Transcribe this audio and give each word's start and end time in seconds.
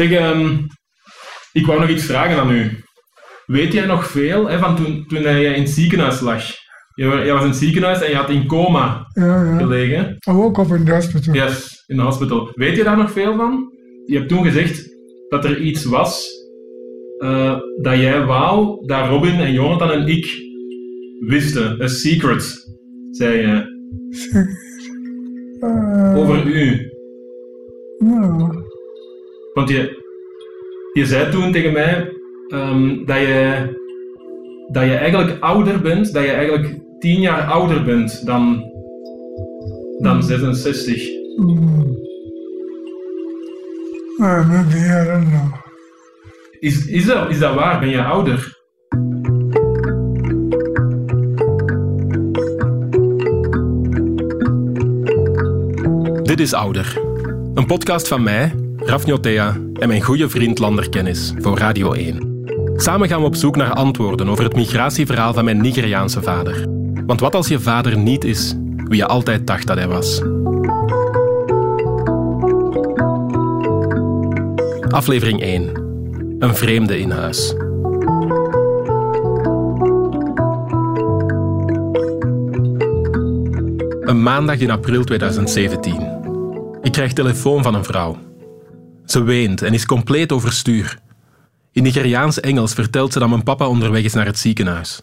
Zeg, 0.00 0.10
ehm, 0.12 0.56
ik 1.52 1.66
wou 1.66 1.80
nog 1.80 1.88
iets 1.88 2.04
vragen 2.04 2.40
aan 2.40 2.50
u. 2.50 2.84
Weet 3.46 3.72
jij 3.72 3.86
nog 3.86 4.06
veel 4.06 4.48
hè, 4.48 4.58
van 4.58 4.76
toen, 4.76 5.04
toen 5.08 5.22
jij 5.22 5.54
in 5.54 5.62
het 5.62 5.70
ziekenhuis 5.70 6.20
lag? 6.20 6.44
Jij 6.94 7.32
was 7.32 7.42
in 7.42 7.48
het 7.48 7.56
ziekenhuis 7.56 8.00
en 8.02 8.10
je 8.10 8.16
had 8.16 8.30
in 8.30 8.46
coma 8.46 9.06
Ja, 9.12 9.44
ja. 9.44 9.56
gelegen. 9.56 10.16
I 10.28 10.32
woke 10.32 10.60
up 10.60 10.72
in 10.72 10.84
the 10.84 10.92
hospital. 10.92 11.34
Yes, 11.34 11.84
in 11.86 11.96
de 11.96 12.02
hospital. 12.02 12.50
Weet 12.54 12.76
je 12.76 12.84
daar 12.84 12.96
nog 12.96 13.12
veel 13.12 13.36
van? 13.36 13.72
Je 14.04 14.16
hebt 14.16 14.28
toen 14.28 14.44
gezegd 14.44 14.88
dat 15.28 15.44
er 15.44 15.60
iets 15.60 15.84
was 15.84 16.28
eh, 17.18 17.58
dat 17.82 17.96
jij 17.98 18.24
wou 18.24 18.86
dat 18.86 19.08
Robin 19.08 19.40
en 19.40 19.52
Jonathan 19.52 19.90
en 19.90 20.06
ik 20.06 20.26
wisten. 21.26 21.82
A 21.82 21.86
secret, 21.86 22.74
zei 23.10 23.38
je. 23.38 23.78
Uh, 25.60 26.16
Over 26.16 26.46
u. 26.46 26.90
no. 27.98 28.59
Want 29.54 29.68
je, 29.68 30.04
je 30.92 31.06
zei 31.06 31.30
toen 31.30 31.52
tegen 31.52 31.72
mij 31.72 32.12
ehm, 32.48 33.04
dat, 33.04 33.18
je, 33.18 33.68
dat 34.68 34.84
je 34.84 34.94
eigenlijk 34.94 35.42
ouder 35.42 35.80
bent, 35.80 36.12
dat 36.12 36.22
je 36.22 36.30
eigenlijk 36.30 36.78
tien 36.98 37.20
jaar 37.20 37.42
ouder 37.42 37.84
bent 37.84 38.26
dan, 38.26 38.64
dan 39.98 40.22
66. 40.22 41.08
Mm. 41.36 41.98
Maybe, 44.18 44.76
I 44.76 45.04
don't 45.04 45.28
know. 45.28 45.54
Is, 46.58 46.86
is, 46.86 47.06
dat, 47.06 47.30
is 47.30 47.38
dat 47.38 47.54
waar? 47.54 47.80
Ben 47.80 47.88
je 47.88 48.02
ouder? 48.02 48.58
Dit 56.22 56.40
is 56.40 56.52
Ouder. 56.52 57.00
Een 57.54 57.66
podcast 57.66 58.08
van 58.08 58.22
mij, 58.22 58.54
Raf 58.84 59.04
en 59.72 59.88
mijn 59.88 60.02
goede 60.02 60.28
vriend 60.28 60.58
Lander 60.58 60.88
Kennis 60.88 61.34
voor 61.38 61.58
Radio 61.58 61.92
1. 61.92 62.44
Samen 62.76 63.08
gaan 63.08 63.20
we 63.20 63.26
op 63.26 63.34
zoek 63.34 63.56
naar 63.56 63.72
antwoorden 63.72 64.28
over 64.28 64.44
het 64.44 64.54
migratieverhaal 64.54 65.34
van 65.34 65.44
mijn 65.44 65.60
Nigeriaanse 65.60 66.22
vader. 66.22 66.66
Want 67.06 67.20
wat 67.20 67.34
als 67.34 67.48
je 67.48 67.60
vader 67.60 67.98
niet 67.98 68.24
is 68.24 68.54
wie 68.76 68.96
je 68.96 69.06
altijd 69.06 69.46
dacht 69.46 69.66
dat 69.66 69.76
hij 69.76 69.88
was? 69.88 70.22
Aflevering 74.88 75.40
1. 75.40 75.70
Een 76.38 76.54
vreemde 76.54 76.98
in 76.98 77.10
huis. 77.10 77.54
Een 84.00 84.22
maandag 84.22 84.58
in 84.58 84.70
april 84.70 85.04
2017. 85.04 86.18
Ik 86.82 86.92
krijg 86.92 87.12
telefoon 87.12 87.62
van 87.62 87.74
een 87.74 87.84
vrouw. 87.84 88.16
Ze 89.10 89.22
weent 89.22 89.62
en 89.62 89.74
is 89.74 89.86
compleet 89.86 90.32
overstuur. 90.32 90.98
In 91.72 91.82
Nigeriaans-Engels 91.82 92.72
vertelt 92.72 93.12
ze 93.12 93.18
dat 93.18 93.28
mijn 93.28 93.42
papa 93.42 93.68
onderweg 93.68 94.02
is 94.02 94.12
naar 94.12 94.26
het 94.26 94.38
ziekenhuis. 94.38 95.02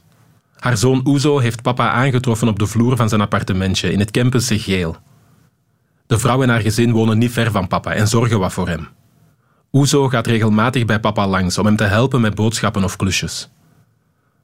Haar 0.55 0.77
zoon 0.77 1.01
Uzo 1.07 1.39
heeft 1.39 1.61
papa 1.61 1.91
aangetroffen 1.91 2.47
op 2.47 2.59
de 2.59 2.67
vloer 2.67 2.95
van 2.95 3.09
zijn 3.09 3.21
appartementje 3.21 3.91
in 3.91 3.99
het 3.99 4.11
Kempense 4.11 4.59
Geel. 4.59 4.95
De 6.05 6.19
vrouw 6.19 6.43
en 6.43 6.49
haar 6.49 6.61
gezin 6.61 6.91
wonen 6.91 7.17
niet 7.17 7.31
ver 7.31 7.51
van 7.51 7.67
papa 7.67 7.93
en 7.93 8.07
zorgen 8.07 8.39
wat 8.39 8.53
voor 8.53 8.67
hem. 8.67 8.87
Uzo 9.71 10.09
gaat 10.09 10.27
regelmatig 10.27 10.85
bij 10.85 10.99
papa 10.99 11.27
langs 11.27 11.57
om 11.57 11.65
hem 11.65 11.75
te 11.75 11.83
helpen 11.83 12.21
met 12.21 12.35
boodschappen 12.35 12.83
of 12.83 12.95
klusjes. 12.95 13.49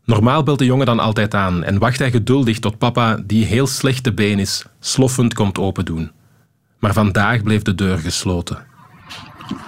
Normaal 0.05 0.43
belt 0.43 0.59
de 0.59 0.65
jongen 0.65 0.85
dan 0.85 0.99
altijd 0.99 1.33
aan 1.33 1.63
en 1.63 1.79
wacht 1.79 1.99
hij 1.99 2.11
geduldig 2.11 2.59
tot 2.59 2.77
papa, 2.77 3.19
die 3.25 3.45
heel 3.45 3.67
slecht 3.67 4.03
te 4.03 4.13
been 4.13 4.39
is, 4.39 4.65
sloffend 4.79 5.33
komt 5.33 5.57
opendoen. 5.57 6.11
Maar 6.79 6.93
vandaag 6.93 7.43
bleef 7.43 7.61
de 7.61 7.75
deur 7.75 7.97
gesloten. 7.97 8.71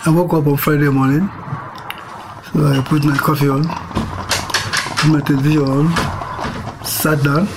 I 0.06 0.10
woke 0.10 0.34
up 0.34 0.48
on 0.48 0.58
Friday 0.58 0.90
morning, 0.90 1.30
so 2.54 2.66
I 2.66 2.82
put 2.82 3.04
my 3.04 3.18
coffee 3.18 3.50
on, 3.50 3.68
put 4.98 5.12
my 5.12 5.22
television 5.22 5.68
on, 5.68 5.94
sat 6.84 7.24
down 7.24 7.48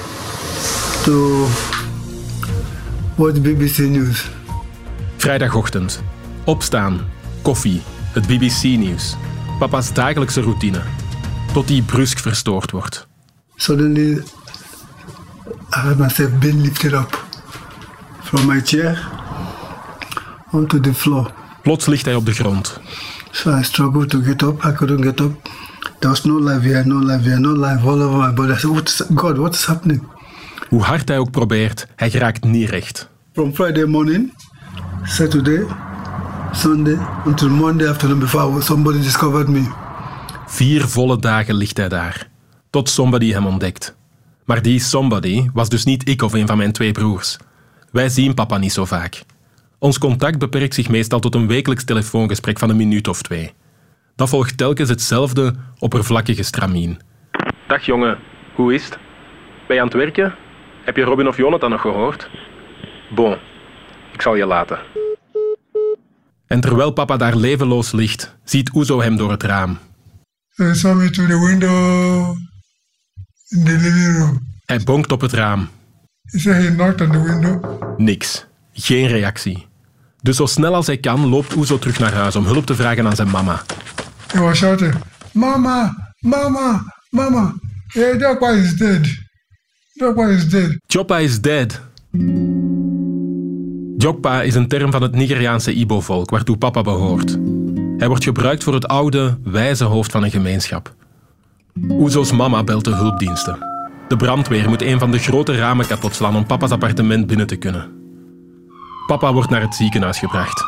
to 1.05 1.47
watch 3.17 3.41
BBC 3.43 3.89
News. 3.89 4.31
Vrijdagochtend. 5.17 6.03
Opstaan. 6.45 7.01
Koffie. 7.43 7.83
Het 8.13 8.27
BBC-nieuws. 8.27 9.17
Papa's 9.59 9.93
dagelijkse 9.93 10.41
routine. 10.41 10.81
Tot 11.53 11.67
die 11.67 11.83
brusk 11.83 12.19
verstoord 12.19 12.71
wordt. 12.71 13.07
Suddenly, 13.57 14.23
I 15.71 15.81
had 15.81 15.99
myself 15.99 16.39
being 16.39 16.61
lifted 16.63 16.93
up 16.93 17.25
from 18.21 18.47
my 18.47 18.61
chair 18.61 19.09
onto 20.51 20.81
the 20.81 20.95
floor. 20.95 21.38
Plots 21.63 21.87
ligt 21.87 22.05
hij 22.05 22.15
op 22.15 22.27
de 22.27 22.33
grond. 22.33 22.81
So 23.31 23.59
I 23.59 23.63
struggled 23.63 24.11
to 24.11 24.21
get 24.23 24.43
up. 24.43 24.65
I 24.65 24.73
couldn't 24.73 25.03
get 25.03 25.21
up. 25.21 25.49
There 25.99 26.11
was 26.11 26.25
no 26.25 26.39
life 26.39 26.69
here, 26.69 26.85
no 26.85 26.99
life 26.99 27.29
here, 27.29 27.39
no 27.39 27.53
life 27.53 27.89
all 27.89 28.03
over 28.03 28.19
my 28.19 28.33
body. 28.33 28.53
I 28.53 28.57
said, 28.57 28.71
what 28.71 28.89
is, 28.89 29.03
God, 29.15 29.37
what 29.37 29.55
is 29.55 29.65
happening? 29.65 30.03
Hoe 30.69 30.83
hard 30.83 31.09
hij 31.09 31.19
ook 31.19 31.31
probeert, 31.31 31.87
hij 31.97 32.11
geraakt 32.11 32.45
niet 32.45 32.69
recht. 32.69 33.09
From 33.33 33.55
Friday 33.55 33.85
morning, 33.85 34.33
Saturday, 35.03 35.67
Sunday, 36.53 36.99
until 37.25 37.49
Monday 37.49 37.89
afternoon 37.89 38.19
before 38.19 38.63
somebody 38.63 39.01
discovered 39.01 39.49
me. 39.49 39.67
Vier 40.47 40.87
volle 40.87 41.19
dagen 41.19 41.55
ligt 41.55 41.77
hij 41.77 41.89
daar. 41.89 42.29
Tot 42.71 42.89
somebody 42.89 43.33
hem 43.33 43.47
ontdekt. 43.47 43.97
Maar 44.45 44.63
die 44.63 44.81
somebody 44.81 45.51
was 45.53 45.69
dus 45.69 45.85
niet 45.85 46.09
ik 46.09 46.23
of 46.23 46.33
een 46.33 46.47
van 46.47 46.57
mijn 46.57 46.73
twee 46.73 46.93
broers. 46.93 47.37
Wij 47.91 48.09
zien 48.09 48.35
papa 48.35 48.59
niet 48.59 48.73
zo 48.73 48.85
vaak. 48.85 49.23
Ons 49.79 49.99
contact 49.99 50.39
beperkt 50.39 50.75
zich 50.75 50.89
meestal 50.89 51.21
tot 51.21 51.35
een 51.35 51.47
wekelijks 51.47 51.85
telefoongesprek 51.85 52.59
van 52.59 52.71
een 52.71 52.77
minuut 52.77 53.09
of 53.09 53.23
twee. 53.23 53.53
Dat 54.17 54.29
volgt 54.29 54.57
telkens 54.57 54.89
hetzelfde 54.89 55.55
oppervlakkige 55.79 56.43
stramien. 56.43 56.99
Dag 57.69 57.85
jongen, 57.85 58.19
hoe 58.55 58.75
is 58.75 58.85
het? 58.85 58.99
Ben 59.67 59.77
je 59.77 59.83
aan 59.83 59.89
het 59.89 59.97
werken? 59.97 60.35
Heb 60.85 60.97
je 60.97 61.03
Robin 61.03 61.29
of 61.29 61.37
Jonathan 61.37 61.71
nog 61.71 61.81
gehoord? 61.81 62.31
Bon, 63.15 63.37
ik 64.13 64.23
zal 64.23 64.35
je 64.35 64.47
laten. 64.47 64.79
En 66.47 66.61
terwijl 66.61 66.93
papa 66.93 67.17
daar 67.17 67.37
levenloos 67.37 67.93
ligt, 67.93 68.37
ziet 68.45 68.75
Oezo 68.75 69.01
hem 69.01 69.17
door 69.17 69.31
het 69.31 69.43
raam. 69.43 69.79
Me 70.57 71.11
to 71.11 71.27
the 71.27 71.47
window 71.47 72.37
in 73.49 73.65
the 73.65 73.73
living 73.73 74.17
room. 74.17 74.41
Hij 74.65 74.81
bonkt 74.81 75.13
op 75.13 75.21
het 75.21 75.33
raam. 75.33 75.69
He 76.23 76.39
said 76.39 76.63
he 76.63 76.75
knocked 76.75 77.01
on 77.01 77.11
the 77.11 77.23
window. 77.23 77.99
Niks. 77.99 78.47
Geen 78.73 79.07
reactie. 79.07 79.68
Dus 80.23 80.37
zo 80.37 80.47
snel 80.47 80.75
als 80.75 80.87
hij 80.87 80.99
kan 80.99 81.29
loopt 81.29 81.57
Oezo 81.57 81.79
terug 81.79 81.99
naar 81.99 82.15
huis 82.15 82.37
om 82.37 82.45
hulp 82.45 82.67
te 82.67 82.75
vragen 82.75 83.07
aan 83.07 83.17
zijn 83.17 83.31
mama. 83.31 83.63
He 84.27 84.41
was 84.41 84.57
shouting, 84.57 84.95
Mama, 85.33 86.13
Mama, 86.19 86.85
Mama. 87.11 87.55
Jokpa 87.93 88.51
is 88.51 88.77
dead. 88.77 89.07
Jokpa 89.93 90.27
is 90.29 90.49
dead. 90.51 90.77
Choppa 90.87 91.19
is 91.19 91.41
dead. 91.41 91.81
Jokpa 93.97 94.43
is 94.43 94.55
een 94.55 94.69
term 94.69 94.91
van 94.91 95.03
het 95.03 95.15
Nigeriaanse 95.15 95.73
Ibo-volk, 95.75 96.31
waartoe 96.31 96.57
papa 96.57 96.83
behoort. 96.83 97.39
Hij 97.97 98.09
wordt 98.09 98.25
gebruikt 98.25 98.65
voor 98.65 98.75
het 98.75 98.87
oude, 98.89 99.39
wijze 99.45 99.85
hoofd 99.85 100.11
van 100.11 100.23
een 100.23 100.31
gemeenschap. 100.31 100.95
Oezo's 101.89 102.33
mama 102.33 102.65
belt 102.65 102.85
de 102.85 102.95
hulpdiensten. 102.95 103.59
De 104.09 104.17
brandweer 104.17 104.69
moet 104.69 104.83
een 104.83 104.99
van 104.99 105.11
de 105.11 105.19
grote 105.19 105.57
ramen 105.57 105.87
kapot 105.87 106.15
slaan 106.15 106.37
om 106.37 106.47
papa's 106.47 106.71
appartement 106.71 107.27
binnen 107.27 107.47
te 107.47 107.57
kunnen. 107.57 107.98
Papa 109.09 109.33
wordt 109.33 109.51
naar 109.51 109.61
het 109.61 109.75
ziekenhuis 109.75 110.19
gebracht. 110.19 110.65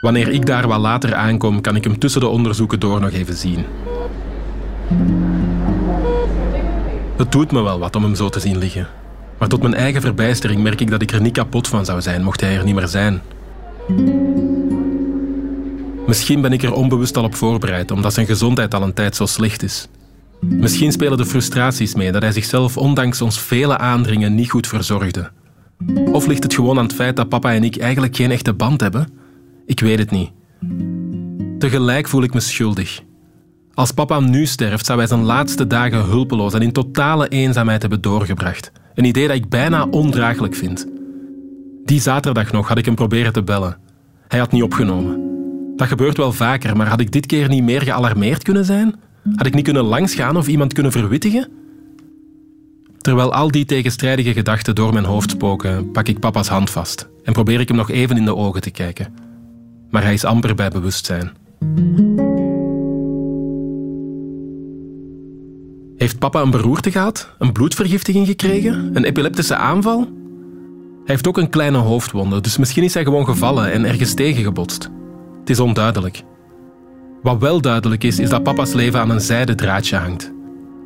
Wanneer 0.00 0.28
ik 0.28 0.46
daar 0.46 0.68
wat 0.68 0.80
later 0.80 1.14
aankom, 1.14 1.60
kan 1.60 1.76
ik 1.76 1.84
hem 1.84 1.98
tussen 1.98 2.20
de 2.20 2.28
onderzoeken 2.28 2.80
door 2.80 3.00
nog 3.00 3.10
even 3.10 3.34
zien. 3.34 3.64
Het 7.16 7.32
doet 7.32 7.52
me 7.52 7.62
wel 7.62 7.78
wat 7.78 7.96
om 7.96 8.02
hem 8.02 8.14
zo 8.14 8.28
te 8.28 8.40
zien 8.40 8.58
liggen. 8.58 8.88
Maar 9.38 9.48
tot 9.48 9.62
mijn 9.62 9.74
eigen 9.74 10.00
verbijstering 10.00 10.62
merk 10.62 10.80
ik 10.80 10.90
dat 10.90 11.02
ik 11.02 11.12
er 11.12 11.20
niet 11.20 11.32
kapot 11.32 11.68
van 11.68 11.84
zou 11.84 12.00
zijn 12.00 12.22
mocht 12.22 12.40
hij 12.40 12.56
er 12.56 12.64
niet 12.64 12.74
meer 12.74 12.88
zijn. 12.88 13.22
Misschien 16.06 16.40
ben 16.40 16.52
ik 16.52 16.62
er 16.62 16.72
onbewust 16.72 17.16
al 17.16 17.24
op 17.24 17.34
voorbereid, 17.34 17.90
omdat 17.90 18.14
zijn 18.14 18.26
gezondheid 18.26 18.74
al 18.74 18.82
een 18.82 18.94
tijd 18.94 19.16
zo 19.16 19.26
slecht 19.26 19.62
is. 19.62 19.88
Misschien 20.40 20.92
spelen 20.92 21.18
de 21.18 21.26
frustraties 21.26 21.94
mee 21.94 22.12
dat 22.12 22.22
hij 22.22 22.32
zichzelf 22.32 22.76
ondanks 22.76 23.22
ons 23.22 23.40
vele 23.40 23.78
aandringen 23.78 24.34
niet 24.34 24.50
goed 24.50 24.66
verzorgde. 24.66 25.30
Of 26.12 26.26
ligt 26.26 26.42
het 26.42 26.54
gewoon 26.54 26.78
aan 26.78 26.84
het 26.84 26.94
feit 26.94 27.16
dat 27.16 27.28
papa 27.28 27.52
en 27.52 27.64
ik 27.64 27.76
eigenlijk 27.76 28.16
geen 28.16 28.30
echte 28.30 28.52
band 28.52 28.80
hebben? 28.80 29.08
Ik 29.66 29.80
weet 29.80 29.98
het 29.98 30.10
niet. 30.10 30.30
Tegelijk 31.58 32.08
voel 32.08 32.22
ik 32.22 32.34
me 32.34 32.40
schuldig. 32.40 33.02
Als 33.74 33.92
papa 33.92 34.20
nu 34.20 34.46
sterft, 34.46 34.86
zou 34.86 34.98
hij 34.98 35.08
zijn 35.08 35.22
laatste 35.22 35.66
dagen 35.66 36.04
hulpeloos 36.04 36.54
en 36.54 36.62
in 36.62 36.72
totale 36.72 37.28
eenzaamheid 37.28 37.80
hebben 37.80 38.00
doorgebracht. 38.00 38.72
Een 38.94 39.04
idee 39.04 39.26
dat 39.26 39.36
ik 39.36 39.48
bijna 39.48 39.86
ondraaglijk 39.90 40.54
vind. 40.54 40.86
Die 41.84 42.00
zaterdag 42.00 42.52
nog 42.52 42.68
had 42.68 42.78
ik 42.78 42.84
hem 42.84 42.94
proberen 42.94 43.32
te 43.32 43.42
bellen. 43.42 43.78
Hij 44.28 44.38
had 44.38 44.52
niet 44.52 44.62
opgenomen. 44.62 45.20
Dat 45.76 45.88
gebeurt 45.88 46.16
wel 46.16 46.32
vaker, 46.32 46.76
maar 46.76 46.86
had 46.86 47.00
ik 47.00 47.12
dit 47.12 47.26
keer 47.26 47.48
niet 47.48 47.62
meer 47.62 47.82
gealarmeerd 47.82 48.42
kunnen 48.42 48.64
zijn? 48.64 48.94
Had 49.34 49.46
ik 49.46 49.54
niet 49.54 49.64
kunnen 49.64 49.84
langsgaan 49.84 50.36
of 50.36 50.46
iemand 50.46 50.72
kunnen 50.72 50.92
verwittigen? 50.92 51.48
Terwijl 53.06 53.32
al 53.32 53.50
die 53.50 53.64
tegenstrijdige 53.64 54.32
gedachten 54.32 54.74
door 54.74 54.92
mijn 54.92 55.04
hoofd 55.04 55.30
spoken, 55.30 55.90
pak 55.90 56.08
ik 56.08 56.18
papa's 56.18 56.48
hand 56.48 56.70
vast 56.70 57.08
en 57.22 57.32
probeer 57.32 57.60
ik 57.60 57.68
hem 57.68 57.76
nog 57.76 57.90
even 57.90 58.16
in 58.16 58.24
de 58.24 58.36
ogen 58.36 58.60
te 58.60 58.70
kijken. 58.70 59.14
maar 59.90 60.02
hij 60.02 60.12
is 60.12 60.24
amper 60.24 60.54
bij 60.54 60.70
bewustzijn. 60.70 61.32
Heeft 65.96 66.18
papa 66.18 66.40
een 66.40 66.50
beroerte 66.50 66.90
gehad? 66.90 67.34
Een 67.38 67.52
bloedvergiftiging 67.52 68.26
gekregen? 68.26 68.90
Een 68.92 69.04
epileptische 69.04 69.56
aanval? 69.56 69.98
Hij 69.98 70.08
heeft 71.04 71.28
ook 71.28 71.38
een 71.38 71.50
kleine 71.50 71.78
hoofdwonde, 71.78 72.40
dus 72.40 72.56
misschien 72.56 72.84
is 72.84 72.94
hij 72.94 73.04
gewoon 73.04 73.24
gevallen 73.24 73.72
en 73.72 73.84
ergens 73.84 74.14
tegengebotst. 74.14 74.90
Het 75.40 75.50
is 75.50 75.60
onduidelijk. 75.60 76.22
Wat 77.22 77.40
wel 77.40 77.60
duidelijk 77.60 78.04
is, 78.04 78.18
is 78.18 78.28
dat 78.28 78.42
papa's 78.42 78.72
leven 78.72 79.00
aan 79.00 79.10
een 79.10 79.20
zijden 79.20 79.56
draadje 79.56 79.96
hangt. 79.96 80.34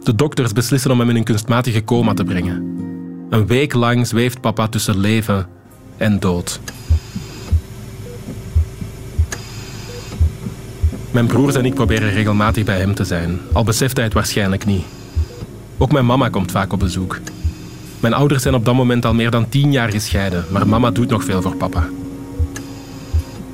De 0.03 0.15
dokters 0.15 0.53
beslissen 0.53 0.91
om 0.91 0.99
hem 0.99 1.09
in 1.09 1.17
een 1.17 1.25
kunstmatige 1.25 1.85
coma 1.85 2.15
te 2.15 2.25
brengen. 2.25 2.79
Een 3.31 3.47
week 3.47 3.75
lang 3.75 4.07
zweeft 4.07 4.41
papa 4.41 4.69
tussen 4.69 4.99
leven 4.99 5.49
en 5.97 6.21
dood. 6.21 6.61
Mijn 11.11 11.27
broers 11.27 11.55
en 11.55 11.65
ik 11.65 11.75
proberen 11.75 12.11
regelmatig 12.11 12.65
bij 12.65 12.79
hem 12.79 12.95
te 12.95 13.05
zijn, 13.05 13.39
al 13.53 13.65
beseft 13.65 13.97
hij 13.97 14.05
het 14.05 14.15
waarschijnlijk 14.15 14.67
niet. 14.67 14.85
Ook 15.79 15.93
mijn 15.93 16.07
mama 16.07 16.29
komt 16.29 16.51
vaak 16.51 16.73
op 16.73 16.79
bezoek. 16.79 17.21
Mijn 18.01 18.15
ouders 18.15 18.43
zijn 18.43 18.55
op 18.55 18.65
dat 18.65 18.75
moment 18.75 19.05
al 19.05 19.15
meer 19.15 19.31
dan 19.31 19.49
tien 19.49 19.73
jaar 19.73 19.91
gescheiden, 19.91 20.45
maar 20.51 20.69
mama 20.69 20.91
doet 20.91 21.09
nog 21.09 21.25
veel 21.25 21.43
voor 21.43 21.57
papa. 21.57 21.89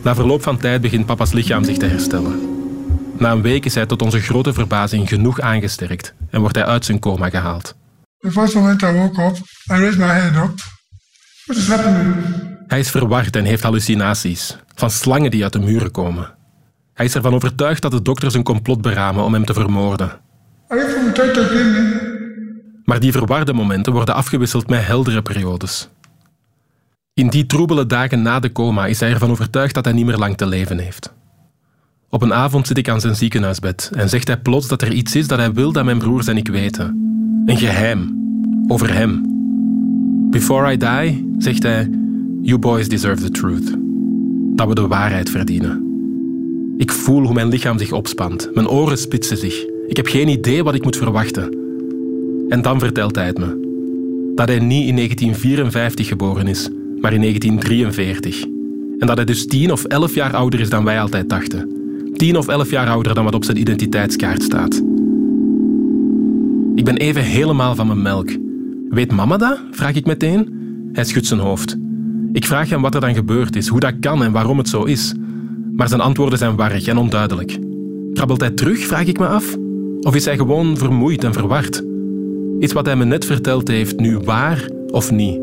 Na 0.03 0.15
verloop 0.15 0.43
van 0.43 0.57
tijd 0.57 0.81
begint 0.81 1.07
papa's 1.07 1.33
lichaam 1.33 1.65
zich 1.65 1.77
te 1.77 1.87
herstellen. 1.87 2.56
Na 3.19 3.31
een 3.33 3.43
week 3.43 3.65
is 3.65 3.75
hij 3.75 3.87
tot 3.87 4.03
onze 4.03 4.21
grote 4.21 4.53
verbazing 4.53 5.09
genoeg 5.09 5.41
aangesterkt 5.41 6.15
en 6.31 6.41
wordt 6.41 6.57
hij 6.57 6.65
uit 6.65 6.85
zijn 6.85 6.99
coma 6.99 7.31
gehaald. 7.31 7.77
The 8.19 8.31
first 8.31 8.55
moment 8.55 8.83
I 8.83 8.87
woke 8.87 9.23
up, 9.23 9.37
I 9.37 9.81
raised 9.81 9.99
my 9.99 10.07
head 10.07 10.45
up. 10.45 10.55
What 11.45 11.57
is 11.57 11.69
happening? 11.69 12.15
Hij 12.67 12.79
is 12.79 12.91
verward 12.91 13.37
en 13.37 13.45
heeft 13.45 13.63
hallucinaties 13.63 14.57
van 14.75 14.91
slangen 14.91 15.31
die 15.31 15.43
uit 15.43 15.53
de 15.53 15.59
muren 15.59 15.91
komen. 15.91 16.35
Hij 16.95 17.07
is 17.07 17.15
ervan 17.15 17.35
overtuigd 17.35 17.83
dat 17.83 17.91
de 17.91 18.03
dokters 18.03 18.35
een 18.35 18.43
complot 18.43 18.81
beramen 18.81 19.25
om 19.25 19.33
hem 19.33 19.45
te 19.45 19.55
vermoorden. 19.55 20.21
Maar 22.85 23.01
die 23.01 23.13
verwarde 23.13 23.53
momenten 23.53 23.93
worden 23.93 24.15
afgewisseld 24.15 24.69
met 24.69 24.87
heldere 24.87 25.23
periodes. 25.23 25.89
In 27.15 27.29
die 27.29 27.47
troebele 27.47 27.87
dagen 27.87 28.23
na 28.23 28.41
de 28.41 28.53
coma 28.53 28.87
is 28.87 29.01
hij 29.01 29.11
ervan 29.11 29.31
overtuigd 29.31 29.75
dat 29.75 29.85
hij 29.85 29.95
niet 29.95 30.07
meer 30.07 30.17
lang 30.17 30.37
te 30.37 30.47
leven 30.47 30.79
heeft. 30.79 31.15
Op 32.11 32.23
een 32.23 32.35
avond 32.35 32.67
zit 32.67 32.79
ik 32.79 32.89
aan 32.89 33.01
zijn 33.01 33.15
ziekenhuisbed 33.17 33.91
en 33.95 34.09
zegt 34.09 34.27
hij 34.27 34.39
plots 34.39 34.69
dat 34.69 34.83
er 34.83 34.93
iets 34.93 35.17
is 35.17 35.27
dat 35.27 35.39
hij 35.39 35.53
wil 35.53 35.73
dat 35.73 35.85
mijn 35.85 35.99
broers 35.99 36.27
en 36.27 36.37
ik 36.37 36.49
weten. 36.49 36.87
Een 37.47 37.57
geheim. 37.57 38.15
Over 38.69 38.95
hem. 38.95 39.23
Before 40.31 40.73
I 40.73 40.77
die, 40.77 41.35
zegt 41.39 41.63
hij, 41.63 41.91
you 42.43 42.59
boys 42.59 42.89
deserve 42.89 43.23
the 43.23 43.31
truth. 43.31 43.77
Dat 44.55 44.69
we 44.69 44.75
de 44.75 44.87
waarheid 44.87 45.31
verdienen. 45.31 45.85
Ik 46.77 46.93
voel 46.93 47.23
hoe 47.23 47.35
mijn 47.35 47.49
lichaam 47.49 47.79
zich 47.79 47.93
opspant. 47.93 48.51
Mijn 48.55 48.69
oren 48.69 48.99
spitsen 48.99 49.37
zich. 49.37 49.65
Ik 49.89 49.97
heb 49.97 50.07
geen 50.07 50.29
idee 50.29 50.65
wat 50.65 50.75
ik 50.75 50.85
moet 50.85 50.97
verwachten. 50.97 51.57
En 52.49 52.63
dan 52.63 52.79
vertelt 52.79 53.17
hij 53.17 53.27
het 53.27 53.39
me. 53.39 53.65
Dat 54.35 54.49
hij 54.49 54.59
niet 54.59 54.89
in 54.89 54.95
1954 54.95 56.09
geboren 56.09 56.47
is, 56.47 56.69
maar 57.01 57.13
in 57.13 57.21
1943. 57.21 58.43
En 58.99 59.07
dat 59.07 59.17
hij 59.17 59.27
dus 59.27 59.47
10 59.47 59.73
of 59.73 59.85
11 59.85 60.15
jaar 60.15 60.35
ouder 60.35 60.61
is 60.61 60.69
dan 60.69 60.85
wij 60.85 61.01
altijd 61.01 61.29
dachten. 61.29 61.76
10 62.17 62.37
of 62.37 62.49
11 62.49 62.71
jaar 62.71 62.89
ouder 62.89 63.15
dan 63.15 63.25
wat 63.25 63.35
op 63.35 63.45
zijn 63.45 63.59
identiteitskaart 63.59 64.43
staat. 64.43 64.83
Ik 66.75 66.85
ben 66.85 66.97
even 66.97 67.23
helemaal 67.23 67.75
van 67.75 67.87
mijn 67.87 68.03
melk. 68.03 68.31
Weet 68.89 69.13
mama 69.13 69.37
dat? 69.37 69.61
vraag 69.71 69.95
ik 69.95 70.07
meteen. 70.07 70.49
Hij 70.93 71.05
schudt 71.05 71.27
zijn 71.27 71.41
hoofd. 71.41 71.77
Ik 72.33 72.47
vraag 72.47 72.69
hem 72.69 72.83
wat 72.83 72.95
er 72.95 73.01
dan 73.01 73.15
gebeurd 73.15 73.57
is, 73.57 73.69
hoe 73.69 73.81
dat 73.81 73.95
kan 74.01 74.23
en 74.23 74.33
waarom 74.33 74.59
het 74.59 74.69
zo 74.69 74.85
is. 74.85 75.15
Maar 75.73 75.89
zijn 75.89 76.01
antwoorden 76.01 76.39
zijn 76.39 76.57
warrig 76.57 76.87
en 76.87 76.97
onduidelijk. 76.97 77.59
Krabbelt 78.13 78.41
hij 78.41 78.51
terug, 78.51 78.79
vraag 78.79 79.07
ik 79.07 79.19
me 79.19 79.27
af? 79.27 79.57
Of 80.01 80.15
is 80.15 80.25
hij 80.25 80.37
gewoon 80.37 80.77
vermoeid 80.77 81.25
en 81.25 81.33
verward? 81.33 81.83
Is 82.59 82.73
wat 82.73 82.87
hij 82.87 82.97
me 82.97 83.05
net 83.05 83.25
verteld 83.25 83.69
heeft 83.69 84.01
nu 84.01 84.19
waar 84.19 84.69
of 84.91 85.11
niet? 85.11 85.41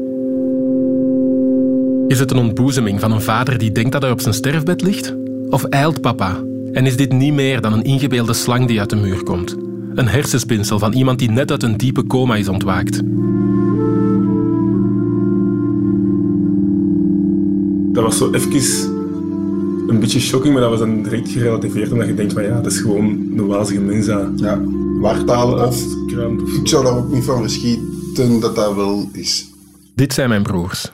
Is 2.08 2.19
het 2.19 2.31
een 2.31 2.38
ontboezeming 2.38 3.00
van 3.00 3.12
een 3.12 3.22
vader 3.22 3.58
die 3.58 3.72
denkt 3.72 3.92
dat 3.92 4.02
hij 4.02 4.12
op 4.12 4.22
zijn 4.22 4.34
sterfbed 4.34 4.81
ligt? 4.81 5.16
Of 5.50 5.64
eilt 5.64 6.02
papa? 6.02 6.52
En 6.74 6.86
is 6.86 6.98
dit 6.98 7.12
niet 7.12 7.34
meer 7.34 7.62
dan 7.62 7.74
een 7.74 7.84
ingebeelde 7.84 8.34
slang 8.34 8.68
die 8.68 8.80
uit 8.80 8.90
de 8.90 8.96
muur 8.96 9.24
komt? 9.24 9.58
Een 9.94 10.08
hersenspinsel 10.08 10.80
van 10.80 10.94
iemand 10.94 11.20
die 11.20 11.31
net 11.31 11.52
uit 11.52 11.64
een 11.64 11.78
diepe 11.78 12.08
coma 12.08 12.36
is 12.36 12.48
ontwaakt. 12.48 13.02
Dat 17.94 18.04
was 18.04 18.18
zo 18.18 18.31
even 18.31 19.02
een 19.88 20.00
beetje 20.00 20.20
shocking, 20.20 20.54
maar 20.54 20.62
dat 20.62 20.72
was 20.72 20.80
dan 20.80 21.04
direct 21.04 21.30
gerelativeerd 21.30 21.92
omdat 21.92 22.08
je 22.08 22.14
denkt 22.14 22.34
van 22.34 22.44
ja, 22.44 22.62
dat 22.62 22.72
is 22.72 22.80
gewoon 22.80 23.06
een 23.38 23.48
wazige 23.48 23.81
mens 23.81 24.06
Ja, 24.36 24.62
wartalen 25.00 25.68
of... 25.68 25.84
Ik 26.62 26.68
zou 26.68 26.84
daar 26.84 26.98
ook 26.98 27.12
niet 27.14 27.24
van 27.24 27.42
verschieten 27.42 28.40
dat 28.40 28.56
dat 28.56 28.76
wel 28.76 29.10
is. 29.12 29.50
Dit 29.96 30.14
zijn 30.14 30.30
mijn 30.30 30.44
broers. 30.44 30.92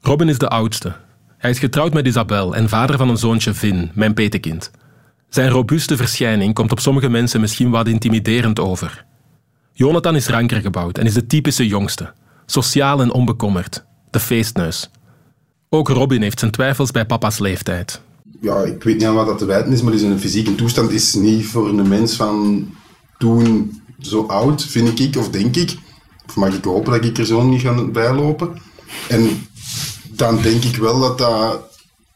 Robin 0.00 0.28
is 0.28 0.38
de 0.38 0.48
oudste. 0.48 0.92
Hij 1.38 1.50
is 1.50 1.58
getrouwd 1.58 1.92
met 1.92 2.06
Isabel 2.06 2.54
en 2.54 2.68
vader 2.68 2.96
van 2.96 3.08
een 3.08 3.16
zoontje 3.16 3.54
Vin, 3.54 3.90
mijn 3.94 4.14
petekind. 4.14 4.70
Zijn 5.28 5.50
robuuste 5.50 5.96
verschijning 5.96 6.54
komt 6.54 6.72
op 6.72 6.80
sommige 6.80 7.08
mensen 7.08 7.40
misschien 7.40 7.70
wat 7.70 7.88
intimiderend 7.88 8.60
over. 8.60 9.04
Jonathan 9.72 10.16
is 10.16 10.28
ranker 10.28 10.60
gebouwd 10.60 10.98
en 10.98 11.06
is 11.06 11.14
de 11.14 11.26
typische 11.26 11.66
jongste. 11.66 12.12
Sociaal 12.46 13.00
en 13.00 13.12
onbekommerd. 13.12 13.84
De 14.10 14.20
feestneus. 14.20 14.90
Ook 15.68 15.88
Robin 15.88 16.22
heeft 16.22 16.38
zijn 16.38 16.50
twijfels 16.50 16.90
bij 16.90 17.06
papa's 17.06 17.38
leeftijd. 17.38 18.00
Ja, 18.40 18.62
ik 18.62 18.82
weet 18.82 18.94
niet 18.94 19.06
aan 19.06 19.14
wat 19.14 19.26
dat 19.26 19.38
te 19.38 19.44
wijten 19.44 19.72
is, 19.72 19.82
maar 19.82 19.92
een 19.92 20.20
fysieke 20.20 20.54
toestand 20.54 20.90
is 20.90 21.14
niet 21.14 21.46
voor 21.46 21.68
een 21.68 21.88
mens 21.88 22.14
van 22.14 22.66
toen 23.18 23.72
zo 24.00 24.22
oud, 24.22 24.64
vind 24.64 25.00
ik, 25.00 25.16
of 25.16 25.30
denk 25.30 25.56
ik. 25.56 25.76
Of 26.26 26.36
mag 26.36 26.54
ik 26.54 26.64
hopen 26.64 26.92
dat 26.92 27.04
ik 27.04 27.18
er 27.18 27.26
zo 27.26 27.42
niet 27.42 27.60
ga 27.60 27.84
bijlopen. 27.84 28.60
En 29.08 29.48
dan 30.10 30.42
denk 30.42 30.64
ik 30.64 30.76
wel 30.76 31.00
dat 31.00 31.18
dat 31.18 31.60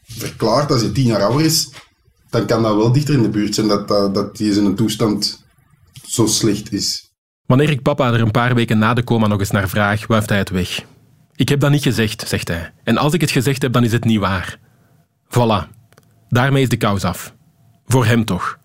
verklaart, 0.07 0.71
als 0.71 0.81
je 0.81 0.91
tien 0.91 1.05
jaar 1.05 1.23
ouder 1.23 1.45
is, 1.45 1.69
dan 2.31 2.45
kan 2.45 2.63
dat 2.63 2.75
wel 2.75 2.91
dichter 2.91 3.13
in 3.13 3.21
de 3.21 3.29
buurt 3.29 3.55
zijn 3.55 3.67
dat, 3.67 3.87
dat, 3.87 4.13
dat 4.13 4.37
die 4.37 4.53
zijn 4.53 4.75
toestand 4.75 5.45
zo 6.05 6.25
slecht 6.25 6.73
is. 6.73 7.11
Wanneer 7.45 7.69
ik 7.69 7.81
papa 7.81 8.13
er 8.13 8.21
een 8.21 8.31
paar 8.31 8.55
weken 8.55 8.77
na 8.77 8.93
de 8.93 9.03
coma 9.03 9.27
nog 9.27 9.39
eens 9.39 9.51
naar 9.51 9.69
vraag, 9.69 10.07
wuift 10.07 10.29
hij 10.29 10.37
het 10.37 10.49
weg. 10.49 10.85
Ik 11.35 11.49
heb 11.49 11.59
dat 11.59 11.71
niet 11.71 11.83
gezegd, 11.83 12.27
zegt 12.27 12.47
hij. 12.47 12.73
En 12.83 12.97
als 12.97 13.13
ik 13.13 13.21
het 13.21 13.31
gezegd 13.31 13.61
heb, 13.61 13.73
dan 13.73 13.83
is 13.83 13.91
het 13.91 14.03
niet 14.03 14.19
waar. 14.19 14.59
Voilà. 15.27 15.67
Daarmee 16.29 16.61
is 16.61 16.69
de 16.69 16.77
kous 16.77 17.03
af. 17.03 17.33
Voor 17.85 18.05
hem 18.05 18.25
toch. 18.25 18.57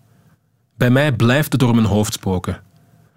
Bij 0.77 0.89
mij 0.89 1.11
blijft 1.13 1.51
het 1.51 1.61
door 1.61 1.75
mijn 1.75 1.87
hoofd 1.87 2.13
spoken. 2.13 2.61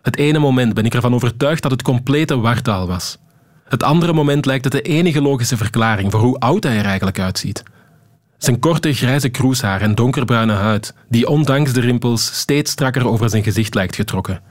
Het 0.03 0.17
ene 0.17 0.39
moment 0.39 0.75
ben 0.75 0.85
ik 0.85 0.95
ervan 0.95 1.15
overtuigd 1.15 1.63
dat 1.63 1.71
het 1.71 1.83
complete 1.83 2.39
wartaal 2.39 2.87
was. 2.87 3.19
Het 3.65 3.83
andere 3.83 4.13
moment 4.13 4.47
lijkt 4.47 4.65
het 4.65 4.73
de 4.73 4.83
enige 4.83 5.23
logische 5.23 5.57
verklaring 5.57 6.11
voor 6.11 6.21
hoe 6.21 6.39
oud 6.39 6.63
hij 6.63 6.79
er 6.79 6.85
eigenlijk 6.85 7.19
uitziet. 7.19 7.63
Zijn 8.41 8.59
korte 8.59 8.93
grijze 8.93 9.29
kroeshaar 9.29 9.81
en 9.81 9.95
donkerbruine 9.95 10.53
huid, 10.53 10.95
die 11.09 11.29
ondanks 11.29 11.73
de 11.73 11.81
rimpels 11.81 12.39
steeds 12.39 12.71
strakker 12.71 13.09
over 13.09 13.31
zijn 13.31 13.43
gezicht 13.43 13.75
lijkt 13.75 13.97
getrokken. 13.97 14.43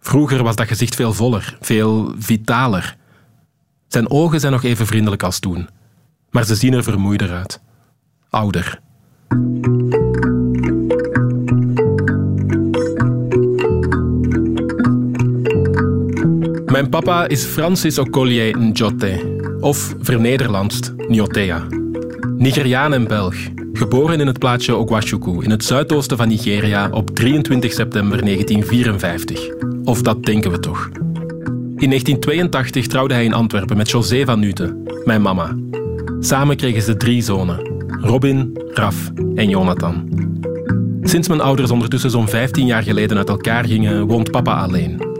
Vroeger 0.00 0.42
was 0.42 0.56
dat 0.56 0.66
gezicht 0.66 0.94
veel 0.94 1.12
voller, 1.12 1.56
veel 1.60 2.14
vitaler. 2.18 2.96
Zijn 3.88 4.10
ogen 4.10 4.40
zijn 4.40 4.52
nog 4.52 4.62
even 4.62 4.86
vriendelijk 4.86 5.22
als 5.22 5.38
toen, 5.38 5.68
maar 6.30 6.44
ze 6.44 6.54
zien 6.54 6.72
er 6.72 6.82
vermoeider 6.82 7.32
uit. 7.32 7.60
Ouder. 8.30 8.80
Mijn 16.66 16.88
papa 16.90 17.26
is 17.26 17.44
Francis 17.44 17.98
Okolie 17.98 18.56
Njote, 18.56 19.38
of 19.60 19.94
vernederlandst 20.00 20.92
Njotea. 20.96 21.81
Nigeriaan 22.36 22.92
en 22.92 23.06
Belg, 23.06 23.34
geboren 23.72 24.20
in 24.20 24.26
het 24.26 24.38
plaatsje 24.38 24.74
Ogwashuku 24.74 25.42
in 25.42 25.50
het 25.50 25.64
zuidoosten 25.64 26.16
van 26.16 26.28
Nigeria 26.28 26.88
op 26.90 27.10
23 27.10 27.72
september 27.72 28.24
1954. 28.24 29.48
Of 29.84 30.02
dat 30.02 30.24
denken 30.24 30.50
we 30.50 30.58
toch. 30.58 30.88
In 31.76 31.88
1982 31.88 32.86
trouwde 32.86 33.14
hij 33.14 33.24
in 33.24 33.32
Antwerpen 33.32 33.76
met 33.76 33.90
José 33.90 34.24
van 34.24 34.40
Nuten, 34.40 34.82
mijn 35.04 35.22
mama. 35.22 35.56
Samen 36.20 36.56
kregen 36.56 36.82
ze 36.82 36.96
drie 36.96 37.22
zonen: 37.22 37.72
Robin, 38.00 38.60
Raf 38.74 39.10
en 39.34 39.48
Jonathan. 39.48 40.08
Sinds 41.02 41.28
mijn 41.28 41.40
ouders 41.40 41.70
ondertussen 41.70 42.10
zo'n 42.10 42.28
15 42.28 42.66
jaar 42.66 42.82
geleden 42.82 43.16
uit 43.16 43.28
elkaar 43.28 43.64
gingen, 43.64 44.06
woont 44.06 44.30
papa 44.30 44.62
alleen. 44.62 45.10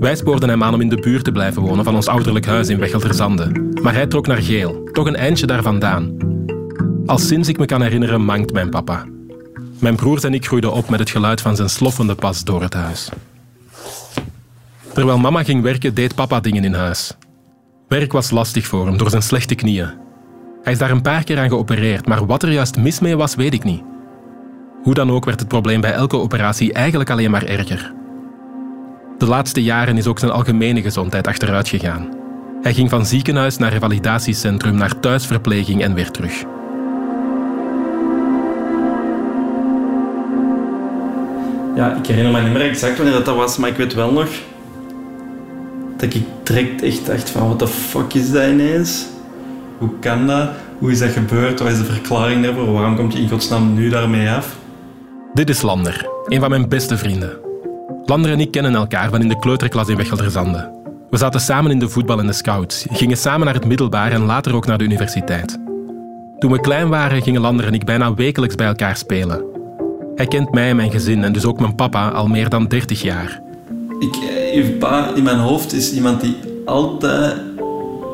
Wij 0.00 0.16
spoorden 0.16 0.48
hem 0.48 0.62
aan 0.62 0.74
om 0.74 0.80
in 0.80 0.88
de 0.88 1.00
buurt 1.00 1.24
te 1.24 1.32
blijven 1.32 1.62
wonen 1.62 1.84
van 1.84 1.94
ons 1.94 2.06
ouderlijk 2.08 2.46
huis 2.46 2.68
in 2.68 2.78
Wechelterzande. 2.78 3.70
Maar 3.82 3.94
hij 3.94 4.06
trok 4.06 4.26
naar 4.26 4.42
Geel, 4.42 4.88
toch 4.92 5.06
een 5.06 5.16
eindje 5.16 5.46
daar 5.46 5.62
vandaan. 5.62 6.30
Al 7.06 7.18
sinds 7.18 7.48
ik 7.48 7.58
me 7.58 7.66
kan 7.66 7.82
herinneren 7.82 8.24
mankt 8.24 8.52
mijn 8.52 8.70
papa. 8.70 9.04
Mijn 9.78 9.96
broers 9.96 10.24
en 10.24 10.34
ik 10.34 10.46
groeiden 10.46 10.72
op 10.72 10.88
met 10.88 10.98
het 10.98 11.10
geluid 11.10 11.40
van 11.40 11.56
zijn 11.56 11.68
sloffende 11.68 12.14
pas 12.14 12.44
door 12.44 12.62
het 12.62 12.74
huis. 12.74 13.08
Terwijl 14.92 15.18
mama 15.18 15.42
ging 15.44 15.62
werken, 15.62 15.94
deed 15.94 16.14
papa 16.14 16.40
dingen 16.40 16.64
in 16.64 16.74
huis. 16.74 17.16
Werk 17.88 18.12
was 18.12 18.30
lastig 18.30 18.66
voor 18.66 18.86
hem 18.86 18.96
door 18.96 19.10
zijn 19.10 19.22
slechte 19.22 19.54
knieën. 19.54 19.90
Hij 20.62 20.72
is 20.72 20.78
daar 20.78 20.90
een 20.90 21.02
paar 21.02 21.24
keer 21.24 21.38
aan 21.38 21.48
geopereerd, 21.48 22.06
maar 22.06 22.26
wat 22.26 22.42
er 22.42 22.52
juist 22.52 22.76
mis 22.76 23.00
mee 23.00 23.16
was, 23.16 23.34
weet 23.34 23.54
ik 23.54 23.64
niet. 23.64 23.82
Hoe 24.82 24.94
dan 24.94 25.10
ook 25.10 25.24
werd 25.24 25.40
het 25.40 25.48
probleem 25.48 25.80
bij 25.80 25.92
elke 25.92 26.16
operatie 26.16 26.72
eigenlijk 26.72 27.10
alleen 27.10 27.30
maar 27.30 27.44
erger. 27.44 27.92
De 29.18 29.26
laatste 29.26 29.62
jaren 29.62 29.96
is 29.96 30.06
ook 30.06 30.18
zijn 30.18 30.30
algemene 30.30 30.82
gezondheid 30.82 31.26
achteruit 31.26 31.68
gegaan. 31.68 32.08
Hij 32.62 32.74
ging 32.74 32.90
van 32.90 33.06
ziekenhuis 33.06 33.56
naar 33.56 33.72
revalidatiecentrum, 33.72 34.74
naar 34.74 35.00
thuisverpleging 35.00 35.82
en 35.82 35.94
weer 35.94 36.10
terug. 36.10 36.44
Ja, 41.74 41.96
ik 41.96 42.06
herinner 42.06 42.32
me 42.32 42.40
niet 42.40 42.52
meer 42.52 42.68
exact 42.68 42.96
wanneer 42.96 43.24
dat, 43.24 43.36
was, 43.36 43.56
maar 43.56 43.68
ik 43.68 43.76
weet 43.76 43.94
wel 43.94 44.12
nog 44.12 44.28
dat 45.96 46.14
ik 46.14 46.22
direct 46.42 46.82
echt 46.82 47.06
dacht 47.06 47.30
van, 47.30 47.48
wat 47.48 47.58
de 47.58 47.66
fuck 47.66 48.14
is 48.14 48.32
dat 48.32 48.48
ineens? 48.48 49.06
Hoe 49.78 49.90
kan 50.00 50.26
dat? 50.26 50.48
Hoe 50.78 50.90
is 50.90 50.98
dat 50.98 51.10
gebeurd? 51.10 51.60
Wat 51.60 51.70
is 51.70 51.78
de 51.78 51.84
verklaring 51.84 52.44
daarvoor? 52.44 52.72
Waarom 52.72 52.96
komt 52.96 53.12
je 53.12 53.18
in 53.18 53.28
godsnaam 53.28 53.74
nu 53.74 53.88
daarmee 53.88 54.30
af? 54.30 54.56
Dit 55.34 55.48
is 55.48 55.62
Lander, 55.62 56.06
een 56.26 56.40
van 56.40 56.50
mijn 56.50 56.68
beste 56.68 56.98
vrienden. 56.98 57.38
Lander 58.04 58.30
en 58.30 58.40
ik 58.40 58.50
kennen 58.50 58.74
elkaar 58.74 59.10
van 59.10 59.20
in 59.20 59.28
de 59.28 59.38
kleuterklas 59.38 59.88
in 59.88 59.96
Wechelderzande. 59.96 60.80
We 61.10 61.16
zaten 61.16 61.40
samen 61.40 61.70
in 61.70 61.78
de 61.78 61.88
voetbal 61.88 62.18
en 62.18 62.26
de 62.26 62.32
scouts, 62.32 62.86
gingen 62.90 63.16
samen 63.16 63.44
naar 63.44 63.54
het 63.54 63.66
middelbaar 63.66 64.12
en 64.12 64.24
later 64.24 64.54
ook 64.54 64.66
naar 64.66 64.78
de 64.78 64.84
universiteit. 64.84 65.58
Toen 66.38 66.52
we 66.52 66.60
klein 66.60 66.88
waren, 66.88 67.22
gingen 67.22 67.40
Lander 67.40 67.66
en 67.66 67.74
ik 67.74 67.84
bijna 67.84 68.14
wekelijks 68.14 68.54
bij 68.54 68.66
elkaar 68.66 68.96
spelen. 68.96 69.51
Hij 70.14 70.26
kent 70.26 70.52
mij 70.52 70.68
en 70.68 70.76
mijn 70.76 70.90
gezin 70.90 71.24
en 71.24 71.32
dus 71.32 71.44
ook 71.44 71.60
mijn 71.60 71.74
papa 71.74 72.08
al 72.08 72.26
meer 72.26 72.48
dan 72.48 72.66
30 72.66 73.02
jaar. 73.02 73.40
Ik, 73.98 74.16
eh, 74.54 74.78
pa 74.78 75.14
in 75.14 75.22
mijn 75.22 75.38
hoofd 75.38 75.72
is 75.72 75.92
iemand 75.92 76.20
die 76.20 76.36
altijd 76.64 77.36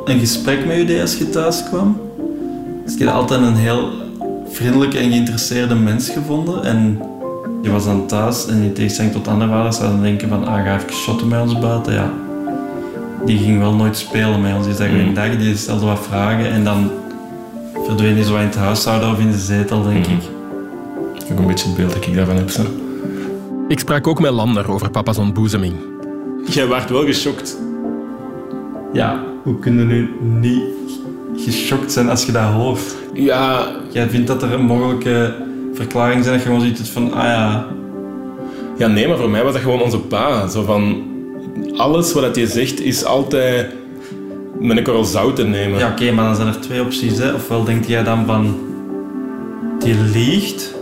een 0.04 0.18
gesprek 0.18 0.66
met 0.66 0.76
u 0.76 0.84
deed 0.84 1.00
als 1.00 1.16
je 1.16 1.30
thuis 1.30 1.64
kwam. 1.64 2.00
Dus 2.84 2.92
ik 2.92 2.98
heb 2.98 3.08
altijd 3.08 3.40
een 3.40 3.56
heel 3.56 3.90
vriendelijke 4.48 4.98
en 4.98 5.10
geïnteresseerde 5.10 5.74
mens 5.74 6.08
gevonden. 6.08 6.64
En 6.64 7.02
je 7.62 7.70
was 7.70 7.84
dan 7.84 8.06
thuis 8.06 8.46
en 8.46 8.62
in 8.62 8.72
tegenstelling 8.72 9.12
tot 9.12 9.28
andere 9.28 9.50
vaders 9.50 9.76
zouden 9.76 10.02
denken 10.02 10.28
van 10.28 10.46
ah, 10.46 10.64
ga 10.64 10.76
even 10.76 10.92
shotten 10.92 11.28
met 11.28 11.40
ons 11.40 11.58
buiten. 11.58 11.92
Ja, 11.92 12.12
die 13.26 13.38
ging 13.38 13.58
wel 13.58 13.74
nooit 13.74 13.96
spelen 13.96 14.40
met 14.40 14.56
ons. 14.56 14.66
Die 14.66 14.74
zei 14.74 15.00
een 15.00 15.14
dag, 15.14 15.36
die 15.36 15.56
stelde 15.56 15.86
wat 15.86 16.06
vragen 16.08 16.50
en 16.50 16.64
dan 16.64 16.90
verdween 17.86 18.14
hij 18.14 18.24
zo 18.24 18.36
in 18.36 18.44
het 18.44 18.56
huishouden 18.56 19.10
of 19.10 19.18
in 19.18 19.30
de 19.30 19.38
zetel, 19.38 19.82
denk 19.82 20.06
ik. 20.06 20.37
Ook 21.32 21.38
een 21.38 21.46
beetje 21.46 21.66
het 21.68 21.76
beeld 21.76 21.92
dat 21.92 22.06
ik 22.06 22.14
daarvan 22.14 22.36
heb. 22.36 22.50
Zo. 22.50 22.62
Ik 23.68 23.78
sprak 23.78 24.06
ook 24.06 24.20
met 24.20 24.32
Lander 24.32 24.70
over 24.70 24.90
papa's 24.90 25.18
ontboezeming. 25.18 25.74
Jij 26.46 26.68
werd 26.68 26.90
wel 26.90 27.04
geschokt. 27.04 27.58
Ja, 28.92 29.24
hoe 29.42 29.58
kunnen 29.58 29.86
nu 29.86 30.10
niet 30.40 30.62
geschokt 31.36 31.92
zijn 31.92 32.08
als 32.08 32.26
je 32.26 32.32
dat 32.32 32.42
hoort? 32.42 32.80
Ja, 33.12 33.66
Jij 33.90 34.08
vindt 34.08 34.26
dat 34.26 34.42
er 34.42 34.52
een 34.52 34.64
mogelijke 34.64 35.34
verklaring 35.72 36.24
zijn 36.24 36.34
dat 36.34 36.44
je 36.44 36.50
gewoon 36.50 36.66
ziet 36.66 36.78
het 36.78 36.88
van, 36.88 37.12
ah 37.12 37.24
ja, 37.24 37.66
ja, 38.76 38.86
nee, 38.86 39.08
maar 39.08 39.16
voor 39.16 39.30
mij 39.30 39.44
was 39.44 39.52
dat 39.52 39.62
gewoon 39.62 39.82
onze 39.82 39.98
pa. 39.98 40.48
Zo 40.48 40.62
van, 40.62 41.02
alles 41.76 42.12
wat 42.12 42.36
hij 42.36 42.46
zegt 42.46 42.80
is 42.80 43.04
altijd 43.04 43.66
met 44.60 44.76
een 44.76 44.84
korrel 44.84 45.04
zout 45.04 45.36
te 45.36 45.44
nemen. 45.44 45.78
ja 45.78 45.90
oké, 45.90 46.12
maar 46.12 46.24
dan 46.24 46.34
zijn 46.36 46.48
er 46.48 46.60
twee 46.60 46.80
opties. 46.80 47.18
Hè. 47.18 47.32
Ofwel 47.32 47.64
denkt 47.64 47.88
jij 47.88 48.02
dan 48.02 48.26
van, 48.26 48.58
die 49.78 49.94
liegt, 49.94 50.74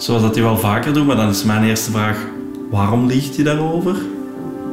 zoals 0.00 0.22
dat 0.22 0.34
hij 0.34 0.44
wel 0.44 0.58
vaker 0.58 0.92
doet, 0.92 1.06
maar 1.06 1.16
dan 1.16 1.28
is 1.28 1.44
mijn 1.44 1.64
eerste 1.64 1.90
vraag, 1.90 2.26
waarom 2.70 3.06
liegt 3.06 3.34
hij 3.34 3.44
daarover? 3.44 3.96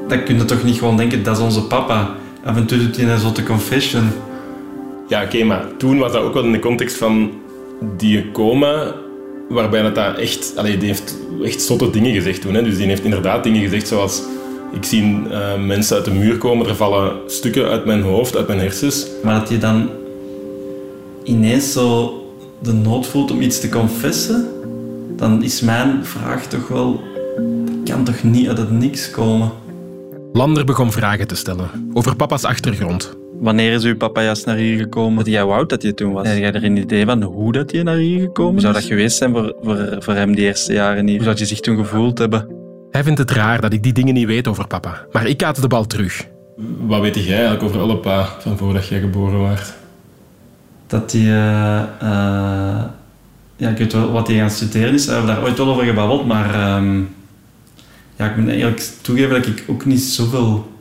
Dan 0.07 0.23
kun 0.23 0.37
je 0.37 0.45
toch 0.45 0.63
niet 0.63 0.77
gewoon 0.77 0.97
denken, 0.97 1.23
dat 1.23 1.37
is 1.37 1.43
onze 1.43 1.63
papa. 1.63 2.15
Af 2.43 2.55
en 2.55 2.65
toe 2.65 2.77
doet 2.77 2.95
hij 2.95 3.05
een 3.05 3.19
zotte 3.19 3.43
confession. 3.43 4.09
Ja, 5.07 5.23
oké, 5.23 5.43
maar 5.43 5.65
toen 5.77 5.97
was 5.97 6.11
dat 6.11 6.21
ook 6.21 6.33
wel 6.33 6.43
in 6.43 6.51
de 6.51 6.59
context 6.59 6.97
van 6.97 7.31
die 7.97 8.31
coma, 8.31 8.93
waarbij 9.49 9.81
dat, 9.81 9.95
dat 9.95 10.17
echt... 10.17 10.53
Allee, 10.55 10.77
die 10.77 10.87
heeft 10.87 11.17
echt 11.43 11.61
zotte 11.61 11.89
dingen 11.89 12.13
gezegd 12.13 12.41
toen. 12.41 12.53
Hè. 12.53 12.63
Dus 12.63 12.77
die 12.77 12.87
heeft 12.87 13.03
inderdaad 13.03 13.43
dingen 13.43 13.61
gezegd 13.61 13.87
zoals... 13.87 14.21
Ik 14.71 14.83
zie 14.83 15.21
eh, 15.29 15.59
mensen 15.65 15.95
uit 15.95 16.05
de 16.05 16.11
muur 16.11 16.37
komen, 16.37 16.67
er 16.67 16.75
vallen 16.75 17.15
stukken 17.27 17.67
uit 17.67 17.85
mijn 17.85 18.01
hoofd, 18.01 18.37
uit 18.37 18.47
mijn 18.47 18.59
hersens. 18.59 19.07
Maar 19.23 19.39
dat 19.39 19.49
je 19.49 19.57
dan 19.57 19.89
ineens 21.23 21.71
zo 21.71 22.13
de 22.59 22.73
nood 22.73 23.07
voelt 23.07 23.31
om 23.31 23.41
iets 23.41 23.59
te 23.59 23.69
confessen, 23.69 24.47
dan 25.17 25.43
is 25.43 25.61
mijn 25.61 26.05
vraag 26.05 26.45
toch 26.45 26.67
wel, 26.67 27.01
dat 27.65 27.95
kan 27.95 28.03
toch 28.03 28.23
niet 28.23 28.47
uit 28.47 28.57
het 28.57 28.71
niks 28.71 29.11
komen? 29.11 29.51
Lander 30.33 30.65
begon 30.65 30.91
vragen 30.91 31.27
te 31.27 31.35
stellen 31.35 31.69
over 31.93 32.15
papa's 32.15 32.43
achtergrond. 32.43 33.17
Wanneer 33.39 33.73
is 33.73 33.83
uw 33.83 33.97
papa 33.97 34.21
juist 34.21 34.45
naar 34.45 34.55
hier 34.55 34.77
gekomen? 34.77 35.17
Dat 35.17 35.33
jij 35.33 35.43
oud 35.43 35.69
dat 35.69 35.81
hij 35.81 35.93
toen 35.93 36.11
was? 36.11 36.27
Heb 36.27 36.37
jij 36.37 36.51
er 36.51 36.63
een 36.63 36.77
idee 36.77 37.05
van 37.05 37.21
hoe 37.23 37.51
dat 37.51 37.71
hij 37.71 37.83
naar 37.83 37.95
hier 37.95 38.19
gekomen 38.19 38.55
is? 38.57 38.63
Hoe 38.63 38.71
zou 38.71 38.73
dat 38.73 38.83
geweest 38.83 39.17
zijn 39.17 39.31
voor, 39.31 39.55
voor, 39.61 39.95
voor 39.99 40.13
hem 40.13 40.35
die 40.35 40.45
eerste 40.45 40.73
jaren 40.73 41.07
hier? 41.07 41.15
Hoe 41.15 41.23
zou 41.25 41.37
je 41.37 41.45
zich 41.45 41.59
toen 41.59 41.77
gevoeld 41.77 42.17
hebben? 42.17 42.47
Hij 42.91 43.03
vindt 43.03 43.19
het 43.19 43.31
raar 43.31 43.61
dat 43.61 43.73
ik 43.73 43.83
die 43.83 43.93
dingen 43.93 44.13
niet 44.13 44.25
weet 44.25 44.47
over 44.47 44.67
papa, 44.67 45.05
maar 45.11 45.27
ik 45.27 45.37
kaat 45.37 45.61
de 45.61 45.67
bal 45.67 45.85
terug. 45.85 46.27
Wat 46.79 47.01
weet 47.01 47.15
jij 47.15 47.33
eigenlijk 47.33 47.63
over 47.63 47.79
alle 47.79 47.97
pa 47.97 48.25
van 48.39 48.57
voordat 48.57 48.87
jij 48.87 48.99
geboren 48.99 49.41
werd? 49.41 49.73
Dat 50.87 51.11
hij... 51.11 51.21
eh, 51.21 51.81
eh, 51.99 52.83
ja, 53.57 53.69
ik 53.69 53.77
weet 53.77 53.93
wel 53.93 54.11
wat 54.11 54.27
hij 54.27 54.41
aan 54.41 54.49
het 54.49 54.75
is. 54.75 55.05
We 55.05 55.11
hebben 55.11 55.35
daar 55.35 55.43
ooit 55.43 55.57
wel 55.57 55.67
over 55.69 55.83
gebabbeld, 55.85 56.25
maar... 56.27 56.53
ehm, 56.53 56.99
ja, 58.15 58.29
ik 58.29 58.37
moet 58.37 58.49
eerlijk 58.49 58.89
toegeven 59.01 59.29
dat 59.29 59.45
ik 59.47 59.63
ook 59.67 59.85
niet 59.85 60.01
zoveel 60.01 60.71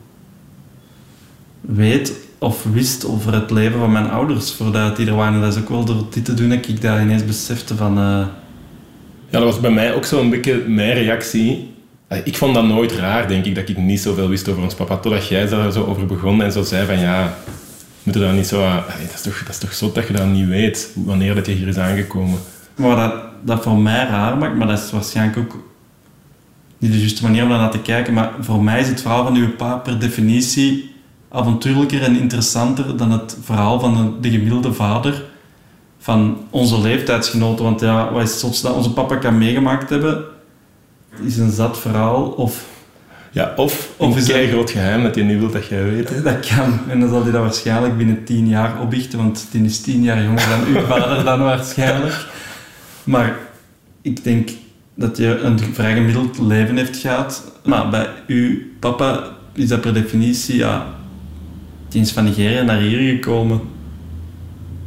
weet 1.60 2.12
of 2.38 2.64
wist 2.72 3.06
over 3.06 3.32
het 3.34 3.50
leven 3.50 3.78
van 3.78 3.92
mijn 3.92 4.10
ouders 4.10 4.52
voordat 4.52 4.96
die 4.96 5.06
er 5.06 5.14
waren. 5.14 5.40
Dat 5.40 5.54
is 5.54 5.60
ook 5.62 5.68
wel 5.68 5.84
door 5.84 6.04
dit 6.10 6.24
te 6.24 6.34
doen 6.34 6.48
dat 6.48 6.68
ik 6.68 6.80
daar 6.80 7.02
ineens 7.02 7.24
besefte 7.24 7.76
van... 7.76 7.98
eh, 7.98 8.26
Ja, 9.30 9.38
dat 9.38 9.42
was 9.42 9.60
bij 9.60 9.70
mij 9.70 9.94
ook 9.94 10.04
zo'n 10.04 10.30
beetje 10.30 10.64
mijn 10.68 10.92
reactie. 10.94 11.74
Ik 12.24 12.36
vond 12.36 12.54
dat 12.54 12.64
nooit 12.64 12.92
raar, 12.92 13.28
denk 13.28 13.44
ik, 13.44 13.54
dat 13.54 13.68
ik 13.68 13.76
niet 13.76 14.00
zoveel 14.00 14.28
wist 14.28 14.48
over 14.48 14.62
ons 14.62 14.74
papa. 14.74 14.96
Totdat 14.96 15.28
jij 15.28 15.48
daar 15.48 15.72
zo 15.72 15.84
over 15.84 16.06
begon 16.06 16.42
en 16.42 16.52
zo 16.52 16.62
zei 16.62 16.86
van 16.86 16.98
ja, 16.98 17.36
moet 18.02 18.14
je 18.14 18.20
daar 18.20 18.32
niet 18.34 18.46
zo... 18.46 18.60
dat, 19.00 19.12
is 19.14 19.20
toch, 19.20 19.38
dat 19.38 19.48
is 19.48 19.58
toch 19.58 19.74
zot 19.74 19.94
dat 19.94 20.06
je 20.06 20.12
dat 20.12 20.26
niet 20.26 20.46
weet, 20.48 20.90
wanneer 20.94 21.34
dat 21.34 21.46
je 21.46 21.52
hier 21.52 21.68
is 21.68 21.76
aangekomen. 21.78 22.38
Maar 22.76 22.96
dat, 22.96 23.14
dat 23.42 23.62
voor 23.62 23.78
mij 23.78 24.06
raar 24.06 24.36
maakt, 24.36 24.56
maar 24.56 24.66
dat 24.66 24.78
is 24.78 24.90
waarschijnlijk 24.90 25.38
ook 25.38 25.64
niet 26.78 26.92
de 26.92 26.98
juiste 26.98 27.22
manier 27.22 27.42
om 27.42 27.48
daarnaar 27.48 27.70
te 27.70 27.78
kijken. 27.78 28.14
Maar 28.14 28.30
voor 28.40 28.62
mij 28.62 28.80
is 28.80 28.88
het 28.88 29.00
verhaal 29.00 29.24
van 29.24 29.34
uw 29.34 29.54
pa 29.54 29.74
per 29.76 29.98
definitie 29.98 30.94
avontuurlijker 31.28 32.02
en 32.02 32.18
interessanter 32.20 32.96
dan 32.96 33.10
het 33.10 33.36
verhaal 33.42 33.80
van 33.80 33.94
de, 33.94 34.28
de 34.28 34.36
gemiddelde 34.36 34.72
vader 34.72 35.24
van 35.98 36.38
onze 36.50 36.80
leeftijdsgenoten. 36.80 37.64
Want 37.64 37.80
ja, 37.80 38.12
wat 38.12 38.22
is 38.22 38.42
het 38.42 38.60
dat 38.62 38.74
onze 38.74 38.92
papa 38.92 39.16
kan 39.16 39.38
meegemaakt 39.38 39.90
hebben, 39.90 40.24
is 41.24 41.36
een 41.36 41.50
zat 41.50 41.78
verhaal. 41.78 42.24
Of 42.24 42.64
Ja, 43.30 43.52
of, 43.56 43.88
Of 43.96 44.16
is 44.16 44.32
een 44.32 44.48
groot 44.48 44.70
geheim 44.70 45.02
dat 45.02 45.14
je 45.14 45.22
niet 45.22 45.38
wilt 45.38 45.52
dat 45.52 45.66
jij 45.66 45.84
weet. 45.84 46.24
dat 46.24 46.46
kan. 46.46 46.78
En 46.88 47.00
dan 47.00 47.08
zal 47.08 47.22
hij 47.22 47.32
dat 47.32 47.42
waarschijnlijk 47.42 47.96
binnen 47.96 48.24
tien 48.24 48.48
jaar 48.48 48.80
opbiechten, 48.80 49.18
want 49.18 49.46
die 49.50 49.64
is 49.64 49.80
tien 49.80 50.02
jaar 50.02 50.22
jonger 50.22 50.48
dan 50.48 50.64
uw 50.76 50.86
vader 50.86 51.24
dan 51.24 51.40
waarschijnlijk. 51.42 52.26
Maar 53.06 53.38
ik 54.02 54.24
denk 54.24 54.50
dat 54.94 55.16
je 55.16 55.38
een 55.38 55.58
vrij 55.58 55.94
gemiddeld 55.94 56.38
leven 56.38 56.76
heeft 56.76 56.96
gehad. 56.96 57.52
Maar 57.64 57.88
bij 57.88 58.08
uw 58.26 58.58
papa 58.80 59.24
is 59.52 59.68
dat 59.68 59.80
per 59.80 59.94
definitie, 59.94 60.56
ja, 60.56 60.86
die 61.88 62.00
is 62.00 62.12
van 62.12 62.24
Nigeria 62.24 62.62
naar 62.62 62.78
hier 62.78 63.14
gekomen. 63.14 63.60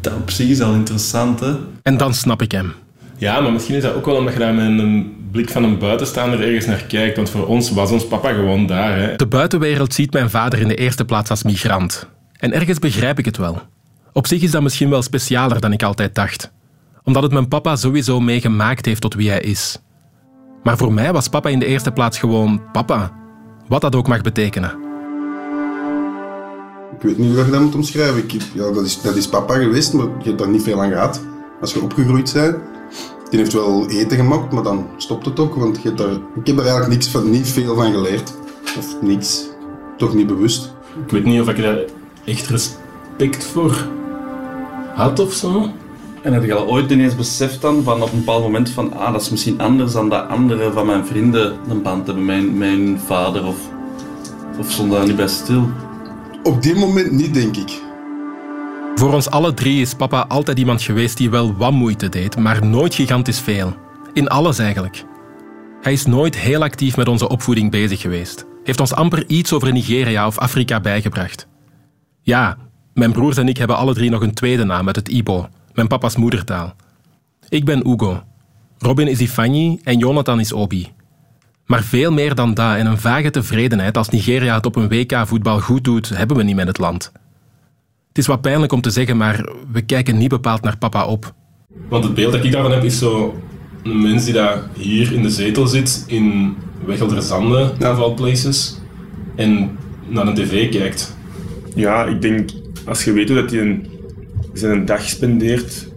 Dat 0.01 0.13
op 0.13 0.29
zich 0.29 0.49
is 0.49 0.61
al 0.61 0.73
interessant, 0.73 1.39
hè? 1.39 1.55
En 1.83 1.97
dan 1.97 2.13
snap 2.13 2.41
ik 2.41 2.51
hem. 2.51 2.73
Ja, 3.17 3.39
maar 3.39 3.51
misschien 3.51 3.75
is 3.75 3.83
dat 3.83 3.93
ook 3.93 4.05
wel 4.05 4.15
omdat 4.15 4.33
je 4.33 4.39
daar 4.39 4.53
met 4.53 4.79
een 4.79 5.15
blik 5.31 5.49
van 5.49 5.63
een 5.63 5.77
buitenstaander 5.77 6.41
ergens 6.41 6.65
naar 6.65 6.83
kijkt. 6.83 7.15
Want 7.15 7.29
voor 7.29 7.47
ons 7.47 7.71
was 7.71 7.91
ons 7.91 8.07
papa 8.07 8.33
gewoon 8.33 8.65
daar. 8.65 8.97
Hè. 8.97 9.15
De 9.15 9.27
buitenwereld 9.27 9.93
ziet 9.93 10.13
mijn 10.13 10.29
vader 10.29 10.59
in 10.59 10.67
de 10.67 10.75
eerste 10.75 11.05
plaats 11.05 11.29
als 11.29 11.43
migrant. 11.43 12.07
En 12.39 12.53
ergens 12.53 12.79
begrijp 12.79 13.19
ik 13.19 13.25
het 13.25 13.37
wel. 13.37 13.61
Op 14.13 14.27
zich 14.27 14.41
is 14.41 14.51
dat 14.51 14.61
misschien 14.61 14.89
wel 14.89 15.01
specialer 15.01 15.59
dan 15.59 15.73
ik 15.73 15.83
altijd 15.83 16.15
dacht. 16.15 16.51
Omdat 17.09 17.23
het 17.23 17.31
mijn 17.31 17.47
papa 17.47 17.75
sowieso 17.75 18.19
meegemaakt 18.19 18.85
heeft 18.85 19.01
tot 19.01 19.13
wie 19.13 19.29
hij 19.29 19.39
is. 19.41 19.79
Maar 20.63 20.77
voor 20.77 20.93
mij 20.93 21.13
was 21.13 21.27
papa 21.27 21.49
in 21.49 21.59
de 21.59 21.65
eerste 21.65 21.91
plaats 21.91 22.19
gewoon 22.19 22.61
papa. 22.71 23.11
Wat 23.67 23.81
dat 23.81 23.95
ook 23.95 24.07
mag 24.07 24.21
betekenen. 24.21 24.69
Ik 26.95 27.01
weet 27.01 27.17
niet 27.17 27.35
hoe 27.35 27.45
je 27.45 27.51
dat 27.51 27.61
moet 27.61 27.75
omschrijven. 27.75 28.17
Ik, 28.23 28.31
heb- 28.31 28.41
ja, 28.53 28.71
dat, 28.71 28.85
is, 28.85 29.01
dat 29.01 29.15
is 29.15 29.27
papa 29.27 29.53
geweest, 29.53 29.93
maar 29.93 30.05
je 30.05 30.23
hebt 30.27 30.37
daar 30.39 30.49
niet 30.49 30.63
veel 30.63 30.81
aan 30.81 30.89
gehad. 30.89 31.21
Als 31.61 31.73
je 31.73 31.81
opgegroeid 31.81 32.33
bent. 32.33 32.57
Die 33.29 33.39
heeft 33.39 33.53
wel 33.53 33.89
eten 33.89 34.17
gemaakt, 34.17 34.51
maar 34.53 34.63
dan 34.63 34.87
stopt 34.97 35.25
het 35.25 35.39
ook. 35.39 35.55
Want 35.55 35.75
je 35.81 35.87
hebt 35.87 35.97
daar, 35.97 36.13
ik 36.13 36.47
heb 36.47 36.55
er 36.57 36.61
eigenlijk 36.63 36.91
niks 36.91 37.07
van, 37.09 37.29
niet 37.29 37.47
veel 37.47 37.75
van 37.75 37.91
geleerd. 37.91 38.33
Of 38.77 39.01
niks. 39.01 39.45
Toch 39.97 40.13
niet 40.13 40.27
bewust. 40.27 40.73
Ik 41.05 41.11
weet 41.11 41.25
niet 41.25 41.41
of 41.41 41.49
ik 41.49 41.61
daar 41.61 41.79
echt 42.25 42.47
respect 42.47 43.45
voor 43.45 43.87
had 44.95 45.19
of 45.19 45.33
zo. 45.33 45.69
En 46.23 46.33
heb 46.33 46.43
je 46.43 46.53
al 46.53 46.67
ooit 46.67 46.91
ineens 46.91 47.15
beseft 47.15 47.61
dan, 47.61 47.83
van 47.83 48.01
op 48.01 48.11
een 48.11 48.17
bepaald 48.19 48.43
moment 48.43 48.69
van, 48.69 48.93
ah, 48.93 49.11
dat 49.11 49.21
is 49.21 49.29
misschien 49.29 49.59
anders 49.59 49.93
dan 49.93 50.09
dat 50.09 50.27
andere 50.27 50.71
van 50.71 50.85
mijn 50.85 51.05
vrienden 51.05 51.53
een 51.69 51.81
band 51.81 52.05
hebben, 52.05 52.25
mijn, 52.25 52.57
mijn 52.57 52.99
vader, 52.99 53.45
of, 53.45 53.57
of 54.59 54.71
stond 54.71 54.91
daar 54.91 55.05
niet 55.05 55.15
bij 55.15 55.27
stil? 55.27 55.69
Op 56.43 56.61
die 56.61 56.75
moment 56.75 57.11
niet, 57.11 57.33
denk 57.33 57.55
ik. 57.55 57.81
Voor 58.95 59.13
ons 59.13 59.29
alle 59.29 59.53
drie 59.53 59.81
is 59.81 59.93
papa 59.93 60.25
altijd 60.27 60.59
iemand 60.59 60.81
geweest 60.81 61.17
die 61.17 61.29
wel 61.29 61.55
wat 61.55 61.71
moeite 61.71 62.09
deed, 62.09 62.37
maar 62.37 62.65
nooit 62.65 62.95
gigantisch 62.95 63.39
veel. 63.39 63.73
In 64.13 64.27
alles 64.27 64.59
eigenlijk. 64.59 65.03
Hij 65.81 65.93
is 65.93 66.05
nooit 66.05 66.37
heel 66.37 66.63
actief 66.63 66.97
met 66.97 67.07
onze 67.07 67.29
opvoeding 67.29 67.71
bezig 67.71 68.01
geweest. 68.01 68.45
Heeft 68.63 68.79
ons 68.79 68.93
amper 68.93 69.23
iets 69.27 69.53
over 69.53 69.71
Nigeria 69.71 70.27
of 70.27 70.37
Afrika 70.37 70.79
bijgebracht. 70.79 71.47
Ja, 72.21 72.57
mijn 72.93 73.11
broers 73.11 73.37
en 73.37 73.47
ik 73.47 73.57
hebben 73.57 73.77
alle 73.77 73.93
drie 73.93 74.09
nog 74.09 74.21
een 74.21 74.33
tweede 74.33 74.63
naam 74.63 74.87
uit 74.87 74.95
het 74.95 75.07
Ibo, 75.07 75.47
mijn 75.73 75.87
papa's 75.87 76.15
moedertaal. 76.15 76.75
Ik 77.49 77.65
ben 77.65 77.87
Ugo. 77.87 78.23
Robin 78.77 79.07
is 79.07 79.19
Ifanyi 79.19 79.79
en 79.83 79.97
Jonathan 79.97 80.39
is 80.39 80.53
Obi. 80.53 80.87
Maar 81.65 81.83
veel 81.83 82.11
meer 82.11 82.35
dan 82.35 82.53
dat 82.53 82.75
en 82.75 82.85
een 82.85 82.97
vage 82.97 83.29
tevredenheid 83.29 83.97
als 83.97 84.09
Nigeria 84.09 84.55
het 84.55 84.65
op 84.65 84.75
een 84.75 84.87
WK 84.87 85.27
voetbal 85.27 85.59
goed 85.59 85.83
doet, 85.83 86.09
hebben 86.09 86.37
we 86.37 86.43
niet 86.43 86.55
met 86.55 86.67
het 86.67 86.77
land. 86.77 87.11
Het 88.07 88.17
is 88.17 88.27
wat 88.27 88.41
pijnlijk 88.41 88.71
om 88.71 88.81
te 88.81 88.89
zeggen, 88.89 89.17
maar 89.17 89.49
we 89.71 89.81
kijken 89.81 90.17
niet 90.17 90.29
bepaald 90.29 90.61
naar 90.61 90.77
papa 90.77 91.05
op. 91.05 91.33
Want 91.89 92.03
het 92.03 92.13
beeld 92.13 92.31
dat 92.31 92.43
ik 92.43 92.51
daarvan 92.51 92.71
heb 92.71 92.83
is 92.83 92.97
zo 92.97 93.41
een 93.83 94.01
mens 94.01 94.23
die 94.23 94.33
daar 94.33 94.63
hier 94.73 95.13
in 95.13 95.21
de 95.21 95.29
zetel 95.29 95.67
zit 95.67 96.03
in 96.07 96.55
Weggelder 96.85 97.21
Zanden, 97.21 97.71
of 97.71 97.99
all 97.99 98.13
places, 98.13 98.77
en 99.35 99.77
naar 100.07 100.27
een 100.27 100.35
tv 100.35 100.69
kijkt. 100.69 101.17
Ja, 101.75 102.05
ik 102.05 102.21
denk, 102.21 102.49
als 102.85 103.03
je 103.03 103.11
weet 103.11 103.29
hoe 103.29 103.41
dat 103.41 103.51
hij 103.51 103.61
een, 103.61 103.87
zijn 104.53 104.85
dag 104.85 105.09
spendeert, 105.09 105.87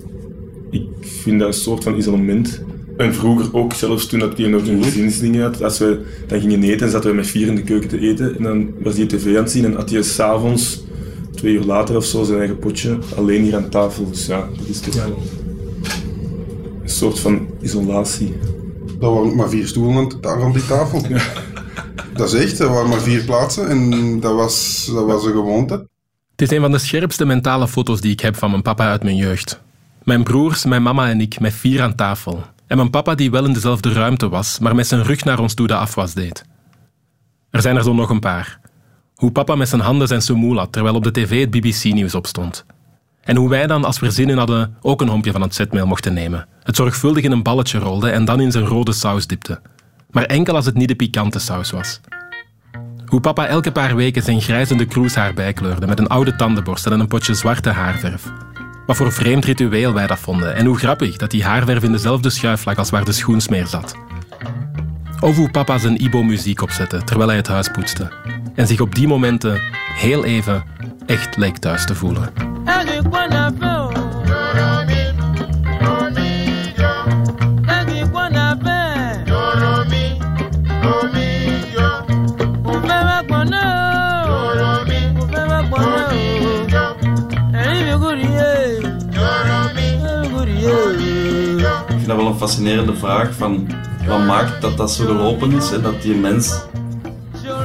ik 0.71 0.87
vind 1.01 1.39
dat 1.39 1.49
een 1.49 1.55
soort 1.55 1.83
van 1.83 1.97
isolement. 1.97 2.63
En 2.97 3.15
vroeger 3.15 3.55
ook, 3.55 3.73
zelfs 3.73 4.07
toen 4.07 4.19
dat 4.19 4.39
hij 4.39 4.47
nog 4.49 4.67
een 4.67 4.85
gezinsding 4.85 5.41
had, 5.41 5.63
als 5.63 5.79
we 5.79 6.01
dan 6.27 6.41
gingen 6.41 6.63
eten, 6.63 6.91
zaten 6.91 7.11
we 7.11 7.17
met 7.17 7.27
vier 7.27 7.47
in 7.47 7.55
de 7.55 7.63
keuken 7.63 7.89
te 7.89 7.99
eten 7.99 8.37
en 8.37 8.43
dan 8.43 8.71
was 8.83 8.97
hij 8.97 9.07
tv 9.07 9.27
aan 9.37 9.43
het 9.43 9.51
zien 9.51 9.65
en 9.65 9.75
had 9.75 9.91
hij 9.91 10.03
s'avonds, 10.03 10.85
twee 11.35 11.55
uur 11.55 11.65
later 11.65 11.97
of 11.97 12.05
zo, 12.05 12.25
zijn 12.25 12.39
eigen 12.39 12.59
potje, 12.59 12.99
alleen 13.17 13.43
hier 13.43 13.57
aan 13.57 13.69
tafel. 13.69 14.09
Dus 14.11 14.27
ja, 14.27 14.49
dat 14.59 14.69
is 14.69 14.81
toch 14.81 14.95
wel 14.95 15.19
een 16.83 16.89
soort 16.89 17.19
van 17.19 17.47
isolatie. 17.61 18.33
Er 19.01 19.09
waren 19.11 19.31
ook 19.31 19.35
maar 19.35 19.49
vier 19.49 19.67
stoelen 19.67 19.97
aan- 19.97 20.13
daar 20.21 20.39
rond 20.39 20.55
die 20.55 20.67
tafel. 20.67 21.03
Dat 22.17 22.33
is 22.33 22.41
echt, 22.41 22.59
er 22.59 22.69
waren 22.69 22.89
maar 22.89 23.01
vier 23.01 23.25
plaatsen 23.25 23.69
en 23.69 24.21
dat 24.21 24.35
was, 24.35 24.91
dat 24.95 25.05
was 25.05 25.25
een 25.25 25.33
gewoonte. 25.33 25.89
Het 26.43 26.51
is 26.51 26.57
een 26.57 26.63
van 26.63 26.73
de 26.73 26.79
scherpste 26.79 27.25
mentale 27.25 27.69
foto's 27.69 28.01
die 28.01 28.13
ik 28.13 28.21
heb 28.21 28.37
van 28.37 28.51
mijn 28.51 28.63
papa 28.63 28.91
uit 28.91 29.03
mijn 29.03 29.17
jeugd. 29.17 29.61
Mijn 30.03 30.23
broers, 30.23 30.65
mijn 30.65 30.83
mama 30.83 31.09
en 31.09 31.21
ik 31.21 31.41
met 31.41 31.53
vier 31.53 31.83
aan 31.83 31.95
tafel. 31.95 32.45
En 32.67 32.77
mijn 32.77 32.91
papa 32.91 33.15
die 33.15 33.31
wel 33.31 33.45
in 33.45 33.53
dezelfde 33.53 33.93
ruimte 33.93 34.29
was, 34.29 34.59
maar 34.59 34.75
met 34.75 34.87
zijn 34.87 35.03
rug 35.03 35.25
naar 35.25 35.39
ons 35.39 35.55
toe 35.55 35.67
de 35.67 35.75
afwas 35.75 36.15
deed. 36.15 36.45
Er 37.51 37.63
zijn 37.63 37.77
er 37.77 37.83
zo 37.83 37.95
nog 37.95 38.11
een 38.11 38.21
paar. 38.21 38.61
Hoe 39.15 39.33
papa 39.33 39.55
met 39.55 39.69
zijn 39.69 39.81
handen 39.81 40.09
zijn 40.09 40.23
semoel 40.23 40.59
had, 40.59 40.73
terwijl 40.73 40.95
op 40.95 41.05
de 41.05 41.11
tv 41.11 41.41
het 41.41 41.51
BBC-nieuws 41.51 42.15
opstond. 42.15 42.65
En 43.21 43.37
hoe 43.37 43.49
wij 43.49 43.67
dan, 43.67 43.85
als 43.85 43.99
we 43.99 44.07
er 44.07 44.13
zin 44.13 44.31
in 44.31 44.39
hadden, 44.39 44.77
ook 44.81 45.01
een 45.01 45.09
hompje 45.09 45.33
van 45.33 45.43
het 45.43 45.55
zetmeel 45.55 45.87
mochten 45.87 46.15
nemen. 46.15 46.47
Het 46.63 46.77
zorgvuldig 46.77 47.25
in 47.25 47.33
een 47.33 47.43
balletje 47.43 47.79
rolde 47.79 48.11
en 48.11 48.25
dan 48.25 48.41
in 48.41 48.53
zijn 48.53 48.67
rode 48.67 48.93
saus 48.93 49.27
dipte. 49.27 49.61
Maar 50.11 50.25
enkel 50.25 50.55
als 50.55 50.67
het 50.67 50.75
niet 50.75 50.89
de 50.89 50.95
pikante 50.95 51.39
saus 51.39 51.71
was. 51.71 52.01
Hoe 53.13 53.21
papa 53.21 53.47
elke 53.47 53.73
paar 53.73 53.97
weken 53.97 54.23
zijn 54.23 54.41
grijzende 54.41 54.85
kroeshaar 54.85 55.35
bijkleurde 55.35 55.87
met 55.87 55.99
een 55.99 56.07
oude 56.07 56.37
tandenborstel 56.37 56.93
en 56.93 57.01
een 57.01 57.07
potje 57.07 57.35
zwarte 57.35 57.71
haarverf. 57.71 58.23
Wat 58.87 58.97
voor 58.97 59.13
vreemd 59.13 59.45
ritueel 59.45 59.93
wij 59.93 60.07
dat 60.07 60.19
vonden 60.19 60.55
en 60.55 60.67
hoe 60.67 60.79
grappig 60.79 61.17
dat 61.17 61.31
die 61.31 61.45
haarverf 61.45 61.83
in 61.83 61.93
dezelfde 61.93 62.31
schuif 62.31 62.65
lag 62.65 62.77
als 62.77 62.91
waar 62.91 63.05
de 63.05 63.13
schoensmeer 63.13 63.67
zat. 63.67 63.97
Of 65.21 65.37
hoe 65.37 65.51
papa 65.51 65.79
zijn 65.79 66.03
Ibo-muziek 66.03 66.63
opzette 66.63 67.05
terwijl 67.05 67.29
hij 67.29 67.39
het 67.39 67.49
huis 67.49 67.69
poetste. 67.69 68.13
En 68.55 68.67
zich 68.67 68.81
op 68.81 68.95
die 68.95 69.07
momenten 69.07 69.61
heel 69.95 70.25
even 70.25 70.65
echt 71.07 71.37
leek 71.37 71.57
thuis 71.57 71.87
te 71.87 71.95
voelen. 71.95 72.33
Fascinerende 92.43 92.95
vraag 92.95 93.35
van 93.35 93.67
wat 94.07 94.27
maakt 94.27 94.63
dat 94.63 94.77
dat 94.77 94.93
zo 94.93 95.05
gelopen 95.05 95.53
is 95.53 95.73
en 95.73 95.83
dat 95.83 96.03
die 96.03 96.15
mens 96.15 96.61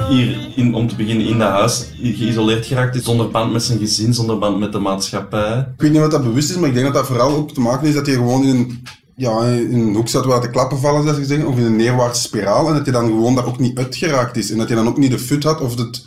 hier 0.09 0.53
in, 0.55 0.73
om 0.75 0.87
te 0.87 0.95
beginnen 0.95 1.25
in 1.25 1.37
dat 1.37 1.49
huis 1.49 1.91
geïsoleerd 2.01 2.65
geraakt 2.65 2.95
is 2.95 3.03
zonder 3.03 3.29
band 3.29 3.51
met 3.51 3.63
zijn 3.63 3.79
gezin, 3.79 4.13
zonder 4.13 4.37
band 4.37 4.59
met 4.59 4.71
de 4.71 4.79
maatschappij. 4.79 5.59
Ik 5.75 5.81
weet 5.81 5.91
niet 5.91 5.99
wat 5.99 6.11
dat 6.11 6.23
bewust 6.23 6.49
is, 6.49 6.57
maar 6.57 6.67
ik 6.67 6.73
denk 6.73 6.85
dat 6.85 6.95
dat 6.95 7.05
vooral 7.05 7.35
ook 7.35 7.53
te 7.53 7.59
maken 7.59 7.87
is 7.87 7.93
dat 7.93 8.05
je 8.05 8.11
gewoon 8.11 8.43
in 8.43 8.55
een, 8.55 8.83
ja, 9.15 9.45
in 9.45 9.79
een 9.79 9.95
hoek 9.95 10.07
zat 10.07 10.25
waar 10.25 10.41
de 10.41 10.49
klappen 10.49 10.79
vallen, 10.79 11.17
ik 11.17 11.25
zeggen, 11.25 11.47
of 11.47 11.57
in 11.57 11.65
een 11.65 11.75
neerwaartse 11.75 12.21
spiraal, 12.21 12.67
en 12.67 12.73
dat 12.73 12.85
je 12.85 12.91
dan 12.91 13.05
gewoon 13.05 13.35
daar 13.35 13.47
ook 13.47 13.59
niet 13.59 13.77
uitgeraakt 13.77 14.37
is. 14.37 14.51
En 14.51 14.57
dat 14.57 14.69
je 14.69 14.75
dan 14.75 14.87
ook 14.87 14.97
niet 14.97 15.11
de 15.11 15.19
fut 15.19 15.43
had 15.43 15.61
of 15.61 15.77
het, 15.77 16.05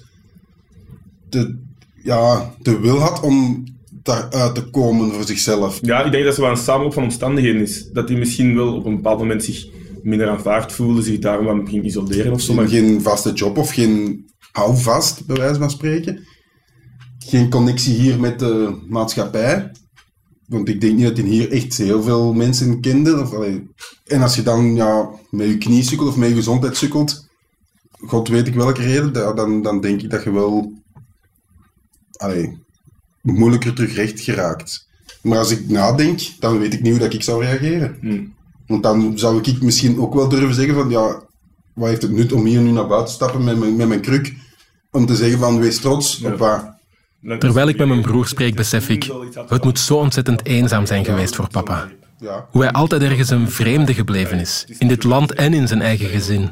de, 1.29 1.59
ja, 2.03 2.51
de 2.63 2.79
wil 2.79 2.99
had 2.99 3.21
om 3.21 3.65
daaruit 4.03 4.55
te 4.55 4.71
komen 4.71 5.13
voor 5.13 5.25
zichzelf. 5.25 5.79
Ja, 5.83 6.05
ik 6.05 6.13
denk 6.13 6.25
dat 6.25 6.33
het 6.33 6.43
wel 6.43 6.51
een 6.51 6.57
samenloop 6.57 6.93
van 6.93 7.03
omstandigheden 7.03 7.61
is. 7.61 7.89
Dat 7.93 8.09
hij 8.09 8.19
misschien 8.19 8.55
wel 8.55 8.75
op 8.75 8.85
een 8.85 8.95
bepaald 8.97 9.19
moment 9.19 9.45
zich 9.45 9.67
minder 10.03 10.29
aanvaard 10.29 10.73
voelde, 10.73 11.03
zich 11.03 11.19
daarom 11.19 11.45
wat 11.47 11.69
ging 11.69 11.85
isoleren 11.85 12.33
of 12.33 12.41
zo. 12.41 12.55
Maar 12.55 12.69
Geen 12.69 13.03
vaste 13.03 13.33
job 13.33 13.59
of 13.59 13.71
geen 13.71 14.25
houvast, 14.53 15.27
bij 15.27 15.37
wijze 15.37 15.59
van 15.61 15.71
spreken. 15.71 16.27
Geen 17.19 17.51
connectie 17.51 17.95
hier 17.95 18.21
met 18.21 18.39
de 18.39 18.79
maatschappij. 18.89 19.71
Want 20.47 20.69
ik 20.69 20.81
denk 20.81 20.97
niet 20.97 21.07
dat 21.07 21.17
hij 21.17 21.27
hier 21.27 21.51
echt 21.51 21.77
heel 21.77 22.03
veel 22.03 22.33
mensen 22.33 22.81
kende. 22.81 23.21
Of, 23.21 23.33
allee, 23.35 23.71
en 24.07 24.23
als 24.23 24.35
je 24.35 24.43
dan 24.43 24.75
ja, 24.75 25.11
met 25.31 25.47
je 25.49 25.59
knie 25.59 25.83
sukkelt 25.83 26.09
of 26.09 26.17
met 26.17 26.29
je 26.29 26.35
gezondheid 26.35 26.77
sukkelt, 26.77 27.29
god 28.07 28.29
weet 28.29 28.47
ik 28.47 28.55
welke 28.55 28.83
reden, 28.83 29.13
da- 29.13 29.33
dan, 29.33 29.63
dan 29.63 29.81
denk 29.81 30.03
ik 30.03 30.11
dat 30.11 30.25
je 30.25 30.33
wel 30.33 30.73
allee, 32.17 32.59
moeilijker 33.21 33.73
terug 33.73 33.95
recht 33.95 34.21
geraakt. 34.21 34.89
Maar 35.23 35.39
als 35.39 35.51
ik 35.51 35.69
nadenk, 35.69 36.21
dan 36.39 36.59
weet 36.59 36.75
ik 36.75 36.83
niet 36.83 36.91
hoe 36.91 37.01
dat 37.01 37.13
ik 37.13 37.23
zou 37.23 37.45
reageren. 37.45 37.97
Hmm. 38.01 38.35
Want 38.67 38.83
dan 38.83 39.19
zou 39.19 39.41
ik 39.43 39.63
misschien 39.63 39.99
ook 40.01 40.15
wel 40.15 40.29
durven 40.29 40.55
zeggen 40.55 40.75
van, 40.75 40.91
ja, 40.91 41.23
wat 41.73 41.89
heeft 41.89 42.03
het 42.03 42.13
nut 42.13 42.33
om 42.33 42.45
hier 42.45 42.61
nu 42.61 42.71
naar 42.71 42.87
buiten 42.87 43.09
te 43.09 43.15
stappen 43.15 43.45
met 43.45 43.59
mijn, 43.59 43.77
met 43.77 43.89
mijn 43.89 44.01
kruk? 44.01 44.35
Om 44.91 45.07
te 45.07 45.17
zeggen 45.17 45.39
van, 45.39 45.59
wees 45.59 45.81
trots 45.81 46.23
op 46.23 46.39
wat... 46.39 46.79
Terwijl 47.39 47.69
ik 47.69 47.77
met 47.77 47.89
mijn 47.89 48.03
broer 48.03 48.27
spreek, 48.27 48.55
besef 48.55 48.89
ik, 48.89 49.11
het 49.49 49.65
moet 49.65 49.79
zo 49.79 49.97
ontzettend 49.97 50.47
eenzaam 50.47 50.87
zijn 50.87 51.05
geweest 51.05 51.35
voor 51.35 51.49
papa. 51.49 51.89
Ja. 52.19 52.47
Hoe 52.51 52.63
hij 52.63 52.73
altijd 52.73 53.03
ergens 53.03 53.31
een 53.31 53.51
vreemde 53.51 53.95
gebleven 53.95 54.39
is, 54.39 54.65
in 54.79 54.89
dit 54.89 55.05
land 55.05 55.33
en 55.33 55.55
in 55.55 55.69
zijn 55.69 55.83
eigen 55.83 56.09
gezin. 56.09 56.51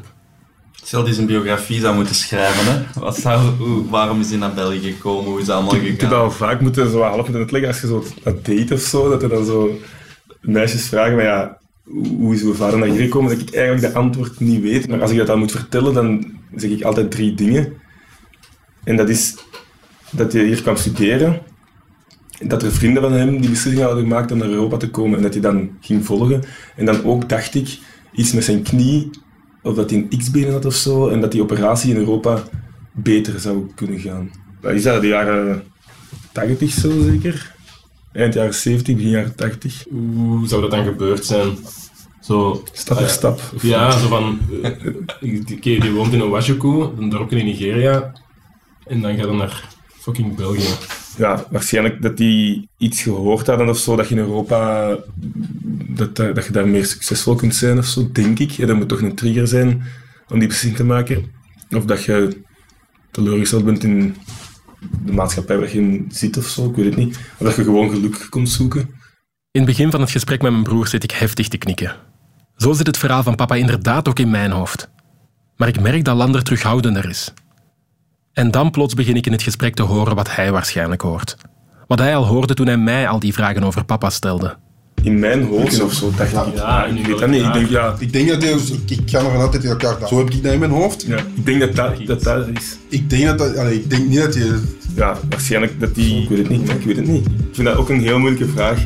Stel 0.89 1.03
die 1.03 1.13
zijn 1.13 1.25
biografie 1.25 1.79
zou 1.79 1.95
moeten 1.95 2.15
schrijven, 2.15 2.65
hè. 2.65 2.99
Wat 2.99 3.17
zou, 3.17 3.41
hoe, 3.57 3.89
waarom 3.89 4.19
is 4.19 4.29
hij 4.29 4.37
naar 4.37 4.53
België 4.53 4.91
gekomen? 4.91 5.31
Hoe 5.31 5.39
is 5.39 5.45
dat 5.45 5.55
allemaal 5.55 5.75
Ik 5.75 5.99
heb 5.99 6.09
dat 6.09 6.19
al 6.19 6.31
vaak 6.31 6.61
moeten 6.61 6.91
zo 6.91 7.01
half 7.01 7.15
moeten 7.15 7.35
uitleggen 7.35 7.69
als 7.69 7.81
je 7.81 7.87
zo 7.87 8.03
dat 8.23 8.45
date 8.45 8.73
of 8.73 8.79
zo, 8.79 9.09
dat 9.09 9.23
er 9.23 9.29
dan 9.29 9.45
zo 9.45 9.79
meisjes 10.41 10.87
vragen, 10.87 11.15
maar 11.15 11.23
ja, 11.23 11.57
hoe 11.83 12.07
hoe 12.07 12.33
is 12.33 12.41
uw 12.41 12.53
vader 12.53 12.79
naar 12.79 12.87
hier 12.87 13.01
gekomen? 13.01 13.31
Dat 13.31 13.47
ik 13.47 13.55
eigenlijk 13.55 13.93
de 13.93 13.99
antwoord 13.99 14.39
niet 14.39 14.61
weet. 14.61 14.87
Maar 14.87 15.01
als 15.01 15.11
ik 15.11 15.17
dat 15.17 15.27
dan 15.27 15.39
moet 15.39 15.51
vertellen, 15.51 15.93
dan 15.93 16.25
zeg 16.55 16.69
ik 16.69 16.83
altijd 16.83 17.11
drie 17.11 17.33
dingen. 17.33 17.73
En 18.83 18.95
dat 18.95 19.09
is 19.09 19.35
dat 20.11 20.33
hij 20.33 20.43
hier 20.43 20.61
kwam 20.61 20.75
studeren, 20.75 21.41
dat 22.39 22.63
er 22.63 22.71
vrienden 22.71 23.01
van 23.01 23.13
hem 23.13 23.41
die 23.41 23.49
beslissing 23.49 23.83
hadden 23.83 24.03
gemaakt 24.03 24.31
om 24.31 24.37
naar 24.37 24.49
Europa 24.49 24.77
te 24.77 24.89
komen 24.89 25.17
en 25.17 25.23
dat 25.23 25.33
hij 25.33 25.41
dan 25.41 25.69
ging 25.81 26.05
volgen. 26.05 26.43
En 26.75 26.85
dan 26.85 27.03
ook 27.03 27.29
dacht 27.29 27.55
ik 27.55 27.77
iets 28.11 28.33
met 28.33 28.43
zijn 28.43 28.61
knie, 28.61 29.09
of 29.63 29.75
dat 29.75 29.89
hij 29.89 29.99
een 30.09 30.17
x-benen 30.19 30.51
had 30.51 30.65
of 30.65 30.73
zo, 30.75 31.07
en 31.09 31.21
dat 31.21 31.31
die 31.31 31.41
operatie 31.41 31.91
in 31.91 31.97
Europa 31.97 32.43
beter 32.91 33.39
zou 33.39 33.71
kunnen 33.75 33.99
gaan. 33.99 34.31
Dat 34.61 34.71
is 34.71 34.83
dat 34.83 35.01
de 35.01 35.07
jaren 35.07 35.63
80 36.31 36.71
zo 36.71 37.01
zeker? 37.01 37.55
Eind 38.13 38.33
jaren 38.33 38.53
70, 38.53 38.95
begin 38.95 39.09
jaren 39.09 39.35
80. 39.35 39.85
Hoe 39.89 40.47
zou 40.47 40.61
dat 40.61 40.71
dan 40.71 40.83
gebeurd 40.85 41.25
zijn? 41.25 41.57
Zo, 42.21 42.63
Stap 42.71 42.97
voor 42.97 43.05
ah, 43.05 43.11
stap. 43.11 43.41
Ja, 43.61 43.91
zo 43.99 44.07
van... 44.07 44.39
eh, 44.63 44.71
Die 45.21 45.43
die, 45.43 45.79
die 45.79 45.91
woont 45.91 46.13
in 46.13 46.23
Owashuku, 46.23 46.81
een 46.97 47.09
dorpje 47.09 47.37
in 47.39 47.45
Nigeria. 47.45 48.13
En 48.85 49.01
dan 49.01 49.15
gaat 49.15 49.27
hij 49.27 49.35
naar 49.35 49.67
fucking 49.99 50.35
België. 50.35 50.73
Ja, 51.19 51.45
waarschijnlijk 51.49 52.01
dat 52.01 52.17
die 52.17 52.69
iets 52.77 53.01
gehoord 53.01 53.47
hadden 53.47 53.69
of 53.69 53.77
zo, 53.77 53.95
dat 53.95 54.07
je 54.07 54.15
in 54.15 54.21
Europa, 54.21 54.87
dat, 55.87 56.15
dat 56.15 56.35
dat 56.35 56.45
je 56.45 56.51
daar 56.51 56.67
meer 56.67 56.85
succesvol 56.85 57.35
kunt 57.35 57.55
zijn 57.55 57.77
of 57.77 57.85
zo, 57.85 58.09
denk 58.11 58.39
ik. 58.39 58.51
Ja, 58.51 58.65
dat 58.65 58.75
moet 58.75 58.89
toch 58.89 59.01
een 59.01 59.15
trigger 59.15 59.47
zijn 59.47 59.83
om 60.27 60.39
die 60.39 60.47
beslissing 60.47 60.75
te 60.75 60.83
maken. 60.83 61.31
Of 61.75 61.85
dat 61.85 62.03
je 62.03 62.41
teleurgesteld 63.11 63.65
bent 63.65 63.83
in 63.83 64.15
de 65.05 65.11
maatschappij 65.11 65.57
waar 65.57 65.71
je 65.71 65.79
in 65.79 66.05
zit 66.11 66.37
of 66.37 66.45
zo, 66.45 66.69
ik 66.69 66.75
weet 66.75 66.85
het 66.85 66.95
niet. 66.95 67.19
Of 67.37 67.47
dat 67.47 67.55
je 67.55 67.63
gewoon 67.63 67.89
geluk 67.89 68.27
komt 68.29 68.49
zoeken. 68.49 68.81
In 69.51 69.61
het 69.61 69.65
begin 69.65 69.91
van 69.91 70.01
het 70.01 70.11
gesprek 70.11 70.41
met 70.41 70.51
mijn 70.51 70.63
broer 70.63 70.87
zit 70.87 71.03
ik 71.03 71.11
heftig 71.11 71.47
te 71.47 71.57
knikken. 71.57 71.95
Zo 72.55 72.73
zit 72.73 72.87
het 72.87 72.97
verhaal 72.97 73.23
van 73.23 73.35
papa 73.35 73.55
inderdaad 73.55 74.07
ook 74.07 74.19
in 74.19 74.29
mijn 74.29 74.51
hoofd. 74.51 74.89
Maar 75.57 75.67
ik 75.67 75.81
merk 75.81 76.03
dat 76.03 76.15
Lander 76.15 76.43
terughoudender 76.43 77.09
is. 77.09 77.33
En 78.39 78.51
dan 78.51 78.71
plots 78.71 78.93
begin 78.93 79.15
ik 79.15 79.25
in 79.25 79.31
het 79.31 79.41
gesprek 79.41 79.73
te 79.75 79.81
horen 79.81 80.15
wat 80.15 80.35
hij 80.35 80.51
waarschijnlijk 80.51 81.01
hoort. 81.01 81.35
Wat 81.87 81.99
hij 81.99 82.15
al 82.15 82.25
hoorde 82.25 82.53
toen 82.53 82.67
hij 82.67 82.77
mij 82.77 83.07
al 83.07 83.19
die 83.19 83.33
vragen 83.33 83.63
over 83.63 83.85
papa 83.85 84.09
stelde. 84.09 84.55
In 85.03 85.19
mijn 85.19 85.43
hoofd 85.43 85.81
of 85.81 85.93
zo 85.93 86.11
dacht 86.17 86.47
ik. 86.47 86.55
Ja, 86.55 86.85
ik 86.85 87.05
weet 87.05 87.19
dat 87.19 87.29
niet. 87.29 87.43
Ik 87.43 87.53
denk, 87.53 87.69
ja, 87.69 87.95
Ik 87.99 88.13
denk 88.13 88.29
dat 88.29 88.41
die, 88.41 88.49
ik, 88.49 88.99
ik 88.99 89.09
ga 89.09 89.19
uit 89.19 89.51
dat 89.51 89.61
die 89.61 89.69
elkaar... 89.69 90.07
Zo 90.07 90.17
heb 90.17 90.29
ik 90.29 90.43
dat 90.43 90.53
in 90.53 90.59
mijn 90.59 90.71
hoofd. 90.71 91.05
ja, 91.07 91.17
ik 91.17 91.45
denk 91.45 91.59
dat 91.59 91.75
dat, 91.75 92.05
dat, 92.05 92.23
dat 92.23 92.47
is. 92.47 92.77
Ik 92.89 93.09
denk 93.09 93.25
dat 93.25 93.37
dat... 93.37 93.57
Allee, 93.57 93.75
ik 93.75 93.89
denk 93.89 94.07
niet 94.07 94.19
dat 94.19 94.33
je... 94.33 94.61
Ja, 94.95 95.17
waarschijnlijk 95.29 95.79
dat 95.79 95.95
die... 95.95 96.21
Ik 96.21 96.29
weet 96.29 96.37
het 96.37 96.49
niet, 96.49 96.69
ik 96.69 96.83
weet 96.83 96.95
het 96.95 97.07
niet. 97.07 97.25
Ik 97.25 97.49
vind 97.51 97.67
dat 97.67 97.77
ook 97.77 97.89
een 97.89 98.01
heel 98.01 98.19
moeilijke 98.19 98.47
vraag. 98.47 98.85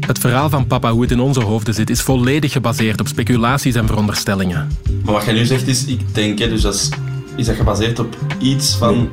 Het 0.00 0.18
verhaal 0.18 0.50
van 0.50 0.66
papa, 0.66 0.92
hoe 0.92 1.02
het 1.02 1.10
in 1.10 1.20
onze 1.20 1.40
hoofden 1.40 1.74
zit, 1.74 1.90
is 1.90 2.00
volledig 2.00 2.52
gebaseerd 2.52 3.00
op 3.00 3.08
speculaties 3.08 3.74
en 3.74 3.86
veronderstellingen. 3.86 4.68
Maar 5.04 5.14
wat 5.14 5.24
jij 5.24 5.34
nu 5.34 5.44
zegt 5.44 5.66
is, 5.66 5.84
ik 5.84 6.00
denk, 6.14 6.38
hè, 6.38 6.48
dus 6.48 6.62
dat 6.62 6.74
is, 6.74 6.88
is 7.36 7.46
dat 7.46 7.56
gebaseerd 7.56 7.98
op 7.98 8.16
iets 8.38 8.76
van 8.76 9.10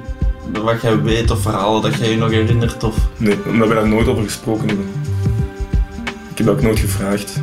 wat 0.64 0.82
jij 0.82 1.02
weet 1.02 1.32
of 1.32 1.42
verhalen 1.42 1.82
dat 1.82 1.96
jij 1.96 2.10
je 2.10 2.18
nog 2.18 2.32
herinnert? 2.32 2.84
Of... 2.84 2.96
Nee, 3.18 3.38
omdat 3.48 3.68
we 3.68 3.74
daar 3.74 3.88
nooit 3.88 4.08
over 4.08 4.24
gesproken 4.24 4.68
hebben. 4.68 4.86
Ik 6.32 6.38
heb 6.38 6.48
dat 6.48 6.56
ook 6.56 6.62
nooit 6.62 6.80
gevraagd. 6.80 7.42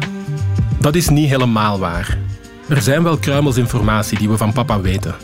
Dat 0.79 0.95
is 0.95 1.09
niet 1.09 1.29
helemaal 1.29 1.79
waar. 1.79 2.19
Er 2.69 2.83
zijn 2.83 3.03
wel 3.03 3.17
kruimels 3.17 3.57
informatie 3.57 4.19
die 4.19 4.29
we 4.29 4.37
van 4.37 4.53
papa 4.53 4.81
weten. 4.81 5.15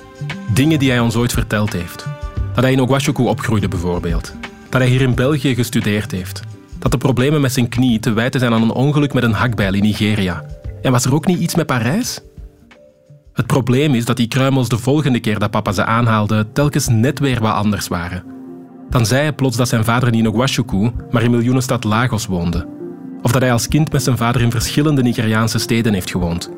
Dingen 0.52 0.78
die 0.78 0.90
hij 0.90 1.00
ons 1.00 1.16
ooit 1.16 1.32
verteld 1.32 1.72
heeft. 1.72 2.06
Dat 2.54 2.64
hij 2.64 2.72
in 2.72 2.78
Ouagadougou 2.78 3.28
opgroeide 3.28 3.68
bijvoorbeeld. 3.68 4.34
Dat 4.68 4.80
hij 4.80 4.90
hier 4.90 5.00
in 5.00 5.14
België 5.14 5.54
gestudeerd 5.54 6.10
heeft. 6.10 6.40
Dat 6.78 6.90
de 6.90 6.98
problemen 6.98 7.40
met 7.40 7.52
zijn 7.52 7.68
knie 7.68 8.00
te 8.00 8.12
wijten 8.12 8.40
zijn 8.40 8.52
aan 8.52 8.62
een 8.62 8.70
ongeluk 8.70 9.12
met 9.12 9.22
een 9.22 9.32
hakbijl 9.32 9.74
in 9.74 9.82
Nigeria. 9.82 10.44
En 10.82 10.92
was 10.92 11.04
er 11.04 11.14
ook 11.14 11.26
niet 11.26 11.40
iets 11.40 11.54
met 11.54 11.66
Parijs? 11.66 12.20
Het 13.36 13.46
probleem 13.46 13.94
is 13.94 14.04
dat 14.04 14.16
die 14.16 14.28
kruimels 14.28 14.68
de 14.68 14.78
volgende 14.78 15.20
keer 15.20 15.38
dat 15.38 15.50
papa 15.50 15.72
ze 15.72 15.84
aanhaalde 15.84 16.46
telkens 16.52 16.88
net 16.88 17.18
weer 17.18 17.40
wat 17.40 17.52
anders 17.52 17.88
waren. 17.88 18.24
Dan 18.90 19.06
zei 19.06 19.22
hij 19.22 19.32
plots 19.32 19.56
dat 19.56 19.68
zijn 19.68 19.84
vader 19.84 20.10
niet 20.10 20.24
in 20.24 20.30
Ouagadougou, 20.30 20.92
maar 21.10 21.22
in 21.22 21.30
miljoenenstad 21.30 21.84
Lagos 21.84 22.26
woonde. 22.26 22.66
Of 23.22 23.32
dat 23.32 23.42
hij 23.42 23.52
als 23.52 23.68
kind 23.68 23.92
met 23.92 24.02
zijn 24.02 24.16
vader 24.16 24.42
in 24.42 24.50
verschillende 24.50 25.02
Nigeriaanse 25.02 25.58
steden 25.58 25.92
heeft 25.92 26.10
gewoond. 26.10 26.50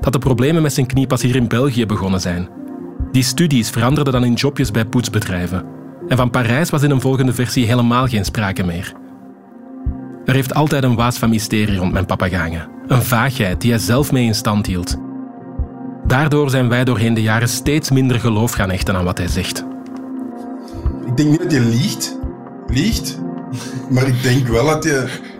Dat 0.00 0.12
de 0.12 0.18
problemen 0.18 0.62
met 0.62 0.72
zijn 0.72 0.86
knie 0.86 1.06
pas 1.06 1.22
hier 1.22 1.36
in 1.36 1.48
België 1.48 1.86
begonnen 1.86 2.20
zijn. 2.20 2.48
Die 3.12 3.22
studies 3.22 3.70
veranderden 3.70 4.12
dan 4.12 4.24
in 4.24 4.34
jobjes 4.34 4.70
bij 4.70 4.86
poetsbedrijven. 4.86 5.64
En 6.08 6.16
van 6.16 6.30
Parijs 6.30 6.70
was 6.70 6.82
in 6.82 6.90
een 6.90 7.00
volgende 7.00 7.32
versie 7.32 7.66
helemaal 7.66 8.06
geen 8.06 8.24
sprake 8.24 8.64
meer. 8.64 8.92
Er 10.24 10.34
heeft 10.34 10.54
altijd 10.54 10.84
een 10.84 10.96
waas 10.96 11.18
van 11.18 11.30
mysterie 11.30 11.76
rond 11.76 11.92
mijn 11.92 12.06
papa 12.06 12.28
gehangen. 12.28 12.68
Een 12.86 13.02
vaagheid 13.02 13.60
die 13.60 13.70
hij 13.70 13.80
zelf 13.80 14.12
mee 14.12 14.24
in 14.24 14.34
stand 14.34 14.66
hield. 14.66 14.96
Daardoor 16.06 16.50
zijn 16.50 16.68
wij 16.68 16.84
doorheen 16.84 17.14
de 17.14 17.22
jaren 17.22 17.48
steeds 17.48 17.90
minder 17.90 18.20
geloof 18.20 18.52
gaan 18.52 18.70
hechten 18.70 18.96
aan 18.96 19.04
wat 19.04 19.18
hij 19.18 19.28
zegt. 19.28 19.64
Ik 21.06 21.16
denk 21.16 21.30
niet 21.30 21.42
dat 21.42 21.52
je 21.52 21.60
liegt. 21.60 22.18
Liegt. 22.66 23.18
Maar 23.90 24.06
ik 24.06 24.22
denk 24.22 24.48
wel 24.48 24.66
dat 24.66 24.84
je... 24.84 25.30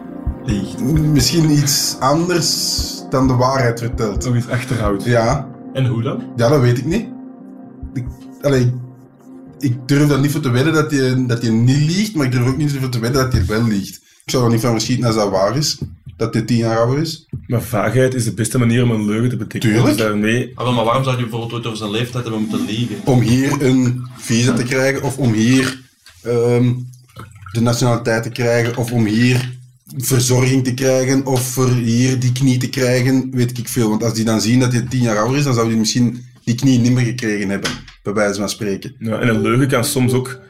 Liegt. 0.44 0.82
Misschien 0.84 1.50
iets 1.50 1.96
anders 2.00 2.80
dan 3.10 3.26
de 3.26 3.34
waarheid 3.34 3.78
vertelt. 3.80 4.24
Nog 4.24 4.34
eens 4.34 4.48
achterhoud. 4.48 5.04
Ja. 5.04 5.48
En 5.72 5.86
hoe 5.86 6.02
dan? 6.02 6.22
Ja, 6.36 6.48
dat 6.48 6.60
weet 6.60 6.78
ik 6.78 6.84
niet. 6.84 7.06
Ik, 7.94 8.04
allee, 8.40 8.72
ik 9.58 9.76
durf 9.86 10.08
daar 10.08 10.20
niet 10.20 10.30
voor 10.30 10.40
te 10.40 10.50
wedden 10.50 10.72
dat 10.72 10.90
je, 10.90 11.24
dat 11.26 11.42
je 11.42 11.50
niet 11.50 11.96
liegt, 11.96 12.14
maar 12.14 12.26
ik 12.26 12.32
durf 12.32 12.48
ook 12.48 12.56
niet 12.56 12.72
voor 12.72 12.88
te 12.88 12.98
wedden 12.98 13.22
dat 13.22 13.32
je 13.32 13.44
wel 13.44 13.62
liegt. 13.62 13.96
Ik 14.24 14.30
zou 14.30 14.44
er 14.44 14.50
niet 14.50 14.60
van 14.60 14.70
verschieten 14.70 15.06
als 15.06 15.14
dat 15.14 15.30
waar 15.30 15.56
is, 15.56 15.78
dat 16.24 16.34
je 16.34 16.44
tien 16.44 16.56
jaar 16.56 16.78
ouder 16.78 16.98
is. 16.98 17.26
Maar 17.46 17.62
vaagheid 17.62 18.14
is 18.14 18.24
de 18.24 18.34
beste 18.34 18.58
manier 18.58 18.82
om 18.82 18.90
een 18.90 19.06
leugen 19.06 19.28
te 19.28 19.36
betekenen. 19.36 19.74
Tuurlijk. 19.74 19.96
Dus 19.96 20.06
daarmee... 20.06 20.52
Ah, 20.54 20.64
wel, 20.64 20.72
maar 20.74 20.84
waarom 20.84 21.04
zou 21.04 21.16
je 21.16 21.22
bijvoorbeeld 21.22 21.52
ooit 21.52 21.66
over 21.66 21.78
zijn 21.78 21.90
leeftijd 21.90 22.22
hebben 22.24 22.40
moeten 22.40 22.66
liegen? 22.66 22.96
Om 23.04 23.20
hier 23.20 23.62
een 23.62 24.06
visa 24.16 24.52
te 24.52 24.62
krijgen, 24.62 25.02
of 25.02 25.18
om 25.18 25.32
hier 25.32 25.80
ehm, 26.22 26.72
de 27.52 27.60
nationaliteit 27.60 28.22
te 28.22 28.30
krijgen, 28.30 28.76
of 28.76 28.92
om 28.92 29.04
hier 29.04 29.60
verzorging 29.96 30.64
te 30.64 30.74
krijgen, 30.74 31.26
of 31.26 31.42
voor 31.42 31.70
hier 31.70 32.18
die 32.18 32.32
knie 32.32 32.58
te 32.58 32.68
krijgen, 32.68 33.30
weet 33.32 33.58
ik 33.58 33.68
veel. 33.68 33.88
Want 33.88 34.02
als 34.02 34.14
die 34.14 34.24
dan 34.24 34.40
zien 34.40 34.60
dat 34.60 34.72
je 34.72 34.84
tien 34.84 35.02
jaar 35.02 35.18
ouder 35.18 35.38
is, 35.38 35.44
dan 35.44 35.54
zou 35.54 35.68
die 35.68 35.76
misschien 35.76 36.24
die 36.44 36.54
knie 36.54 36.78
niet 36.78 36.92
meer 36.92 37.04
gekregen 37.04 37.48
hebben, 37.48 37.70
bij 38.02 38.12
wijze 38.12 38.38
van 38.38 38.48
spreken. 38.48 38.94
Ja, 38.98 39.18
en 39.18 39.28
een 39.28 39.40
leugen 39.40 39.68
kan 39.68 39.84
soms 39.84 40.12
ook 40.12 40.40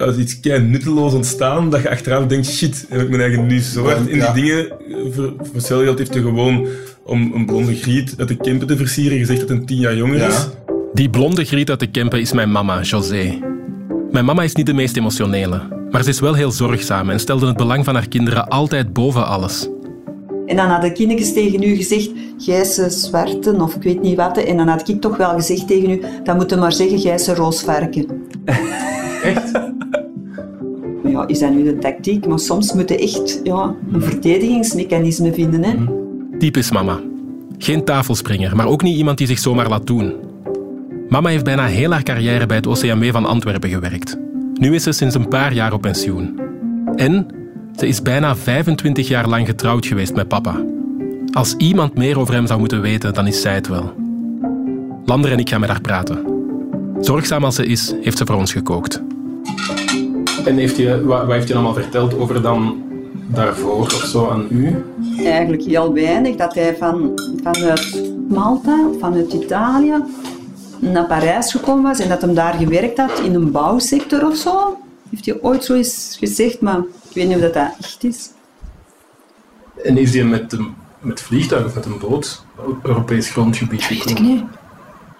uit 0.00 0.16
iets 0.16 0.40
kei 0.40 0.60
nutteloos 0.62 1.12
ontstaan, 1.12 1.70
dat 1.70 1.82
je 1.82 1.90
achteraf 1.90 2.26
denkt, 2.26 2.46
shit, 2.46 2.86
heb 2.88 3.00
ik 3.00 3.08
mijn 3.08 3.20
eigen 3.20 3.46
nu 3.46 3.60
zo 3.60 3.84
hard 3.84 4.08
in 4.08 4.16
Ja. 4.16 4.32
die 4.32 4.42
dingen. 4.44 4.66
Voor, 5.12 5.32
voor 5.38 5.54
hetzelfde 5.54 5.84
geld 5.84 5.98
heeft 5.98 6.14
hij 6.14 6.22
gewoon 6.22 6.66
om 7.04 7.32
een 7.34 7.46
blonde 7.46 7.74
griet 7.74 8.14
uit 8.16 8.28
de 8.28 8.36
Kempen 8.36 8.66
te 8.66 8.76
versieren 8.76 9.18
gezegd 9.18 9.40
dat 9.40 9.48
hij 9.48 9.58
tien 9.58 9.78
jaar 9.78 9.96
jonger 9.96 10.16
Ja. 10.18 10.26
is. 10.28 10.46
Die 10.92 11.10
blonde 11.10 11.44
griet 11.44 11.70
uit 11.70 11.80
de 11.80 11.86
Kempen 11.90 12.20
is 12.20 12.32
mijn 12.32 12.52
mama, 12.52 12.80
José. 12.82 13.38
Mijn 14.10 14.24
mama 14.24 14.42
is 14.42 14.54
niet 14.54 14.66
de 14.66 14.72
meest 14.74 14.96
emotionele, 14.96 15.60
maar 15.90 16.02
ze 16.02 16.08
is 16.08 16.20
wel 16.20 16.34
heel 16.34 16.50
zorgzaam 16.50 17.10
en 17.10 17.20
stelde 17.20 17.46
het 17.46 17.56
belang 17.56 17.84
van 17.84 17.94
haar 17.94 18.08
kinderen 18.08 18.48
altijd 18.48 18.92
boven 18.92 19.26
alles. 19.26 19.68
En 20.46 20.56
dan 20.56 20.68
hadden 20.68 20.92
kindjes 20.94 21.32
tegen 21.32 21.62
u 21.62 21.76
gezegd, 21.76 22.10
jij 22.36 22.60
is 22.60 22.76
een 22.76 22.90
zwarte 22.90 23.52
of 23.52 23.74
ik 23.74 23.82
weet 23.82 24.02
niet 24.02 24.16
wat. 24.16 24.36
En 24.38 24.56
dan 24.56 24.68
had 24.68 24.88
ik 24.88 25.00
toch 25.00 25.16
wel 25.16 25.30
gezegd 25.34 25.66
tegen 25.66 25.90
u, 25.90 26.02
dan 26.24 26.36
moet 26.36 26.50
je 26.50 26.56
maar 26.56 26.72
zeggen, 26.72 27.10
een 27.28 27.34
roosvarken. 27.34 28.06
Echt? 29.22 29.69
Is 31.26 31.38
dat 31.38 31.50
nu 31.50 31.64
de 31.64 31.78
tactiek? 31.78 32.26
Maar 32.26 32.38
soms 32.38 32.72
moet 32.72 32.88
je 32.88 32.98
echt 32.98 33.40
ja, 33.42 33.74
een 33.92 34.02
verdedigingsmechanisme 34.02 35.32
vinden. 35.32 35.64
Hè? 35.64 35.74
Typisch 36.38 36.70
mama. 36.70 37.00
Geen 37.58 37.84
tafelspringer, 37.84 38.56
maar 38.56 38.66
ook 38.66 38.82
niet 38.82 38.96
iemand 38.96 39.18
die 39.18 39.26
zich 39.26 39.38
zomaar 39.38 39.68
laat 39.68 39.86
doen. 39.86 40.14
Mama 41.08 41.28
heeft 41.28 41.44
bijna 41.44 41.66
heel 41.66 41.90
haar 41.90 42.02
carrière 42.02 42.46
bij 42.46 42.56
het 42.56 42.66
OCMW 42.66 43.10
van 43.10 43.26
Antwerpen 43.26 43.70
gewerkt. 43.70 44.18
Nu 44.54 44.74
is 44.74 44.82
ze 44.82 44.92
sinds 44.92 45.14
een 45.14 45.28
paar 45.28 45.52
jaar 45.52 45.72
op 45.72 45.80
pensioen. 45.80 46.40
En 46.96 47.26
ze 47.76 47.86
is 47.86 48.02
bijna 48.02 48.36
25 48.36 49.08
jaar 49.08 49.28
lang 49.28 49.46
getrouwd 49.46 49.86
geweest 49.86 50.14
met 50.14 50.28
papa. 50.28 50.64
Als 51.32 51.54
iemand 51.56 51.94
meer 51.94 52.18
over 52.18 52.34
hem 52.34 52.46
zou 52.46 52.58
moeten 52.58 52.80
weten, 52.80 53.14
dan 53.14 53.26
is 53.26 53.40
zij 53.40 53.54
het 53.54 53.68
wel. 53.68 53.92
Lander 55.04 55.32
en 55.32 55.38
ik 55.38 55.48
gaan 55.48 55.60
met 55.60 55.68
haar 55.68 55.80
praten. 55.80 56.24
Zorgzaam 57.00 57.44
als 57.44 57.54
ze 57.54 57.66
is, 57.66 57.94
heeft 58.02 58.18
ze 58.18 58.26
voor 58.26 58.36
ons 58.36 58.52
gekookt. 58.52 59.02
En 60.44 60.56
heeft 60.56 60.76
je, 60.76 61.04
wat, 61.04 61.24
wat 61.26 61.32
heeft 61.32 61.48
je 61.48 61.54
allemaal 61.54 61.74
verteld 61.74 62.18
over 62.18 62.42
dan 62.42 62.82
daarvoor 63.26 63.80
of 63.80 64.04
zo 64.04 64.28
aan 64.28 64.46
u? 64.50 64.84
Eigenlijk 65.24 65.62
heel 65.62 65.92
weinig. 65.92 66.36
Dat 66.36 66.54
hij 66.54 66.76
van, 66.76 67.20
vanuit 67.42 68.12
Malta, 68.28 68.88
vanuit 69.00 69.32
Italië, 69.32 69.94
naar 70.78 71.06
Parijs 71.06 71.50
gekomen 71.50 71.82
was 71.82 71.98
en 71.98 72.08
dat 72.08 72.20
hij 72.22 72.34
daar 72.34 72.54
gewerkt 72.54 72.98
had 72.98 73.18
in 73.18 73.34
een 73.34 73.50
bouwsector 73.50 74.26
of 74.26 74.36
zo. 74.36 74.78
Heeft 75.10 75.26
hij 75.26 75.38
ooit 75.42 75.64
zo 75.64 75.74
eens 75.74 76.16
gezegd, 76.18 76.60
maar 76.60 76.78
ik 76.78 77.14
weet 77.14 77.26
niet 77.26 77.36
of 77.36 77.42
dat, 77.42 77.54
dat 77.54 77.72
echt 77.80 78.04
is. 78.04 78.30
En 79.84 79.96
is 79.96 80.10
die 80.10 80.24
met 80.24 80.52
een 80.52 80.74
met 81.00 81.20
vliegtuig 81.22 81.64
of 81.64 81.74
met 81.74 81.84
een 81.84 81.98
boot 81.98 82.44
op 82.56 82.78
Europees 82.82 83.30
grondgebied 83.30 83.88
Weet 83.88 83.98
ik 83.98 84.08
gekomen? 84.08 84.32
niet. 84.34 84.44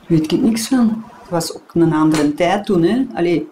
Weet 0.06 0.32
ik 0.32 0.40
niks 0.42 0.68
van. 0.68 1.04
Het 1.20 1.30
was 1.30 1.54
ook 1.54 1.70
een 1.74 1.92
andere 1.92 2.34
tijd 2.34 2.64
toen. 2.66 2.82
Hè? 2.82 3.06
Allee, 3.14 3.48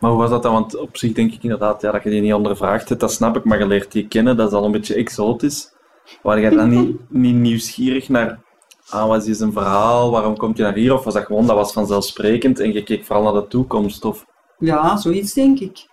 Maar 0.00 0.10
hoe 0.10 0.20
was 0.20 0.30
dat 0.30 0.42
dan? 0.42 0.52
Want 0.52 0.78
op 0.78 0.96
zich 0.96 1.12
denk 1.12 1.32
ik 1.32 1.42
inderdaad 1.42 1.82
ja, 1.82 1.90
dat 1.90 2.02
je 2.02 2.10
die 2.10 2.20
niet 2.20 2.34
ondervraagd 2.34 2.88
hebt, 2.88 3.00
dat 3.00 3.12
snap 3.12 3.36
ik, 3.36 3.44
maar 3.44 3.58
je 3.58 3.66
leert 3.66 3.92
die 3.92 4.08
kennen, 4.08 4.36
dat 4.36 4.48
is 4.48 4.54
al 4.54 4.64
een 4.64 4.72
beetje 4.72 4.94
exotisch. 4.94 5.74
Waar 6.22 6.40
je 6.40 6.50
dan 6.50 6.68
niet, 6.68 6.96
niet 7.24 7.34
nieuwsgierig 7.34 8.08
naar, 8.08 8.40
ah, 8.88 9.08
wat 9.08 9.26
is 9.26 9.40
een 9.40 9.52
verhaal, 9.52 10.10
waarom 10.10 10.36
komt 10.36 10.56
je 10.56 10.62
naar 10.62 10.74
hier? 10.74 10.94
Of 10.94 11.04
was 11.04 11.14
dat 11.14 11.24
gewoon, 11.24 11.46
dat 11.46 11.56
was 11.56 11.72
vanzelfsprekend 11.72 12.60
en 12.60 12.72
je 12.72 12.82
keek 12.82 13.04
vooral 13.04 13.32
naar 13.32 13.42
de 13.42 13.48
toekomst? 13.48 14.04
Of... 14.04 14.24
ja, 14.58 14.96
zoiets 14.96 15.32
denk 15.32 15.58
ik. 15.58 15.86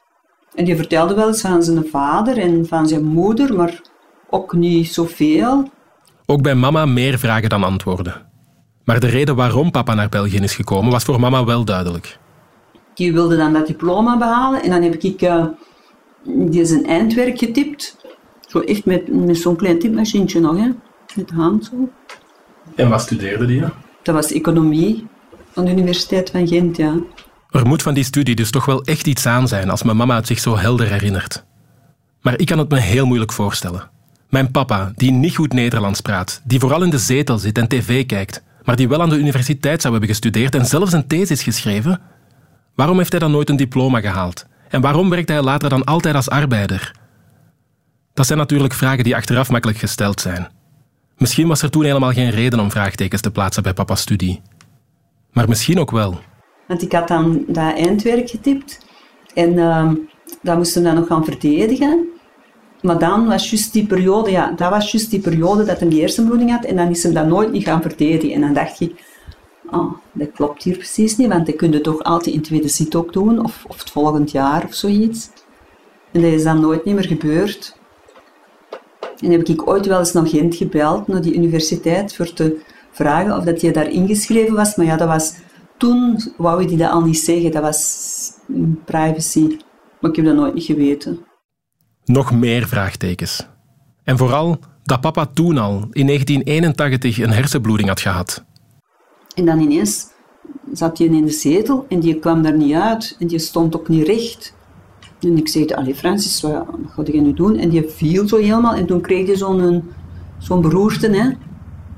En 0.53 0.65
die 0.65 0.75
vertelde 0.75 1.13
wel 1.13 1.27
eens 1.27 1.41
van 1.41 1.63
zijn 1.63 1.85
vader 1.85 2.37
en 2.37 2.65
van 2.65 2.87
zijn 2.87 3.03
moeder, 3.03 3.55
maar 3.55 3.81
ook 4.29 4.53
niet 4.53 4.93
zoveel. 4.93 5.69
Ook 6.25 6.41
bij 6.41 6.55
mama 6.55 6.85
meer 6.85 7.19
vragen 7.19 7.49
dan 7.49 7.63
antwoorden. 7.63 8.31
Maar 8.83 8.99
de 8.99 9.07
reden 9.07 9.35
waarom 9.35 9.71
papa 9.71 9.93
naar 9.93 10.09
België 10.09 10.37
is 10.37 10.55
gekomen 10.55 10.91
was 10.91 11.03
voor 11.03 11.19
mama 11.19 11.45
wel 11.45 11.65
duidelijk. 11.65 12.19
Die 12.93 13.13
wilde 13.13 13.38
dan 13.38 13.53
dat 13.53 13.67
diploma 13.67 14.17
behalen 14.17 14.63
en 14.63 14.69
dan 14.69 14.82
heb 14.82 14.95
ik 14.95 15.21
eh, 15.21 15.45
die 16.23 16.65
zijn 16.65 16.86
eindwerk 16.86 17.38
getipt. 17.38 17.97
Zo 18.47 18.60
echt 18.60 18.86
met, 18.86 19.13
met 19.25 19.38
zo'n 19.38 19.56
klein 19.56 19.79
tipmachientje 19.79 20.39
nog, 20.39 20.58
hè. 20.58 20.69
met 21.15 21.27
de 21.27 21.36
hand 21.36 21.65
zo. 21.65 21.89
En 22.75 22.89
wat 22.89 23.01
studeerde 23.01 23.45
die? 23.45 23.63
Dat 24.01 24.15
was 24.15 24.32
economie 24.32 25.08
aan 25.53 25.65
de 25.65 25.71
Universiteit 25.71 26.29
van 26.29 26.47
Gent, 26.47 26.77
ja. 26.77 26.95
Er 27.49 27.67
moet 27.67 27.82
van 27.82 27.93
die 27.93 28.03
studie 28.03 28.36
dus 28.36 28.51
toch 28.51 28.65
wel 28.65 28.84
echt 28.84 29.08
iets 29.08 29.25
aan 29.25 29.47
zijn 29.47 29.69
als 29.69 29.84
mijn 29.84 29.97
mama 29.97 30.15
het 30.15 30.27
zich 30.27 30.39
zo 30.39 30.58
helder 30.58 30.88
herinnert. 30.91 31.45
Maar 32.21 32.39
ik 32.39 32.45
kan 32.45 32.58
het 32.58 32.69
me 32.69 32.79
heel 32.79 33.06
moeilijk 33.06 33.32
voorstellen. 33.32 33.89
Mijn 34.29 34.51
papa, 34.51 34.91
die 34.95 35.12
niet 35.12 35.36
goed 35.36 35.53
Nederlands 35.53 36.01
praat, 36.01 36.41
die 36.43 36.60
vooral 36.60 36.84
in 36.84 36.89
de 36.89 36.97
zetel 36.97 37.38
zit 37.38 37.58
en 37.58 37.67
tv 37.67 38.06
kijkt, 38.06 38.43
maar 38.63 38.75
die 38.75 38.88
wel 38.88 39.01
aan 39.01 39.10
de 39.10 39.17
universiteit 39.17 39.82
zou 39.82 39.93
hebben 39.93 40.12
gestudeerd 40.12 40.56
en 40.56 40.65
zelfs 40.65 40.93
een 40.93 41.08
thesis 41.08 41.43
geschreven. 41.43 42.01
Waarom 42.75 42.97
heeft 42.97 43.12
hij 43.12 43.19
dan 43.19 43.31
nooit 43.31 43.49
een 43.49 43.55
diploma 43.55 43.99
gehaald? 43.99 44.45
En 44.69 44.81
waarom 44.81 45.09
werkt 45.09 45.29
hij 45.29 45.41
later 45.41 45.69
dan 45.69 45.83
altijd 45.83 46.15
als 46.15 46.29
arbeider? 46.29 46.91
Dat 48.13 48.25
zijn 48.25 48.39
natuurlijk 48.39 48.73
vragen 48.73 49.03
die 49.03 49.15
achteraf 49.15 49.49
makkelijk 49.49 49.79
gesteld 49.79 50.21
zijn. 50.21 50.47
Misschien 51.17 51.47
was 51.47 51.62
er 51.62 51.69
toen 51.69 51.83
helemaal 51.83 52.12
geen 52.12 52.29
reden 52.29 52.59
om 52.59 52.71
vraagtekens 52.71 53.21
te 53.21 53.31
plaatsen 53.31 53.63
bij 53.63 53.73
papa's 53.73 54.01
studie. 54.01 54.41
Maar 55.31 55.47
misschien 55.47 55.79
ook 55.79 55.91
wel. 55.91 56.19
Want 56.67 56.81
ik 56.81 56.91
had 56.91 57.07
dan 57.07 57.43
dat 57.47 57.77
eindwerk 57.77 58.29
getipt. 58.29 58.86
En 59.33 59.59
ehm, 59.59 59.95
dat 60.41 60.57
moesten 60.57 60.81
we 60.81 60.88
dan 60.88 60.97
nog 60.97 61.07
gaan 61.07 61.25
verdedigen. 61.25 62.07
Maar 62.81 62.99
dan 62.99 63.27
was 63.27 63.49
juist 63.49 63.73
die 63.73 63.86
periode, 63.86 64.31
ja, 64.31 64.51
dat 64.51 64.69
was 64.69 64.91
juist 64.91 65.09
die 65.09 65.19
periode 65.19 65.63
dat 65.63 65.79
hij 65.79 65.89
die 65.89 66.01
eerste 66.01 66.25
bloeding 66.25 66.51
had 66.51 66.63
en 66.63 66.75
dan 66.75 66.89
is 66.89 67.03
hem 67.03 67.13
dat 67.13 67.27
nooit 67.27 67.51
niet 67.51 67.63
gaan 67.63 67.81
verdedigen. 67.81 68.36
En 68.36 68.41
dan 68.41 68.53
dacht 68.53 68.79
ik, 68.79 69.03
oh, 69.71 69.93
dat 70.12 70.32
klopt 70.32 70.63
hier 70.63 70.78
precies 70.78 71.17
niet, 71.17 71.28
want 71.28 71.45
dat 71.45 71.56
kun 71.56 71.71
je 71.71 71.82
toch 71.82 72.04
altijd 72.04 72.36
in 72.36 72.41
tweede 72.41 72.67
zit 72.67 72.95
ook 72.95 73.13
doen, 73.13 73.43
of, 73.43 73.65
of 73.67 73.80
het 73.80 73.89
volgend 73.89 74.32
jaar 74.32 74.63
of 74.65 74.73
zoiets. 74.73 75.30
En 76.12 76.21
dat 76.21 76.32
is 76.32 76.43
dan 76.43 76.60
nooit 76.60 76.86
meer 76.86 77.04
gebeurd. 77.04 77.76
En 79.19 79.32
heb 79.32 79.47
ik 79.47 79.67
ooit 79.67 79.86
wel 79.86 79.99
eens 79.99 80.12
naar 80.12 80.28
Gent 80.28 80.56
gebeld, 80.56 81.08
naar 81.08 81.21
die 81.21 81.36
universiteit, 81.36 82.15
voor 82.15 82.34
te 82.34 82.62
vragen 82.91 83.38
of 83.38 83.43
dat 83.43 83.62
hij 83.62 83.71
daar 83.71 83.89
ingeschreven 83.89 84.56
was. 84.56 84.76
Maar 84.76 84.86
ja, 84.86 84.97
dat 84.97 85.08
was... 85.08 85.34
Toen 85.78 86.19
wou 86.38 86.65
hij 86.65 86.78
dat 86.78 86.91
al 86.91 87.02
niet 87.02 87.17
zeggen, 87.17 87.52
dat 87.52 87.62
was 87.62 88.30
privacy. 88.86 89.58
Maar 89.99 90.10
ik 90.10 90.15
heb 90.15 90.26
dat 90.26 90.36
nooit 90.36 90.54
niet 90.54 90.63
geweten. 90.63 91.26
Nog 92.06 92.32
meer 92.32 92.67
vraagtekens. 92.67 93.47
En 94.04 94.17
vooral 94.17 94.60
dat 94.84 95.02
papa 95.02 95.26
toen 95.26 95.58
al, 95.58 95.88
in 95.91 96.06
1981, 96.08 97.19
een 97.19 97.32
hersenbloeding 97.32 97.89
had 97.89 97.99
gehad. 97.99 98.43
En 99.35 99.45
dan 99.45 99.59
ineens 99.59 100.07
zat 100.73 100.97
hij 100.97 101.07
in 101.07 101.25
de 101.25 101.31
zetel 101.31 101.85
en 101.89 101.99
die 101.99 102.19
kwam 102.19 102.41
daar 102.41 102.57
niet 102.57 102.73
uit 102.73 103.15
en 103.19 103.27
die 103.27 103.39
stond 103.39 103.75
ook 103.75 103.87
niet 103.87 104.07
recht. 104.07 104.55
En 105.19 105.37
ik 105.37 105.47
zei, 105.47 105.65
allee 105.65 105.95
Francis, 105.95 106.41
wat 106.41 106.65
ga 106.95 107.03
je 107.05 107.21
nu 107.21 107.33
doen? 107.33 107.57
En 107.57 107.69
die 107.69 107.83
viel 107.87 108.27
zo 108.27 108.37
helemaal 108.37 108.73
en 108.73 108.85
toen 108.85 109.01
kreeg 109.01 109.25
hij 109.25 109.35
zo'n 109.35 109.83
zo'n 110.37 110.61
beroerte 110.61 111.09
hè, 111.09 111.29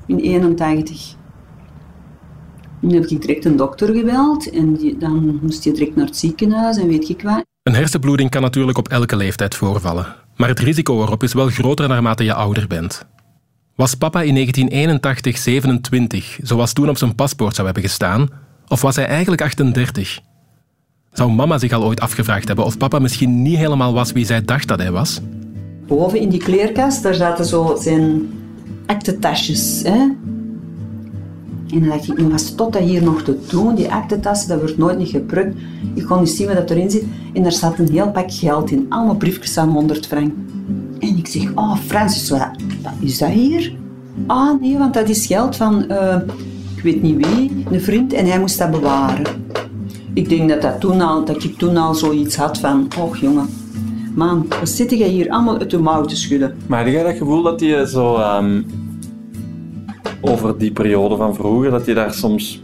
in 0.06 0.18
81. 0.18 1.14
En 2.80 2.88
dan 2.88 3.00
heb 3.00 3.10
ik 3.10 3.20
direct 3.20 3.44
een 3.44 3.56
dokter 3.56 3.94
gebeld 3.94 4.50
en 4.50 4.74
die, 4.74 4.98
dan 4.98 5.38
moest 5.42 5.64
je 5.64 5.72
direct 5.72 5.96
naar 5.96 6.06
het 6.06 6.16
ziekenhuis 6.16 6.76
en 6.76 6.88
weet 6.88 7.08
ik 7.08 7.22
wat. 7.22 7.44
Een 7.62 7.74
hersenbloeding 7.74 8.30
kan 8.30 8.42
natuurlijk 8.42 8.78
op 8.78 8.88
elke 8.88 9.16
leeftijd 9.16 9.54
voorvallen, 9.54 10.06
maar 10.36 10.48
het 10.48 10.58
risico 10.58 11.02
erop 11.02 11.22
is 11.22 11.32
wel 11.32 11.48
groter 11.48 11.88
naarmate 11.88 12.24
je 12.24 12.34
ouder 12.34 12.66
bent. 12.66 13.06
Was 13.76 13.94
papa 13.94 14.22
in 14.22 14.34
1981 14.34 15.38
27, 15.38 16.38
zoals 16.42 16.72
toen 16.72 16.88
op 16.88 16.98
zijn 16.98 17.14
paspoort 17.14 17.54
zou 17.54 17.66
hebben 17.66 17.84
gestaan, 17.84 18.28
of 18.68 18.82
was 18.82 18.96
hij 18.96 19.06
eigenlijk 19.06 19.42
38? 19.42 20.20
Zou 21.12 21.32
mama 21.32 21.58
zich 21.58 21.72
al 21.72 21.84
ooit 21.84 22.00
afgevraagd 22.00 22.46
hebben 22.46 22.64
of 22.64 22.76
papa 22.76 22.98
misschien 22.98 23.42
niet 23.42 23.56
helemaal 23.56 23.92
was 23.92 24.12
wie 24.12 24.24
zij 24.24 24.44
dacht 24.44 24.68
dat 24.68 24.78
hij 24.78 24.90
was? 24.90 25.20
Boven 25.86 26.20
in 26.20 26.28
die 26.28 26.40
kleerkast, 26.40 27.02
daar 27.02 27.14
zaten 27.14 27.44
zo 27.44 27.76
zijn 27.80 28.28
aktetasjes. 28.86 29.82
Hè? 29.82 29.98
En 31.70 31.80
dan 31.80 31.88
dacht 31.88 32.08
ik, 32.08 32.18
nu 32.18 32.28
was 32.28 32.54
tot 32.54 32.72
dat 32.72 32.82
hier 32.82 33.02
nog 33.02 33.22
te 33.22 33.38
doen, 33.48 33.74
die 33.74 33.92
aktetassen, 33.92 34.48
dat 34.48 34.58
wordt 34.58 34.78
nooit 34.78 34.98
niet 34.98 35.10
gebruikt. 35.10 35.56
Ik 35.94 36.04
kon 36.04 36.18
niet 36.18 36.28
zien 36.28 36.46
wat 36.46 36.70
erin 36.70 36.90
zit. 36.90 37.04
En 37.32 37.42
daar 37.42 37.52
staat 37.52 37.78
een 37.78 37.90
heel 37.90 38.10
pak 38.10 38.32
geld 38.32 38.70
in, 38.70 38.86
allemaal 38.88 39.16
briefjes 39.16 39.58
aan 39.58 39.68
100 39.68 40.06
frank. 40.06 40.32
Ik 41.26 41.32
zeg, 41.32 41.52
oh 41.54 41.76
Francis, 41.76 42.30
wat, 42.30 42.50
is 43.00 43.18
dat 43.18 43.28
hier? 43.28 43.72
Ah 44.26 44.60
nee, 44.60 44.78
want 44.78 44.94
dat 44.94 45.08
is 45.08 45.26
geld 45.26 45.56
van, 45.56 45.84
uh, 45.88 46.16
ik 46.76 46.82
weet 46.82 47.02
niet 47.02 47.26
wie, 47.26 47.64
een 47.70 47.80
vriend, 47.80 48.12
en 48.12 48.26
hij 48.26 48.40
moest 48.40 48.58
dat 48.58 48.70
bewaren. 48.70 49.24
Ik 50.14 50.28
denk 50.28 50.48
dat, 50.48 50.62
dat, 50.62 50.80
toen 50.80 51.00
al, 51.00 51.24
dat 51.24 51.44
ik 51.44 51.58
toen 51.58 51.76
al 51.76 51.94
zoiets 51.94 52.36
had 52.36 52.58
van, 52.58 52.88
oh 52.98 53.16
jongen, 53.16 53.48
man, 54.14 54.46
wat 54.60 54.68
zit 54.68 54.90
jij 54.90 55.08
hier 55.08 55.30
allemaal 55.30 55.58
uit 55.58 55.70
de 55.70 55.78
mouw 55.78 56.04
te 56.04 56.16
schudden? 56.16 56.56
Maar 56.66 56.84
heb 56.84 56.92
jij 56.92 57.02
dat 57.02 57.16
gevoel 57.16 57.42
dat 57.42 57.60
je 57.60 57.86
zo 57.88 58.36
um, 58.36 58.66
over 60.20 60.58
die 60.58 60.72
periode 60.72 61.16
van 61.16 61.34
vroeger, 61.34 61.70
dat 61.70 61.86
je 61.86 61.94
daar 61.94 62.14
soms 62.14 62.62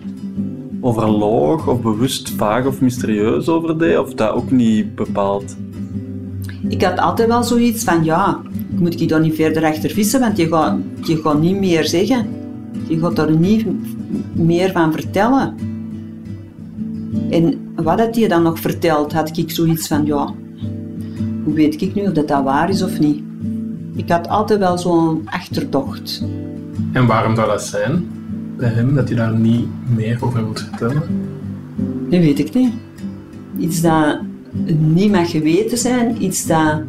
over 0.81 1.11
loog 1.11 1.69
of 1.69 1.81
bewust 1.81 2.31
vaag 2.31 2.67
of 2.67 2.81
mysterieus 2.81 3.49
over 3.49 3.79
deed, 3.79 3.99
of 3.99 4.15
dat 4.15 4.31
ook 4.31 4.51
niet 4.51 4.95
bepaald? 4.95 5.57
Ik 6.73 6.83
had 6.83 6.99
altijd 6.99 7.29
wel 7.29 7.43
zoiets 7.43 7.85
van, 7.85 8.05
ja, 8.05 8.41
moet 8.71 9.01
ik 9.01 9.09
daar 9.09 9.21
niet 9.21 9.35
verder 9.35 9.65
achter 9.65 9.91
vissen, 9.91 10.21
want 10.21 10.37
je 10.37 10.49
gaat, 10.49 10.79
je 11.03 11.17
gaat 11.17 11.41
niet 11.41 11.59
meer 11.59 11.85
zeggen. 11.85 12.27
Je 12.89 12.99
gaat 12.99 13.17
daar 13.17 13.37
niet 13.37 13.67
meer 14.33 14.73
van 14.73 14.93
vertellen. 14.93 15.55
En 17.31 17.59
wat 17.75 18.01
had 18.01 18.17
hij 18.17 18.29
dan 18.29 18.43
nog 18.43 18.61
verteld, 18.61 19.13
had 19.13 19.37
ik 19.37 19.51
zoiets 19.51 19.87
van, 19.87 20.07
ja, 20.07 20.35
hoe 21.45 21.55
weet 21.55 21.83
ik 21.83 21.95
nu 21.95 22.03
of 22.03 22.13
dat, 22.13 22.29
dat 22.29 22.45
waar 22.45 22.69
is 22.69 22.83
of 22.83 22.99
niet? 22.99 23.23
Ik 23.95 24.09
had 24.09 24.29
altijd 24.29 24.59
wel 24.59 24.79
zo'n 24.79 25.23
achterdocht. 25.25 26.25
En 26.93 27.07
waarom 27.07 27.35
zou 27.35 27.49
dat 27.49 27.63
zijn 27.63 28.09
bij 28.57 28.69
hem, 28.69 28.95
dat 28.95 29.09
hij 29.09 29.17
daar 29.17 29.35
niet 29.35 29.67
meer 29.97 30.19
over 30.21 30.45
wilt 30.45 30.61
vertellen? 30.61 31.03
Dat 32.11 32.21
weet 32.21 32.39
ik 32.39 32.55
niet. 32.55 32.73
Iets 33.59 33.81
dat 33.81 34.19
niet 34.79 35.11
mag 35.11 35.31
geweten 35.31 35.79
zijn, 35.79 36.25
iets 36.25 36.47
dat... 36.47 36.83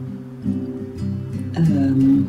Um, 1.58 2.28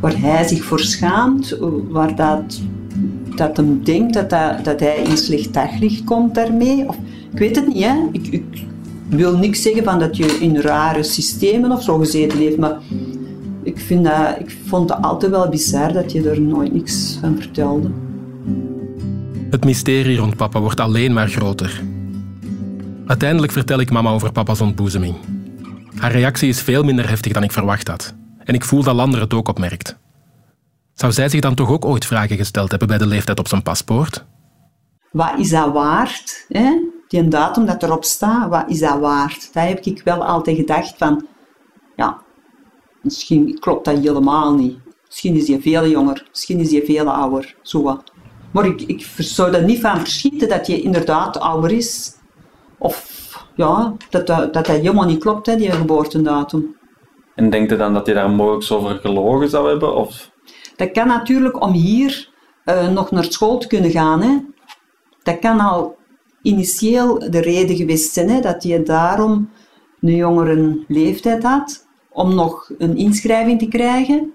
waar 0.00 0.20
hij 0.20 0.48
zich 0.48 0.64
voor 0.64 0.80
schaamt, 0.80 1.58
waar 1.88 2.16
dat 2.16 2.60
dat 3.36 3.56
hem 3.56 3.84
denkt 3.84 4.14
dat, 4.14 4.30
dat, 4.30 4.64
dat 4.64 4.80
hij 4.80 4.96
in 4.96 5.16
slecht 5.16 5.54
daglicht 5.54 6.04
komt 6.04 6.34
daarmee. 6.34 6.88
Of, 6.88 6.96
ik 7.32 7.38
weet 7.38 7.56
het 7.56 7.66
niet, 7.66 7.84
hè. 7.84 7.94
Ik, 8.12 8.26
ik 8.26 8.44
wil 9.08 9.36
niks 9.36 9.62
zeggen 9.62 9.84
van 9.84 9.98
dat 9.98 10.16
je 10.16 10.26
in 10.40 10.56
rare 10.56 11.02
systemen 11.02 11.72
of 11.72 11.82
zo 11.82 11.98
gezeten 11.98 12.38
heeft, 12.38 12.58
maar 12.58 12.78
ik, 13.62 13.78
vind 13.78 14.04
dat, 14.04 14.36
ik 14.38 14.56
vond 14.66 14.90
het 14.90 15.02
altijd 15.02 15.30
wel 15.32 15.48
bizar 15.48 15.92
dat 15.92 16.12
je 16.12 16.30
er 16.30 16.40
nooit 16.40 16.72
niks 16.72 17.18
van 17.20 17.36
vertelde. 17.36 17.90
Het 19.50 19.64
mysterie 19.64 20.16
rond 20.16 20.36
papa 20.36 20.60
wordt 20.60 20.80
alleen 20.80 21.12
maar 21.12 21.28
groter. 21.28 21.82
Uiteindelijk 23.12 23.52
vertel 23.52 23.80
ik 23.80 23.90
mama 23.90 24.10
over 24.10 24.32
papa's 24.32 24.60
ontboezeming. 24.60 25.16
Haar 25.96 26.12
reactie 26.12 26.48
is 26.48 26.62
veel 26.62 26.82
minder 26.82 27.08
heftig 27.08 27.32
dan 27.32 27.42
ik 27.42 27.52
verwacht 27.52 27.88
had. 27.88 28.14
En 28.44 28.54
ik 28.54 28.64
voel 28.64 28.82
dat 28.82 28.94
Lander 28.94 29.20
het 29.20 29.34
ook 29.34 29.48
opmerkt. 29.48 29.96
Zou 30.94 31.12
zij 31.12 31.28
zich 31.28 31.40
dan 31.40 31.54
toch 31.54 31.70
ook 31.70 31.84
ooit 31.84 32.06
vragen 32.06 32.36
gesteld 32.36 32.70
hebben 32.70 32.88
bij 32.88 32.98
de 32.98 33.06
leeftijd 33.06 33.38
op 33.38 33.48
zijn 33.48 33.62
paspoort? 33.62 34.24
Wat 35.10 35.38
is 35.38 35.50
dat 35.50 35.72
waard? 35.72 36.44
Hè? 36.48 36.78
Die 37.08 37.28
datum 37.28 37.66
dat 37.66 37.82
erop 37.82 38.04
staat, 38.04 38.48
wat 38.48 38.64
is 38.70 38.78
dat 38.78 38.98
waard? 38.98 39.52
Daar 39.52 39.68
heb 39.68 39.80
ik 39.80 40.02
wel 40.04 40.24
altijd 40.24 40.56
gedacht 40.56 40.94
van, 40.96 41.26
ja, 41.96 42.18
misschien 43.02 43.58
klopt 43.58 43.84
dat 43.84 43.98
helemaal 43.98 44.54
niet. 44.54 44.78
Misschien 45.06 45.36
is 45.36 45.48
hij 45.48 45.60
veel 45.60 45.88
jonger, 45.88 46.26
misschien 46.28 46.58
is 46.58 46.70
hij 46.70 46.82
veel 46.84 47.10
ouder, 47.10 47.56
zo 47.62 47.82
wat. 47.82 48.12
Maar 48.50 48.66
ik, 48.66 48.80
ik 48.80 49.06
zou 49.16 49.52
er 49.54 49.64
niet 49.64 49.80
van 49.80 49.98
verschieten 49.98 50.48
dat 50.48 50.66
je 50.66 50.82
inderdaad 50.82 51.38
ouder 51.38 51.70
is. 51.72 52.20
Of 52.82 53.06
ja, 53.54 53.94
dat 54.10 54.26
dat, 54.26 54.54
dat, 54.54 54.66
helemaal 54.66 55.04
niet 55.04 55.20
klopt, 55.20 55.46
hè, 55.46 55.56
die 55.56 55.70
geboortedatum. 55.70 56.76
En 57.34 57.50
denkt 57.50 57.72
u 57.72 57.76
dan 57.76 57.94
dat 57.94 58.06
hij 58.06 58.14
daar 58.14 58.30
mogelijk 58.30 58.70
over 58.70 58.98
gelogen 58.98 59.48
zou 59.48 59.68
hebben? 59.68 59.96
Of 59.96 60.30
dat 60.76 60.90
kan 60.90 61.06
natuurlijk 61.06 61.62
om 61.62 61.72
hier 61.72 62.28
uh, 62.64 62.88
nog 62.88 63.10
naar 63.10 63.24
school 63.24 63.58
te 63.58 63.66
kunnen 63.66 63.90
gaan. 63.90 64.22
Hè. 64.22 64.38
Dat 65.22 65.38
kan 65.38 65.60
al 65.60 65.96
initieel 66.42 67.30
de 67.30 67.40
reden 67.40 67.76
geweest 67.76 68.12
zijn 68.12 68.30
hè, 68.30 68.40
dat 68.40 68.62
je 68.62 68.82
daarom 68.82 69.50
een 70.00 70.16
jongere 70.16 70.84
leeftijd 70.88 71.42
had 71.42 71.86
om 72.10 72.34
nog 72.34 72.70
een 72.78 72.96
inschrijving 72.96 73.58
te 73.58 73.68
krijgen. 73.68 74.32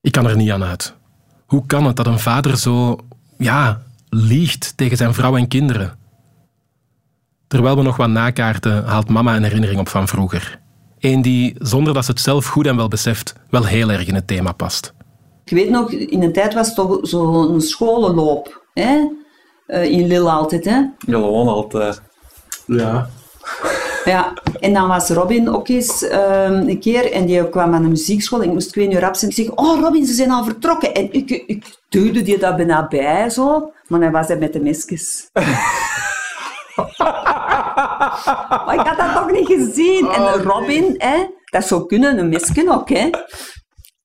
Ik 0.00 0.12
kan 0.12 0.26
er 0.26 0.36
niet 0.36 0.50
aan 0.50 0.64
uit. 0.64 0.96
Hoe 1.46 1.66
kan 1.66 1.86
het 1.86 1.96
dat 1.96 2.06
een 2.06 2.18
vader 2.18 2.58
zo, 2.58 2.96
ja, 3.38 3.82
liegt 4.08 4.76
tegen 4.76 4.96
zijn 4.96 5.14
vrouw 5.14 5.36
en 5.36 5.48
kinderen? 5.48 6.00
Terwijl 7.52 7.76
we 7.76 7.82
nog 7.82 7.96
wat 7.96 8.08
nakaarten, 8.08 8.84
haalt 8.84 9.08
mama 9.08 9.36
een 9.36 9.42
herinnering 9.42 9.80
op 9.80 9.88
van 9.88 10.08
vroeger. 10.08 10.60
Eén 10.98 11.22
die, 11.22 11.54
zonder 11.58 11.94
dat 11.94 12.04
ze 12.04 12.10
het 12.10 12.20
zelf 12.20 12.46
goed 12.46 12.66
en 12.66 12.76
wel 12.76 12.88
beseft, 12.88 13.34
wel 13.50 13.64
heel 13.64 13.90
erg 13.90 14.06
in 14.06 14.14
het 14.14 14.26
thema 14.26 14.52
past. 14.52 14.92
Ik 15.44 15.52
weet 15.52 15.70
nog, 15.70 15.90
in 15.90 16.22
een 16.22 16.32
tijd 16.32 16.54
was 16.54 16.66
het 16.66 16.76
toch 16.76 16.98
zo'n 17.02 17.60
scholenloop. 17.60 18.66
Hè? 18.74 19.08
Uh, 19.66 19.84
in 19.84 20.06
Lille 20.06 20.30
altijd. 20.30 20.64
Hè? 20.64 20.76
Ja, 20.76 20.92
gewoon 21.06 21.48
altijd. 21.48 22.02
Ja. 22.66 23.08
Ja, 24.04 24.32
en 24.60 24.72
dan 24.72 24.88
was 24.88 25.08
Robin 25.08 25.48
ook 25.48 25.68
eens 25.68 26.02
um, 26.02 26.68
een 26.68 26.80
keer 26.80 27.12
en 27.12 27.26
die 27.26 27.48
kwam 27.48 27.74
aan 27.74 27.82
de 27.82 27.88
muziekschool. 27.88 28.42
Ik 28.42 28.52
moest 28.52 28.72
twee 28.72 28.92
uur 28.92 29.00
rap 29.00 29.14
zijn. 29.14 29.30
Ik 29.30 29.36
zeg, 29.36 29.50
oh 29.50 29.80
Robin, 29.80 30.06
ze 30.06 30.14
zijn 30.14 30.30
al 30.30 30.44
vertrokken. 30.44 30.94
En 30.94 31.12
ik, 31.12 31.30
ik 31.30 31.76
duwde 31.88 32.22
die 32.22 32.38
dat 32.38 32.56
bijna 32.56 32.86
bij 32.88 33.30
zo, 33.30 33.72
maar 33.88 34.00
hij 34.00 34.10
was 34.10 34.28
er 34.28 34.38
met 34.38 34.52
de 34.52 34.60
mesjes. 34.60 35.30
maar 38.64 38.74
ik 38.74 38.86
had 38.86 38.96
dat 38.96 39.14
toch 39.14 39.30
niet 39.30 39.46
gezien. 39.46 40.08
en 40.08 40.22
oh, 40.22 40.42
Robin, 40.42 40.94
hè, 40.98 41.26
dat 41.44 41.64
zou 41.64 41.86
kunnen, 41.86 42.18
een 42.18 42.28
mesje 42.28 42.70
ook. 42.70 42.88
Hè. 42.88 43.10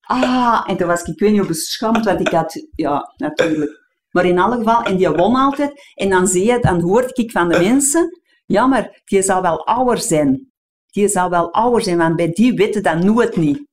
Ah, 0.01 0.63
en 0.67 0.77
toen 0.77 0.87
was 0.87 1.01
ik, 1.01 1.07
ik 1.07 1.19
weet 1.19 1.29
niet 1.29 1.39
hoe 1.39 1.47
beschaamd, 1.47 2.05
want 2.05 2.19
ik 2.19 2.27
had, 2.27 2.67
ja, 2.75 3.13
natuurlijk. 3.17 3.85
Maar 4.11 4.25
in 4.25 4.37
elk 4.37 4.53
geval, 4.53 4.83
en 4.83 4.97
die 4.97 5.09
won 5.09 5.35
altijd. 5.35 5.91
En 5.93 6.09
dan 6.09 6.27
zie 6.27 6.45
je, 6.45 6.59
dan 6.59 6.81
hoorde 6.81 7.13
ik 7.13 7.31
van 7.31 7.49
de 7.49 7.59
mensen, 7.59 8.21
jammer, 8.45 9.01
die 9.05 9.21
zal 9.21 9.41
wel 9.41 9.65
ouder 9.65 9.97
zijn. 9.97 10.51
Die 10.87 11.07
zal 11.07 11.29
wel 11.29 11.53
ouder 11.53 11.81
zijn, 11.81 11.97
want 11.97 12.15
bij 12.15 12.29
die 12.29 12.53
weten 12.53 12.83
dat 12.83 13.03
nooit 13.03 13.35
niet. 13.35 13.65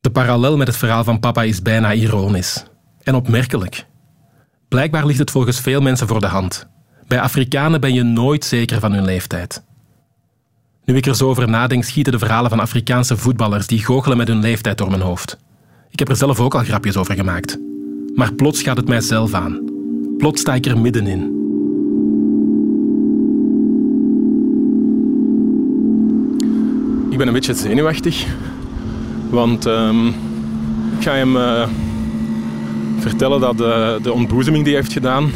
De 0.00 0.10
parallel 0.10 0.56
met 0.56 0.66
het 0.66 0.76
verhaal 0.76 1.04
van 1.04 1.20
papa 1.20 1.42
is 1.42 1.62
bijna 1.62 1.92
ironisch. 1.92 2.64
En 3.02 3.14
opmerkelijk. 3.14 3.86
Blijkbaar 4.68 5.06
ligt 5.06 5.18
het 5.18 5.30
volgens 5.30 5.60
veel 5.60 5.80
mensen 5.80 6.08
voor 6.08 6.20
de 6.20 6.26
hand. 6.26 6.68
Bij 7.08 7.20
Afrikanen 7.20 7.80
ben 7.80 7.94
je 7.94 8.02
nooit 8.02 8.44
zeker 8.44 8.80
van 8.80 8.92
hun 8.92 9.04
leeftijd. 9.04 9.62
Nu 10.84 10.96
ik 10.96 11.06
er 11.06 11.16
zo 11.16 11.28
over 11.28 11.48
nadenk, 11.48 11.84
schieten 11.84 12.12
de 12.12 12.18
verhalen 12.18 12.50
van 12.50 12.60
Afrikaanse 12.60 13.16
voetballers 13.16 13.66
die 13.66 13.84
goochelen 13.84 14.16
met 14.16 14.28
hun 14.28 14.40
leeftijd 14.40 14.78
door 14.78 14.90
mijn 14.90 15.02
hoofd. 15.02 15.38
Ik 15.90 15.98
heb 15.98 16.08
er 16.08 16.16
zelf 16.16 16.40
ook 16.40 16.54
al 16.54 16.64
grapjes 16.64 16.96
over 16.96 17.14
gemaakt. 17.14 17.58
Maar 18.14 18.32
plots 18.32 18.62
gaat 18.62 18.76
het 18.76 18.88
mijzelf 18.88 19.34
aan. 19.34 19.60
Plots 20.18 20.40
sta 20.40 20.54
ik 20.54 20.66
er 20.66 20.78
middenin. 20.78 21.22
Ik 27.10 27.18
ben 27.18 27.26
een 27.26 27.32
beetje 27.32 27.54
zenuwachtig, 27.54 28.26
want 29.30 29.66
ehm, 29.66 30.06
ik 30.98 31.02
ga 31.02 31.12
hem 31.12 31.36
eh, 31.36 31.68
vertellen 32.98 33.40
dat 33.40 33.58
de, 33.58 33.98
de 34.02 34.12
ontboezeming 34.12 34.64
die 34.64 34.72
hij 34.72 34.82
heeft 34.82 34.94
gedaan, 34.94 35.30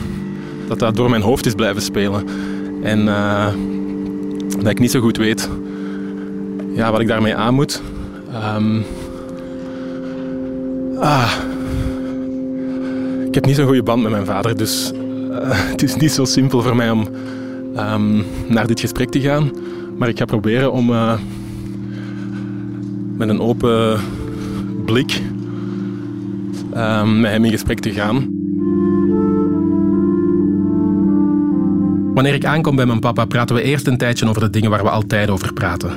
dat 0.78 0.88
dat 0.88 0.96
door 0.96 1.10
mijn 1.10 1.22
hoofd 1.22 1.46
is 1.46 1.54
blijven 1.54 1.82
spelen. 1.82 2.24
En 2.82 3.08
eh, 3.08 3.46
dat 4.58 4.70
ik 4.70 4.78
niet 4.78 4.90
zo 4.90 5.00
goed 5.00 5.16
weet 5.16 5.48
ja, 6.74 6.90
wat 6.90 7.00
ik 7.00 7.08
daarmee 7.08 7.36
aan 7.36 7.54
moet. 7.54 7.82
Ehm, 8.32 8.80
ah, 10.98 11.32
ik 13.26 13.34
heb 13.34 13.46
niet 13.46 13.56
zo'n 13.56 13.66
goede 13.66 13.82
band 13.82 14.02
met 14.02 14.10
mijn 14.10 14.26
vader, 14.26 14.56
dus 14.56 14.92
eh, 15.30 15.68
het 15.72 15.82
is 15.82 15.96
niet 15.96 16.12
zo 16.12 16.24
simpel 16.24 16.62
voor 16.62 16.76
mij 16.76 16.90
om 16.90 17.08
ehm, 17.74 18.22
naar 18.46 18.66
dit 18.66 18.80
gesprek 18.80 19.10
te 19.10 19.20
gaan. 19.20 19.50
Maar 19.96 20.08
ik 20.08 20.18
ga 20.18 20.24
proberen 20.24 20.72
om 20.72 20.90
eh, 20.90 21.18
met 23.16 23.28
een 23.28 23.40
open 23.40 24.00
blik 24.84 25.20
ehm, 26.72 27.20
met 27.20 27.30
hem 27.30 27.44
in 27.44 27.50
gesprek 27.50 27.78
te 27.78 27.90
gaan. 27.90 28.31
Wanneer 32.14 32.34
ik 32.34 32.44
aankom 32.44 32.76
bij 32.76 32.86
mijn 32.86 33.00
papa, 33.00 33.24
praten 33.24 33.56
we 33.56 33.62
eerst 33.62 33.86
een 33.86 33.96
tijdje 33.96 34.28
over 34.28 34.40
de 34.40 34.50
dingen 34.50 34.70
waar 34.70 34.82
we 34.82 34.90
altijd 34.90 35.30
over 35.30 35.52
praten. 35.52 35.90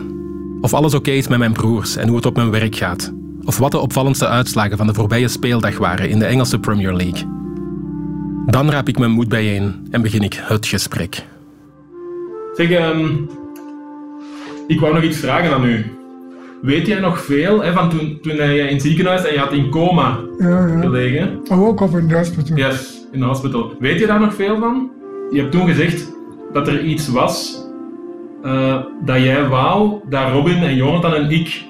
Of 0.62 0.73
alles 0.73 0.93
oké 0.93 1.12
is 1.12 1.28
met 1.28 1.39
mijn 1.39 1.54
broers 1.54 1.95
en 1.95 2.08
hoe 2.08 2.15
het 2.15 2.25
op 2.25 2.36
mijn 2.36 2.51
werk 2.51 2.75
gaat. 2.75 3.13
Of 3.45 3.58
wat 3.58 3.71
de 3.71 3.80
opvallendste 3.80 4.28
uitslagen 4.28 4.78
van 4.78 4.88
de 4.88 4.93
voorbije 4.93 5.28
speeldag 5.28 5.78
waren 5.78 6.10
in 6.10 6.19
de 6.19 6.25
Engelse 6.25 6.60
Premier 6.60 6.93
League. 6.93 7.28
Dan 8.45 8.69
raap 8.71 8.88
ik 8.88 8.97
mijn 8.97 9.12
moed 9.12 9.28
bijeen 9.30 9.88
en 9.91 10.01
begin 10.01 10.21
ik 10.21 10.41
het 10.41 10.65
gesprek. 10.65 11.23
Zeg, 12.56 12.69
ehm, 12.69 13.08
ik 14.67 14.80
wou 14.80 14.93
nog 14.93 15.04
iets 15.04 15.17
vragen 15.17 15.54
aan 15.54 15.65
u. 15.65 15.86
Weet 16.62 16.88
jij 16.88 16.99
nog 16.99 17.21
veel 17.21 17.63
hè, 17.63 17.73
van 17.73 17.89
toen, 17.89 18.17
toen 18.21 18.36
jij 18.36 18.58
in 18.58 18.73
het 18.73 18.82
ziekenhuis 18.82 19.25
en 19.25 19.34
je 19.34 19.39
had 19.39 19.54
in 19.54 19.69
coma 19.69 20.19
Ja, 20.39 20.67
ja. 20.67 20.80
gelegen? 20.80 21.39
I 21.51 21.56
woke 21.56 21.84
up 21.84 21.95
in 21.97 22.08
the 22.08 22.15
hospital. 22.15 22.58
Yes, 22.58 23.06
in 23.12 23.19
de 23.19 23.25
hospital. 23.25 23.73
Weet 23.80 23.99
je 23.99 24.08
daar 24.08 24.19
nog 24.19 24.34
veel 24.34 24.58
van? 24.58 24.89
Je 25.32 25.40
hebt 25.40 25.52
toen 25.52 25.68
gezegd 25.68 26.14
dat 26.54 26.68
er 26.68 26.84
iets 26.84 27.08
was 27.10 27.64
eh, 28.46 28.82
dat 29.06 29.18
jij 29.18 29.48
wou 29.48 30.00
dat 30.10 30.32
Robin 30.32 30.64
en 30.64 30.76
Jonathan 30.76 31.14
en 31.14 31.30
ik 31.30 31.66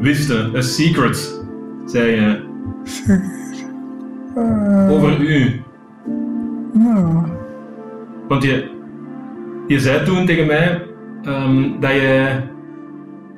wisten. 0.00 0.56
A 0.56 0.60
secret, 0.60 1.44
zei 1.84 2.10
je. 2.10 2.44
Uh, 4.36 4.90
Over 4.92 5.20
u. 5.20 5.62
no. 6.72 7.24
Want 8.28 8.42
je, 8.42 8.70
je 9.66 9.80
zei 9.80 10.04
toen 10.04 10.26
tegen 10.26 10.46
mij 10.46 10.82
ehm, 11.22 11.80
dat, 11.80 11.90
je, 11.90 12.40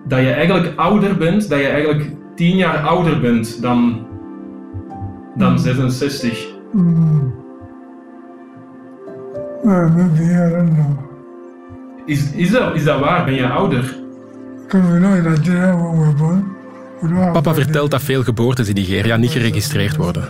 dat 0.05 0.18
je 0.20 0.31
eigenlijk 0.31 0.79
ouder 0.79 1.16
bent, 1.16 1.48
dat 1.48 1.59
je 1.59 1.66
eigenlijk 1.66 2.11
tien 2.35 2.57
jaar 2.57 2.79
ouder 2.79 3.20
bent 3.20 3.62
dan, 3.62 4.07
dan 5.35 5.59
66. 5.59 6.46
Mm. 6.72 7.38
Uh, 9.68 9.94
maybe, 9.94 10.22
I 10.22 10.50
don't 10.50 10.74
know. 10.74 10.98
Is, 12.07 12.33
is, 12.33 12.50
dat, 12.50 12.74
is 12.74 12.85
dat 12.85 13.00
waar? 13.00 13.24
Ben 13.24 13.35
je 13.35 13.48
ouder? 13.48 13.96
Papa 17.33 17.54
vertelt 17.54 17.90
dat 17.90 18.02
veel 18.02 18.22
geboortes 18.22 18.68
in 18.68 18.74
Nigeria 18.74 19.16
niet 19.16 19.31
geregistreerd 19.31 19.96
worden. 19.96 20.24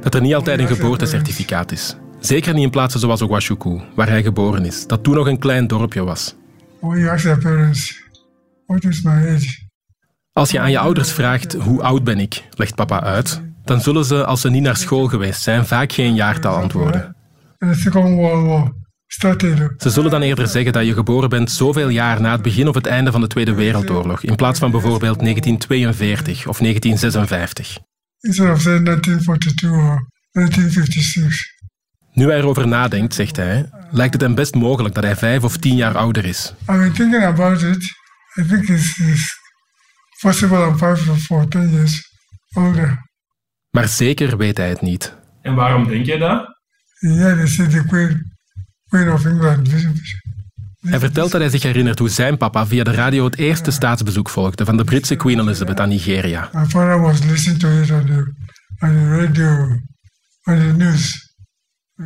Dat 0.00 0.14
er 0.14 0.20
niet 0.20 0.34
altijd 0.34 0.58
een 0.58 0.66
geboortecertificaat 0.66 1.72
is. 1.72 1.96
Zeker 2.18 2.54
niet 2.54 2.62
in 2.62 2.70
plaatsen 2.70 3.00
zoals 3.00 3.20
Ouagadougou, 3.20 3.80
waar 3.94 4.08
hij 4.08 4.22
geboren 4.22 4.64
is, 4.64 4.86
dat 4.86 5.02
toen 5.02 5.14
nog 5.14 5.26
een 5.26 5.38
klein 5.38 5.66
dorpje 5.66 6.04
was. 6.04 6.34
When 6.80 6.98
you 6.98 7.10
ask 7.10 7.24
your 7.24 7.42
parents, 7.42 8.02
what 8.66 8.84
is 8.84 9.02
my 9.02 9.34
age? 9.34 9.68
Als 10.32 10.50
je 10.50 10.60
aan 10.60 10.70
je 10.70 10.78
ouders 10.78 11.12
vraagt 11.12 11.52
hoe 11.52 11.82
oud 11.82 12.04
ben 12.04 12.18
ik, 12.18 12.44
legt 12.50 12.74
papa 12.74 13.02
uit, 13.02 13.42
dan 13.64 13.80
zullen 13.80 14.04
ze, 14.04 14.24
als 14.24 14.40
ze 14.40 14.50
niet 14.50 14.62
naar 14.62 14.76
school 14.76 15.06
geweest 15.06 15.42
zijn, 15.42 15.66
vaak 15.66 15.92
geen 15.92 16.14
jaartal 16.14 16.54
antwoorden. 16.54 17.16
And 17.58 17.72
the 17.72 17.78
Second 17.78 18.14
World 18.14 18.46
War 18.46 18.72
Ze 19.16 19.90
zullen 19.90 20.10
dan 20.10 20.22
eerder 20.22 20.48
zeggen 20.48 20.72
dat 20.72 20.86
je 20.86 20.92
geboren 20.92 21.28
bent 21.28 21.50
zoveel 21.50 21.88
jaar 21.88 22.20
na 22.20 22.32
het 22.32 22.42
begin 22.42 22.68
of 22.68 22.74
het 22.74 22.86
einde 22.86 23.12
van 23.12 23.20
de 23.20 23.26
Tweede 23.26 23.54
Wereldoorlog, 23.54 24.22
in 24.22 24.36
plaats 24.36 24.58
van 24.58 24.70
bijvoorbeeld 24.70 25.18
1942 25.18 26.46
of 26.48 26.58
1956. 26.58 27.78
Instead 28.20 28.54
of 28.54 28.60
saying 28.60 28.84
1942 28.84 29.70
or 29.70 30.08
1956. 30.30 31.36
Nu 32.12 32.26
hij 32.26 32.38
erover 32.38 32.68
nadenkt, 32.68 33.14
zegt 33.14 33.36
hij, 33.36 33.70
lijkt 33.90 34.12
het 34.12 34.22
hem 34.22 34.34
best 34.34 34.54
mogelijk 34.54 34.94
dat 34.94 35.04
hij 35.04 35.16
vijf 35.16 35.44
of 35.44 35.56
tien 35.56 35.76
jaar 35.76 35.96
ouder 35.96 36.24
is. 36.24 36.54
Been 36.66 36.92
thinking 36.92 37.24
about 37.24 37.62
it. 37.62 37.82
I 38.38 38.46
think 38.48 38.68
it's, 38.68 38.98
it's 38.98 39.34
possible 40.20 40.66
I'm 40.66 40.78
five 40.78 41.10
or 41.10 41.16
four, 41.16 41.48
ten 41.48 41.70
years 41.70 42.00
older. 42.56 42.98
Maar 43.70 43.88
zeker 43.88 44.36
weet 44.36 44.56
hij 44.56 44.68
het 44.68 44.80
niet. 44.80 45.14
En 45.42 45.54
waarom 45.54 45.88
denk 45.88 46.06
je 46.06 46.18
dat? 46.18 46.46
Yeah, 46.98 47.36
they 47.36 47.46
say 47.46 47.66
the 47.66 47.84
Queen, 47.86 48.08
Queen 48.08 48.10
of 48.10 48.10
England 48.12 48.26
visit. 48.26 48.81
Hij 50.80 50.98
vertelt 50.98 51.30
dat 51.30 51.40
hij 51.40 51.50
zich 51.50 51.62
herinnert 51.62 51.98
hoe 51.98 52.08
zijn 52.08 52.36
papa 52.36 52.66
via 52.66 52.84
de 52.84 52.92
radio 52.92 53.24
het 53.24 53.36
eerste 53.36 53.70
staatsbezoek 53.70 54.28
volgde 54.28 54.64
van 54.64 54.76
de 54.76 54.84
Britse 54.84 55.16
Queen 55.16 55.38
Elizabeth 55.38 55.80
aan 55.80 55.88
Nigeria. 55.88 56.50
My 56.52 56.64
father 56.64 57.00
was 57.00 57.24
listening 57.24 57.58
to 57.60 57.68
it 57.68 57.90
on 57.90 58.06
the, 58.06 58.32
on 58.80 58.88
the 58.88 59.16
radio, 59.16 59.66
on 60.44 60.58
the 60.58 60.74
news. 60.76 61.30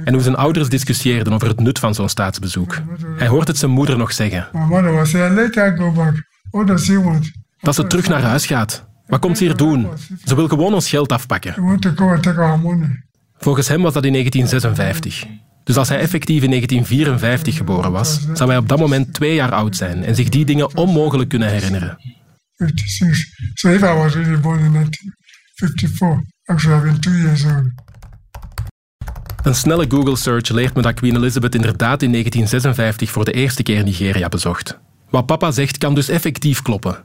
En 0.05 0.13
hoe 0.13 0.23
zijn 0.23 0.37
ouders 0.37 0.69
discussieerden 0.69 1.33
over 1.33 1.49
het 1.49 1.61
nut 1.61 1.79
van 1.79 1.95
zo'n 1.95 2.09
staatsbezoek. 2.09 2.79
Hij 3.17 3.29
hoort 3.29 3.49
het 3.49 3.59
zijn 3.59 3.71
moeder 3.71 3.99
nog 3.99 4.13
zeggen. 4.13 4.49
Want? 7.03 7.31
Dat 7.61 7.75
ze 7.75 7.87
terug 7.87 8.09
naar 8.09 8.23
huis 8.23 8.47
gaat. 8.47 8.87
Wat 9.07 9.21
komt 9.21 9.39
ze 9.39 9.45
hier 9.45 9.57
doen? 9.57 9.89
Ze 10.25 10.35
wil 10.35 10.49
gewoon 10.49 10.75
ons 10.75 10.89
geld 10.89 11.13
afpakken. 11.13 11.55
Volgens 13.39 13.69
hem 13.69 13.83
was 13.83 13.93
dat 13.93 14.05
in 14.05 14.13
1956. 14.13 15.27
Dus 15.67 15.77
als 15.77 15.89
hij 15.89 15.99
effectief 15.99 16.43
in 16.43 16.51
1954 16.51 17.57
geboren 17.57 17.93
was, 17.93 18.21
zou 18.33 18.49
hij 18.49 18.59
op 18.59 18.69
dat 18.69 18.79
moment 18.79 19.13
twee 19.13 19.35
jaar 19.35 19.53
oud 19.53 19.77
zijn 19.77 20.05
en 20.05 20.15
zich 20.15 20.29
die 20.29 20.45
dingen 20.45 20.77
onmogelijk 20.77 21.29
kunnen 21.29 21.49
herinneren. 21.49 21.99
56. 22.55 23.25
So 23.55 23.69
if 23.69 23.81
I 23.81 23.95
was 23.95 24.15
really 24.15 24.41
born 24.41 24.65
in 24.65 24.73
1954, 24.73 26.23
actually 26.45 26.79
I've 26.79 26.87
been 26.87 27.01
two 27.01 27.13
years 27.13 27.45
old. 27.45 27.65
Een 29.43 29.55
snelle 29.55 29.85
Google 29.89 30.17
search 30.17 30.49
leert 30.49 30.75
me 30.75 30.83
dat 30.83 30.95
Queen 30.95 31.17
Elizabeth 31.17 31.55
inderdaad 31.55 32.03
in 32.03 32.11
1956 32.11 33.11
voor 33.11 33.25
de 33.25 33.33
eerste 33.33 33.63
keer 33.63 33.85
Nigeria 33.85 34.29
bezocht. 34.29 34.79
Wat 35.11 35.27
papa 35.27 35.51
zegt 35.51 35.79
kan 35.79 35.95
dus 35.95 36.09
effectief 36.09 36.63
kloppen. 36.63 37.05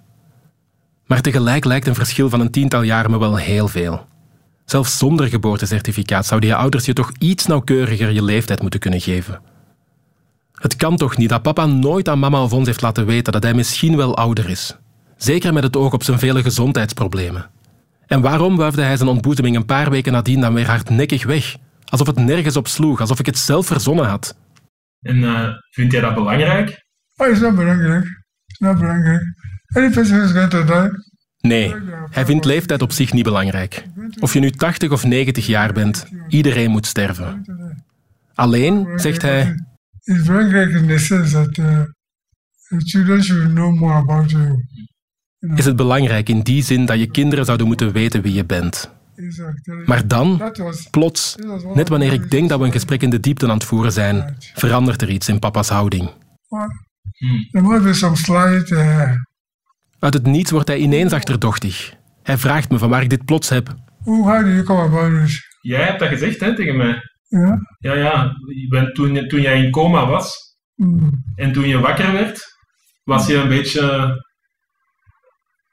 Maar 1.05 1.21
tegelijk 1.21 1.65
lijkt 1.65 1.87
een 1.87 1.95
verschil 1.95 2.29
van 2.29 2.39
een 2.39 2.51
tiental 2.51 2.81
jaar 2.81 3.09
me 3.09 3.19
wel 3.19 3.35
heel 3.35 3.67
veel. 3.67 4.09
Zelfs 4.71 4.97
zonder 4.97 5.27
geboortecertificaat 5.27 6.25
zouden 6.25 6.49
je 6.49 6.55
ouders 6.55 6.85
je 6.85 6.93
toch 6.93 7.11
iets 7.19 7.45
nauwkeuriger 7.45 8.11
je 8.11 8.23
leeftijd 8.23 8.61
moeten 8.61 8.79
kunnen 8.79 9.01
geven. 9.01 9.41
Het 10.53 10.75
kan 10.75 10.97
toch 10.97 11.17
niet 11.17 11.29
dat 11.29 11.41
papa 11.41 11.65
nooit 11.65 12.09
aan 12.09 12.19
mama 12.19 12.43
of 12.43 12.53
ons 12.53 12.67
heeft 12.67 12.81
laten 12.81 13.05
weten 13.05 13.33
dat 13.33 13.43
hij 13.43 13.53
misschien 13.53 13.97
wel 13.97 14.17
ouder 14.17 14.49
is. 14.49 14.77
Zeker 15.17 15.53
met 15.53 15.63
het 15.63 15.75
oog 15.75 15.93
op 15.93 16.03
zijn 16.03 16.19
vele 16.19 16.41
gezondheidsproblemen. 16.41 17.49
En 18.07 18.21
waarom 18.21 18.57
wuifde 18.57 18.81
hij 18.81 18.97
zijn 18.97 19.09
ontboezeming 19.09 19.55
een 19.55 19.65
paar 19.65 19.89
weken 19.89 20.11
nadien 20.11 20.41
dan 20.41 20.53
weer 20.53 20.67
hardnekkig 20.67 21.25
weg? 21.25 21.55
Alsof 21.85 22.07
het 22.07 22.19
nergens 22.19 22.57
op 22.57 22.67
sloeg, 22.67 22.99
alsof 22.99 23.19
ik 23.19 23.25
het 23.25 23.37
zelf 23.37 23.67
verzonnen 23.67 24.05
had. 24.05 24.37
En 25.01 25.23
eh, 25.23 25.49
vind 25.69 25.91
jij 25.91 26.01
dat 26.01 26.13
belangrijk? 26.13 26.85
Oh, 27.15 27.27
it's 27.27 27.39
not 27.39 27.55
belangrijk. 27.55 28.05
It's 28.45 28.59
not 28.59 28.77
belangrijk. 28.77 29.23
Who's 29.67 30.09
going 30.31 30.49
to 30.49 30.63
die, 30.63 31.10
Nee, 31.41 31.75
hij 32.09 32.25
vindt 32.25 32.45
leeftijd 32.45 32.81
op 32.81 32.91
zich 32.91 33.13
niet 33.13 33.23
belangrijk. 33.23 33.83
Of 34.19 34.33
je 34.33 34.39
nu 34.39 34.51
80 34.51 34.91
of 34.91 35.03
90 35.03 35.45
jaar 35.45 35.73
bent, 35.73 36.05
iedereen 36.27 36.71
moet 36.71 36.85
sterven. 36.85 37.45
Alleen, 38.33 38.87
zegt 38.95 39.21
hij, 39.21 39.55
it's 40.03 40.23
belangrijk 40.23 40.69
in 40.69 40.87
the 40.87 40.97
sense 40.97 41.31
that 41.31 41.53
the 41.53 41.93
children 42.77 43.23
should 43.23 43.53
know 43.53 43.73
more 43.73 43.93
about 43.93 44.31
you. 44.31 44.65
is 45.55 45.65
het 45.65 45.75
belangrijk 45.75 46.29
in 46.29 46.41
die 46.41 46.63
zin 46.63 46.85
dat 46.85 46.99
je 46.99 47.11
kinderen 47.11 47.45
zouden 47.45 47.67
moeten 47.67 47.91
weten 47.91 48.21
wie 48.21 48.33
je 48.33 48.45
bent. 48.45 48.91
Maar 49.85 50.07
dan, 50.07 50.51
plots, 50.91 51.35
net 51.73 51.89
wanneer 51.89 52.13
ik 52.13 52.31
denk 52.31 52.49
dat 52.49 52.59
we 52.59 52.65
een 52.65 52.71
gesprek 52.71 53.01
in 53.01 53.09
de 53.09 53.19
diepte 53.19 53.45
aan 53.45 53.53
het 53.53 53.63
voeren 53.63 53.91
zijn, 53.91 54.37
verandert 54.53 55.01
er 55.01 55.09
iets 55.09 55.27
in 55.27 55.39
papa's 55.39 55.69
houding. 55.69 56.09
must 57.51 57.83
be 57.83 57.93
some 57.93 58.15
slight. 58.15 58.71
Uit 60.01 60.13
het 60.13 60.25
niets 60.25 60.51
wordt 60.51 60.67
hij 60.67 60.77
ineens 60.77 61.13
achterdochtig. 61.13 61.93
Hij 62.23 62.37
vraagt 62.37 62.69
me 62.69 62.77
van 62.77 62.89
waar 62.89 63.01
ik 63.01 63.09
dit 63.09 63.25
plots 63.25 63.49
heb. 63.49 63.65
do 64.03 64.13
you 64.31 64.63
come 64.63 64.81
about 64.81 65.21
this? 65.25 65.41
Jij 65.61 65.83
hebt 65.83 65.99
dat 65.99 66.09
gezegd 66.09 66.39
hè, 66.39 66.55
tegen 66.55 66.77
mij. 66.77 67.01
Ja, 67.27 67.93
ja. 67.93 68.23
Je 68.47 68.67
bent, 68.69 68.95
toen, 68.95 69.27
toen 69.27 69.41
jij 69.41 69.63
in 69.63 69.71
coma 69.71 70.05
was 70.05 70.49
Mm. 70.75 71.23
en 71.35 71.51
toen 71.51 71.67
je 71.67 71.79
wakker 71.79 72.11
werd, 72.11 72.41
was 73.03 73.27
je 73.27 73.35
een 73.35 73.47
beetje... 73.47 74.15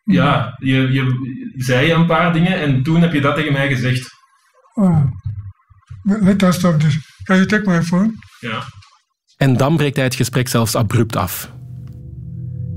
Ja, 0.05 0.55
je, 0.59 0.93
je 0.93 1.07
zei 1.57 1.87
je 1.87 1.93
een 1.93 2.07
paar 2.07 2.33
dingen 2.33 2.61
en 2.61 2.83
toen 2.83 3.01
heb 3.01 3.13
je 3.13 3.21
dat 3.21 3.35
tegen 3.35 3.53
mij 3.53 3.69
gezegd. 3.69 4.09
Oh. 4.75 5.05
Let 6.03 6.43
us 6.43 6.55
stop 6.55 6.81
this. 6.81 6.99
Can 7.25 7.37
you 7.37 7.47
take 7.47 7.71
my 7.71 7.83
phone? 7.83 8.13
Ja. 8.41 8.63
En 9.37 9.57
dan 9.57 9.77
breekt 9.77 9.97
hij 9.97 10.05
het 10.05 10.15
gesprek 10.15 10.49
zelfs 10.49 10.75
abrupt 10.75 11.17
af. 11.17 11.53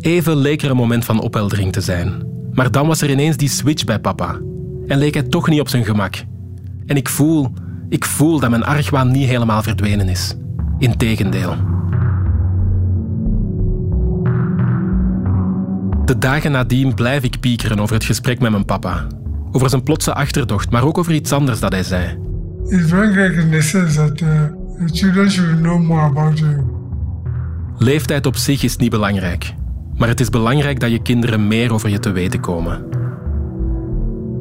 Even 0.01 0.35
leek 0.37 0.61
er 0.61 0.69
een 0.69 0.75
moment 0.75 1.05
van 1.05 1.21
opheldering 1.21 1.71
te 1.71 1.81
zijn. 1.81 2.23
Maar 2.51 2.71
dan 2.71 2.87
was 2.87 3.01
er 3.01 3.09
ineens 3.09 3.37
die 3.37 3.49
switch 3.49 3.83
bij 3.83 3.99
papa. 3.99 4.39
En 4.87 4.97
leek 4.97 5.13
hij 5.13 5.23
toch 5.23 5.49
niet 5.49 5.59
op 5.59 5.69
zijn 5.69 5.85
gemak. 5.85 6.15
En 6.85 6.95
ik 6.95 7.09
voel, 7.09 7.53
ik 7.89 8.05
voel 8.05 8.39
dat 8.39 8.49
mijn 8.49 8.63
argwaan 8.63 9.11
niet 9.11 9.27
helemaal 9.27 9.63
verdwenen 9.63 10.09
is. 10.09 10.35
Integendeel. 10.77 11.55
De 16.05 16.17
dagen 16.17 16.51
nadien 16.51 16.93
blijf 16.93 17.23
ik 17.23 17.39
piekeren 17.39 17.79
over 17.79 17.95
het 17.95 18.03
gesprek 18.03 18.39
met 18.39 18.51
mijn 18.51 18.65
papa. 18.65 19.07
Over 19.51 19.69
zijn 19.69 19.83
plotse 19.83 20.13
achterdocht, 20.13 20.71
maar 20.71 20.83
ook 20.83 20.97
over 20.97 21.13
iets 21.13 21.31
anders 21.31 21.59
dat 21.59 21.71
hij 21.71 21.83
zei. 21.83 22.17
It's 22.65 22.89
belangrijk 22.89 23.35
in 23.35 23.51
the 23.51 23.61
sense 23.61 23.95
that 23.95 24.21
uh, 24.21 24.29
the 24.77 24.93
children 24.93 25.31
should 25.31 25.61
know 25.61 25.81
more 25.81 26.01
about 26.01 26.39
you. 26.39 26.65
Leeftijd 27.77 28.25
op 28.25 28.35
zich 28.35 28.63
is 28.63 28.75
niet 28.75 28.89
belangrijk. 28.89 29.53
Maar 30.01 30.09
het 30.09 30.19
is 30.19 30.29
belangrijk 30.29 30.79
dat 30.79 30.91
je 30.91 31.01
kinderen 31.01 31.47
meer 31.47 31.73
over 31.73 31.89
je 31.89 31.99
te 31.99 32.11
weten 32.11 32.39
komen. 32.39 32.83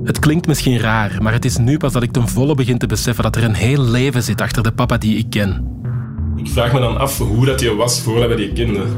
Het 0.05 0.19
klinkt 0.19 0.47
misschien 0.47 0.79
raar, 0.79 1.19
maar 1.23 1.33
het 1.33 1.45
is 1.45 1.57
nu 1.57 1.77
pas 1.77 1.93
dat 1.93 2.03
ik 2.03 2.11
ten 2.11 2.29
volle 2.29 2.55
begin 2.55 2.79
te 2.79 2.87
beseffen 2.87 3.25
dat 3.25 3.37
er 3.37 3.45
een 3.45 3.55
heel 3.55 3.83
leven 3.83 4.23
zit 4.23 4.41
achter 4.41 4.63
de 4.63 4.73
papa 4.73 4.99
die 4.99 5.17
ik 5.17 5.27
ken. 5.31 5.65
Ik 6.37 6.49
vraag 6.49 6.73
me 6.73 6.81
dan 6.81 6.99
af 6.99 7.19
hoe 7.19 7.47
dat 7.47 7.61
je 7.61 7.75
was 7.75 8.01
voordat 8.01 8.29
we 8.29 8.35
die 8.35 8.53
kenden. 8.53 8.89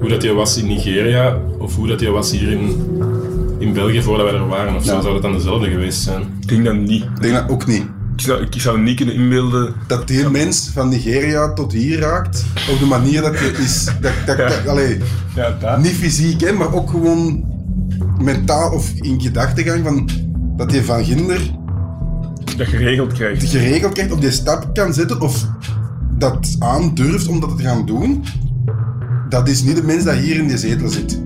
Hoe 0.00 0.08
dat 0.08 0.22
je 0.22 0.32
was 0.32 0.56
in 0.56 0.66
Nigeria 0.66 1.36
of 1.58 1.76
hoe 1.76 1.86
dat 1.86 2.00
je 2.00 2.10
was 2.10 2.30
hier 2.30 2.50
in, 2.50 2.86
in 3.58 3.72
België 3.72 4.02
voordat 4.02 4.30
wij 4.30 4.40
er 4.40 4.48
waren. 4.48 4.74
Of 4.74 4.84
Ja. 4.84 5.00
zou 5.00 5.12
dat 5.12 5.22
dan 5.22 5.32
dezelfde 5.32 5.70
geweest 5.70 6.02
zijn. 6.02 6.22
Ik 6.40 6.48
denk 6.48 6.64
dat 6.64 6.74
niet. 6.74 7.02
Ik 7.02 7.20
denk 7.20 7.34
dat 7.34 7.50
ook 7.50 7.66
niet. 7.66 7.84
Ik 8.20 8.26
zou, 8.26 8.42
ik 8.42 8.60
zou 8.60 8.80
niet 8.80 8.96
kunnen 8.96 9.14
inbeelden... 9.14 9.74
Dat 9.86 10.08
die 10.08 10.28
mens 10.28 10.70
van 10.72 10.88
Nigeria 10.88 11.52
tot 11.52 11.72
hier 11.72 11.98
raakt, 11.98 12.44
op 12.70 12.78
de 12.78 12.84
manier 12.86 13.22
dat 13.22 13.38
je 13.38 13.52
is... 13.62 13.84
Dat, 14.00 14.12
dat, 14.26 14.36
dat- 14.36 14.66
allee, 14.66 14.98
Ja, 15.34 15.56
dat. 15.60 15.78
niet 15.82 15.92
fysiek, 15.92 16.40
hè, 16.40 16.52
maar 16.52 16.74
ook 16.74 16.90
gewoon 16.90 17.44
mentaal 18.18 18.70
of 18.72 18.92
in 18.94 19.20
gedachtegang 19.20 19.84
van 19.84 20.08
dat 20.56 20.72
je 20.72 20.84
van 20.84 21.04
ginder 21.04 21.40
Dat 22.56 22.66
geregeld 22.66 23.12
krijgt. 23.12 23.48
geregeld 23.48 23.92
krijgt 23.92 24.12
of 24.12 24.20
die 24.20 24.30
stap 24.30 24.74
kan 24.74 24.94
zetten 24.94 25.20
of 25.20 25.46
dat 26.18 26.56
aandurft 26.58 27.26
om 27.28 27.40
dat 27.40 27.56
te 27.56 27.62
gaan 27.62 27.86
doen. 27.86 28.24
Dat 29.28 29.48
is 29.48 29.62
niet 29.62 29.76
de 29.76 29.82
mens 29.82 30.04
dat 30.04 30.14
hier 30.16 30.36
in 30.36 30.46
die 30.48 30.58
zetel 30.58 30.88
zit. 30.88 31.19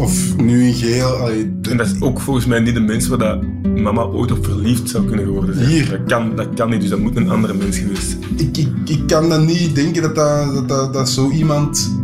Of 0.00 0.36
nu 0.36 0.66
in 0.66 0.74
geel. 0.74 1.08
allee, 1.08 1.52
En 1.70 1.76
dat 1.76 1.86
is 1.86 2.00
ook 2.00 2.20
volgens 2.20 2.46
mij 2.46 2.60
niet 2.60 2.74
de 2.74 2.80
mens 2.80 3.08
waar 3.08 3.18
dat 3.18 3.42
mama 3.76 4.02
ooit 4.02 4.32
op 4.32 4.44
verliefd 4.44 4.88
zou 4.88 5.04
kunnen 5.04 5.24
geworden 5.24 5.54
zijn. 5.54 5.68
Hier. 5.68 5.90
Dat 5.90 6.00
kan, 6.06 6.36
dat 6.36 6.48
kan 6.54 6.70
niet, 6.70 6.80
dus 6.80 6.90
dat 6.90 6.98
moet 6.98 7.16
een 7.16 7.30
andere 7.30 7.54
mens 7.54 7.78
geweest 7.78 8.10
zijn. 8.10 8.22
ik, 8.36 8.56
ik, 8.56 8.68
ik 8.84 9.06
kan 9.06 9.28
dan 9.28 9.44
niet 9.44 9.74
denken 9.74 10.02
dat, 10.02 10.14
dat, 10.14 10.54
dat, 10.54 10.68
dat, 10.68 10.92
dat 10.92 11.08
zo 11.08 11.30
iemand 11.30 11.98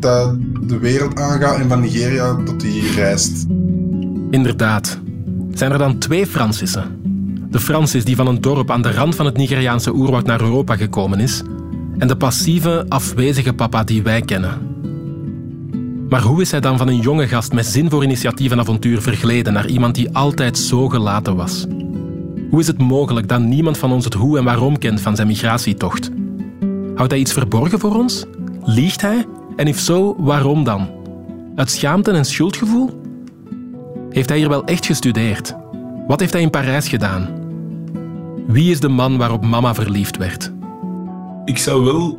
dat 0.00 0.36
de 0.66 0.78
wereld 0.78 1.18
aangaat 1.18 1.58
en 1.58 1.68
van 1.68 1.80
Nigeria 1.80 2.34
tot 2.44 2.62
hier 2.62 2.94
reist. 2.94 3.46
Inderdaad. 4.30 4.98
Zijn 5.54 5.72
er 5.72 5.78
dan 5.78 5.98
twee 5.98 6.26
Francissen? 6.26 7.00
De 7.50 7.60
Francis 7.60 8.04
die 8.04 8.16
van 8.16 8.26
een 8.26 8.40
dorp 8.40 8.70
aan 8.70 8.82
de 8.82 8.92
rand 8.92 9.14
van 9.14 9.26
het 9.26 9.36
Nigeriaanse 9.36 9.94
oerwoud 9.94 10.26
naar 10.26 10.40
Europa 10.40 10.76
gekomen 10.76 11.20
is, 11.20 11.42
en 11.98 12.08
de 12.08 12.16
passieve, 12.16 12.84
afwezige 12.88 13.52
papa 13.52 13.84
die 13.84 14.02
wij 14.02 14.20
kennen. 14.20 14.71
Maar 16.12 16.22
hoe 16.22 16.40
is 16.40 16.50
hij 16.50 16.60
dan 16.60 16.78
van 16.78 16.88
een 16.88 17.00
jonge 17.00 17.28
gast 17.28 17.52
met 17.52 17.66
zin 17.66 17.90
voor 17.90 18.04
initiatief 18.04 18.50
en 18.50 18.58
avontuur 18.58 19.02
vergleden 19.02 19.52
naar 19.52 19.68
iemand 19.68 19.94
die 19.94 20.14
altijd 20.14 20.58
zo 20.58 20.88
gelaten 20.88 21.36
was? 21.36 21.66
Hoe 22.50 22.60
is 22.60 22.66
het 22.66 22.78
mogelijk 22.78 23.28
dat 23.28 23.40
niemand 23.40 23.78
van 23.78 23.92
ons 23.92 24.04
het 24.04 24.14
hoe 24.14 24.38
en 24.38 24.44
waarom 24.44 24.78
kent 24.78 25.00
van 25.00 25.16
zijn 25.16 25.26
migratietocht? 25.26 26.10
Houdt 26.94 27.10
hij 27.10 27.20
iets 27.20 27.32
verborgen 27.32 27.78
voor 27.78 27.94
ons? 27.94 28.24
Liegt 28.64 29.00
hij? 29.00 29.26
En 29.56 29.66
if 29.66 29.78
zo, 29.78 30.16
waarom 30.18 30.64
dan? 30.64 30.90
Uit 31.54 31.70
schaamte 31.70 32.10
en 32.10 32.24
schuldgevoel? 32.24 33.00
Heeft 34.10 34.28
hij 34.28 34.38
hier 34.38 34.48
wel 34.48 34.64
echt 34.64 34.86
gestudeerd? 34.86 35.54
Wat 36.06 36.20
heeft 36.20 36.32
hij 36.32 36.42
in 36.42 36.50
Parijs 36.50 36.88
gedaan? 36.88 37.28
Wie 38.46 38.70
is 38.70 38.80
de 38.80 38.88
man 38.88 39.16
waarop 39.16 39.44
mama 39.44 39.74
verliefd 39.74 40.16
werd? 40.16 40.52
Ik 41.44 41.58
zou 41.58 41.84
wel 41.84 42.18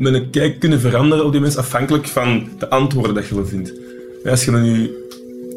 mijn 0.00 0.30
kijk 0.30 0.58
kunnen 0.58 0.80
veranderen 0.80 1.24
op 1.24 1.32
die 1.32 1.40
mens 1.40 1.56
afhankelijk 1.56 2.06
van 2.06 2.48
de 2.58 2.70
antwoorden 2.70 3.14
dat 3.14 3.26
je 3.26 3.34
wel 3.34 3.46
vindt. 3.46 3.72
Als 4.24 4.44
je 4.44 4.50
dan 4.50 4.62
nu 4.62 4.90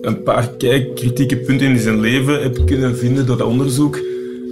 een 0.01 0.23
paar 0.23 0.49
kijk, 0.57 0.95
kritieke 0.95 1.37
punten 1.37 1.67
in 1.67 1.79
zijn 1.79 1.99
leven 1.99 2.41
hebt 2.41 2.63
kunnen 2.63 2.97
vinden 2.97 3.25
door 3.25 3.37
dat 3.37 3.47
onderzoek 3.47 3.99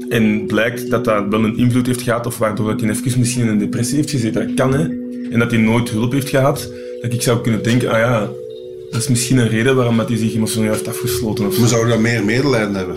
en 0.10 0.46
blijkt 0.46 0.90
dat 0.90 1.06
dat 1.06 1.28
wel 1.30 1.44
een 1.44 1.58
invloed 1.58 1.88
heeft 1.88 2.02
gehad 2.02 2.26
of 2.26 2.38
waardoor 2.38 2.68
dat 2.68 2.82
hij 2.82 2.90
even 2.90 3.20
misschien 3.20 3.42
in 3.42 3.48
een 3.48 3.58
depressie 3.58 3.96
heeft 3.96 4.10
gezeten, 4.10 4.48
dat 4.48 4.56
kan 4.56 4.74
hè, 4.74 4.84
en 5.32 5.40
dat 5.40 5.52
hij 5.52 5.60
nooit 5.60 5.90
hulp 5.90 6.12
heeft 6.12 6.30
gehad, 6.30 6.72
dat 7.02 7.14
ik 7.14 7.22
zou 7.22 7.42
kunnen 7.42 7.64
denken, 7.64 7.90
ah 7.90 7.98
ja, 7.98 8.30
dat 8.92 9.02
is 9.02 9.08
misschien 9.08 9.38
een 9.38 9.50
reden 9.50 9.76
waarom 9.76 9.98
dat 9.98 10.08
hij 10.08 10.18
zich 10.18 10.36
emotioneel 10.36 10.72
heeft 10.72 10.88
afgesloten 10.88 11.46
of 11.46 11.54
zo. 11.54 11.62
We 11.62 11.68
zouden 11.68 11.92
dan 11.92 12.02
meer 12.02 12.26
medelijden 12.26 12.76
hebben. 12.76 12.96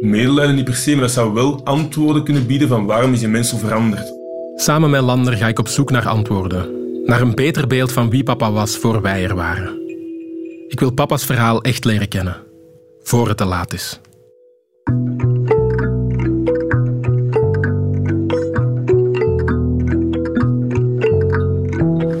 Medelijden 0.00 0.54
niet 0.54 0.64
per 0.64 0.74
se, 0.74 0.90
maar 0.90 1.00
dat 1.00 1.10
zou 1.10 1.32
wel 1.32 1.60
antwoorden 1.64 2.24
kunnen 2.24 2.46
bieden 2.46 2.68
van 2.68 2.86
waarom 2.86 3.12
is 3.12 3.18
die 3.18 3.28
mens 3.28 3.48
zo 3.48 3.56
veranderd. 3.56 4.21
Samen 4.62 4.90
met 4.90 5.02
Lander 5.02 5.36
ga 5.36 5.48
ik 5.48 5.58
op 5.58 5.68
zoek 5.68 5.90
naar 5.90 6.08
antwoorden. 6.08 6.70
Naar 7.04 7.20
een 7.20 7.34
beter 7.34 7.66
beeld 7.66 7.92
van 7.92 8.10
wie 8.10 8.22
papa 8.22 8.52
was 8.52 8.76
voor 8.76 9.00
wij 9.00 9.24
er 9.24 9.34
waren. 9.34 9.80
Ik 10.68 10.80
wil 10.80 10.92
papa's 10.92 11.24
verhaal 11.24 11.62
echt 11.62 11.84
leren 11.84 12.08
kennen. 12.08 12.36
Voor 13.02 13.28
het 13.28 13.36
te 13.36 13.44
laat 13.44 13.72
is. 13.72 14.00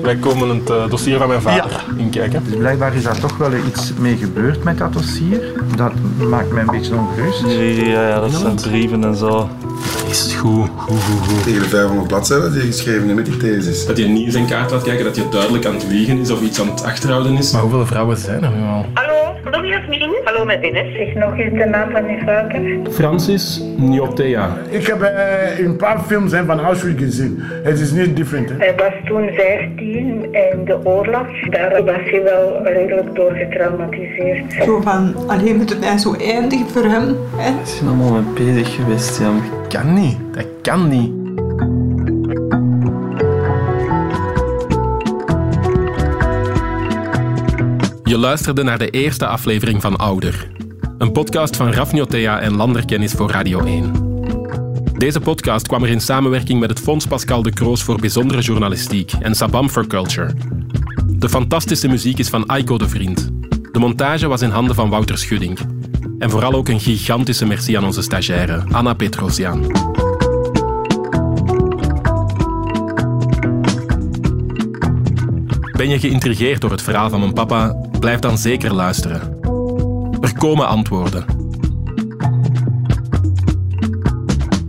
Wij 0.02 0.16
komen 0.16 0.48
het 0.48 0.70
eh, 0.70 0.90
dossier 0.90 1.18
van 1.18 1.28
mijn 1.28 1.42
vader 1.42 1.84
inkijken. 1.96 2.44
Dus 2.44 2.56
blijkbaar 2.56 2.94
is 2.94 3.02
daar 3.02 3.20
toch 3.20 3.36
wel 3.36 3.52
iets 3.66 3.92
mee 3.94 4.16
gebeurd 4.16 4.64
met 4.64 4.78
dat 4.78 4.92
dossier. 4.92 5.52
Dat 5.76 5.92
maakt 6.28 6.50
mij 6.50 6.62
een 6.62 6.70
beetje 6.70 6.94
ongerust. 6.94 7.46
Ja, 7.46 8.08
ja, 8.08 8.20
dat 8.20 8.30
zijn 8.32 8.54
brieven 8.54 9.04
en 9.04 9.16
zo. 9.16 9.48
Is 10.12 10.34
goed, 10.34 10.68
goed, 10.76 11.02
goed, 11.02 11.26
goed. 11.26 11.42
Tegen 11.42 11.62
de 11.62 11.68
500 11.68 12.08
bladzijden 12.08 12.52
die 12.52 12.60
je 12.60 12.66
geschreven 12.66 13.02
hebt 13.02 13.14
met 13.14 13.24
die 13.24 13.36
thesis. 13.36 13.86
Dat 13.86 13.96
niet 13.96 14.26
in 14.26 14.32
zijn 14.32 14.46
kaart 14.46 14.70
laat 14.70 14.82
kijken, 14.82 15.04
dat 15.04 15.16
hij 15.16 15.26
duidelijk 15.30 15.66
aan 15.66 15.74
het 15.74 15.84
liegen 15.88 16.18
is 16.18 16.30
of 16.30 16.40
iets 16.40 16.60
aan 16.60 16.70
het 16.70 16.82
achterhouden 16.84 17.36
is. 17.36 17.52
Maar 17.52 17.62
hoeveel 17.62 17.86
vrouwen 17.86 18.16
zijn 18.16 18.44
er 18.44 18.50
nu 18.50 18.62
al? 18.62 18.86
Hallo, 18.94 19.11
hallo 19.44 19.64
Jasmin. 19.66 20.10
Hallo 20.24 20.44
met 20.44 20.64
Ines. 20.64 20.96
Zeg 20.96 21.14
nog 21.14 21.38
eens 21.38 21.58
de 21.58 21.64
naam 21.64 21.90
van 21.90 22.04
uw 22.04 22.18
vader. 22.24 22.60
Francis 22.90 23.62
Nyotea. 23.76 24.56
Ik 24.70 24.86
heb 24.86 25.02
eh, 25.02 25.58
een 25.58 25.76
paar 25.76 26.00
films 26.00 26.32
hè, 26.32 26.44
van 26.44 26.60
Auschwitz 26.60 26.98
gezien. 27.02 27.38
Het 27.62 27.80
is 27.80 27.90
niet 27.90 28.16
different. 28.16 28.48
Hè. 28.48 28.56
Hij 28.56 28.74
was 28.76 28.92
toen 29.04 29.30
15 29.32 30.28
en 30.32 30.64
de 30.64 30.86
oorlog, 30.86 31.26
daar 31.50 31.84
was 31.84 32.00
hij 32.10 32.22
wel 32.22 32.66
redelijk 32.66 33.14
door 33.14 33.32
getraumatiseerd. 33.32 34.52
Zo 34.64 34.80
van, 34.80 35.14
alleen 35.26 35.56
moet 35.56 35.70
het 35.70 35.80
mij 35.80 35.98
zo 35.98 36.14
eindigen 36.14 36.68
voor 36.68 36.84
hem. 36.84 37.16
Hè? 37.36 37.52
We 37.52 37.66
zijn 37.66 37.88
allemaal 37.88 38.12
mee 38.12 38.52
bezig 38.52 38.74
geweest, 38.74 39.20
ja. 39.20 39.30
Kan 39.68 39.94
niet. 39.94 40.16
Dat 40.32 40.46
kan 40.62 40.88
niet. 40.88 41.21
Je 48.12 48.18
luisterde 48.18 48.62
naar 48.62 48.78
de 48.78 48.90
eerste 48.90 49.26
aflevering 49.26 49.80
van 49.80 49.96
Ouder. 49.96 50.50
Een 50.98 51.12
podcast 51.12 51.56
van 51.56 51.72
Rafniotea 51.72 52.40
en 52.40 52.56
Landerkennis 52.56 53.12
voor 53.12 53.30
Radio 53.30 53.64
1. 53.64 53.92
Deze 54.98 55.20
podcast 55.20 55.66
kwam 55.66 55.82
er 55.82 55.88
in 55.88 56.00
samenwerking 56.00 56.60
met 56.60 56.70
het 56.70 56.80
Fonds 56.80 57.06
Pascal 57.06 57.42
de 57.42 57.52
Kroos 57.52 57.82
voor 57.82 58.00
Bijzondere 58.00 58.40
Journalistiek 58.40 59.12
en 59.12 59.34
Sabam 59.34 59.68
for 59.68 59.86
Culture. 59.86 60.34
De 61.06 61.28
fantastische 61.28 61.88
muziek 61.88 62.18
is 62.18 62.28
van 62.28 62.46
Aiko 62.46 62.78
de 62.78 62.88
Vriend. 62.88 63.30
De 63.72 63.78
montage 63.78 64.28
was 64.28 64.42
in 64.42 64.50
handen 64.50 64.74
van 64.74 64.90
Wouter 64.90 65.18
Schudding. 65.18 65.58
En 66.18 66.30
vooral 66.30 66.52
ook 66.52 66.68
een 66.68 66.80
gigantische 66.80 67.46
merci 67.46 67.76
aan 67.76 67.84
onze 67.84 68.02
stagiaire, 68.02 68.64
Anna 68.70 68.94
Petrosian. 68.94 69.60
Ben 75.72 75.88
je 75.88 75.98
geïntrigeerd 75.98 76.60
door 76.60 76.70
het 76.70 76.82
verhaal 76.82 77.10
van 77.10 77.20
mijn 77.20 77.32
papa? 77.32 77.90
Blijf 78.02 78.18
dan 78.18 78.38
zeker 78.38 78.74
luisteren. 78.74 79.20
Er 80.20 80.34
komen 80.38 80.66
antwoorden. 80.66 81.24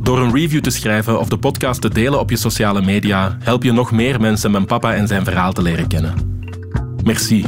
Door 0.01 0.19
een 0.19 0.33
review 0.33 0.61
te 0.61 0.69
schrijven 0.69 1.19
of 1.19 1.27
de 1.27 1.37
podcast 1.37 1.81
te 1.81 1.89
delen 1.89 2.19
op 2.19 2.29
je 2.29 2.37
sociale 2.37 2.81
media, 2.81 3.37
help 3.39 3.63
je 3.63 3.71
nog 3.71 3.91
meer 3.91 4.21
mensen 4.21 4.51
mijn 4.51 4.65
papa 4.65 4.93
en 4.93 5.07
zijn 5.07 5.23
verhaal 5.23 5.53
te 5.53 5.61
leren 5.61 5.87
kennen. 5.87 6.13
Merci. 7.03 7.45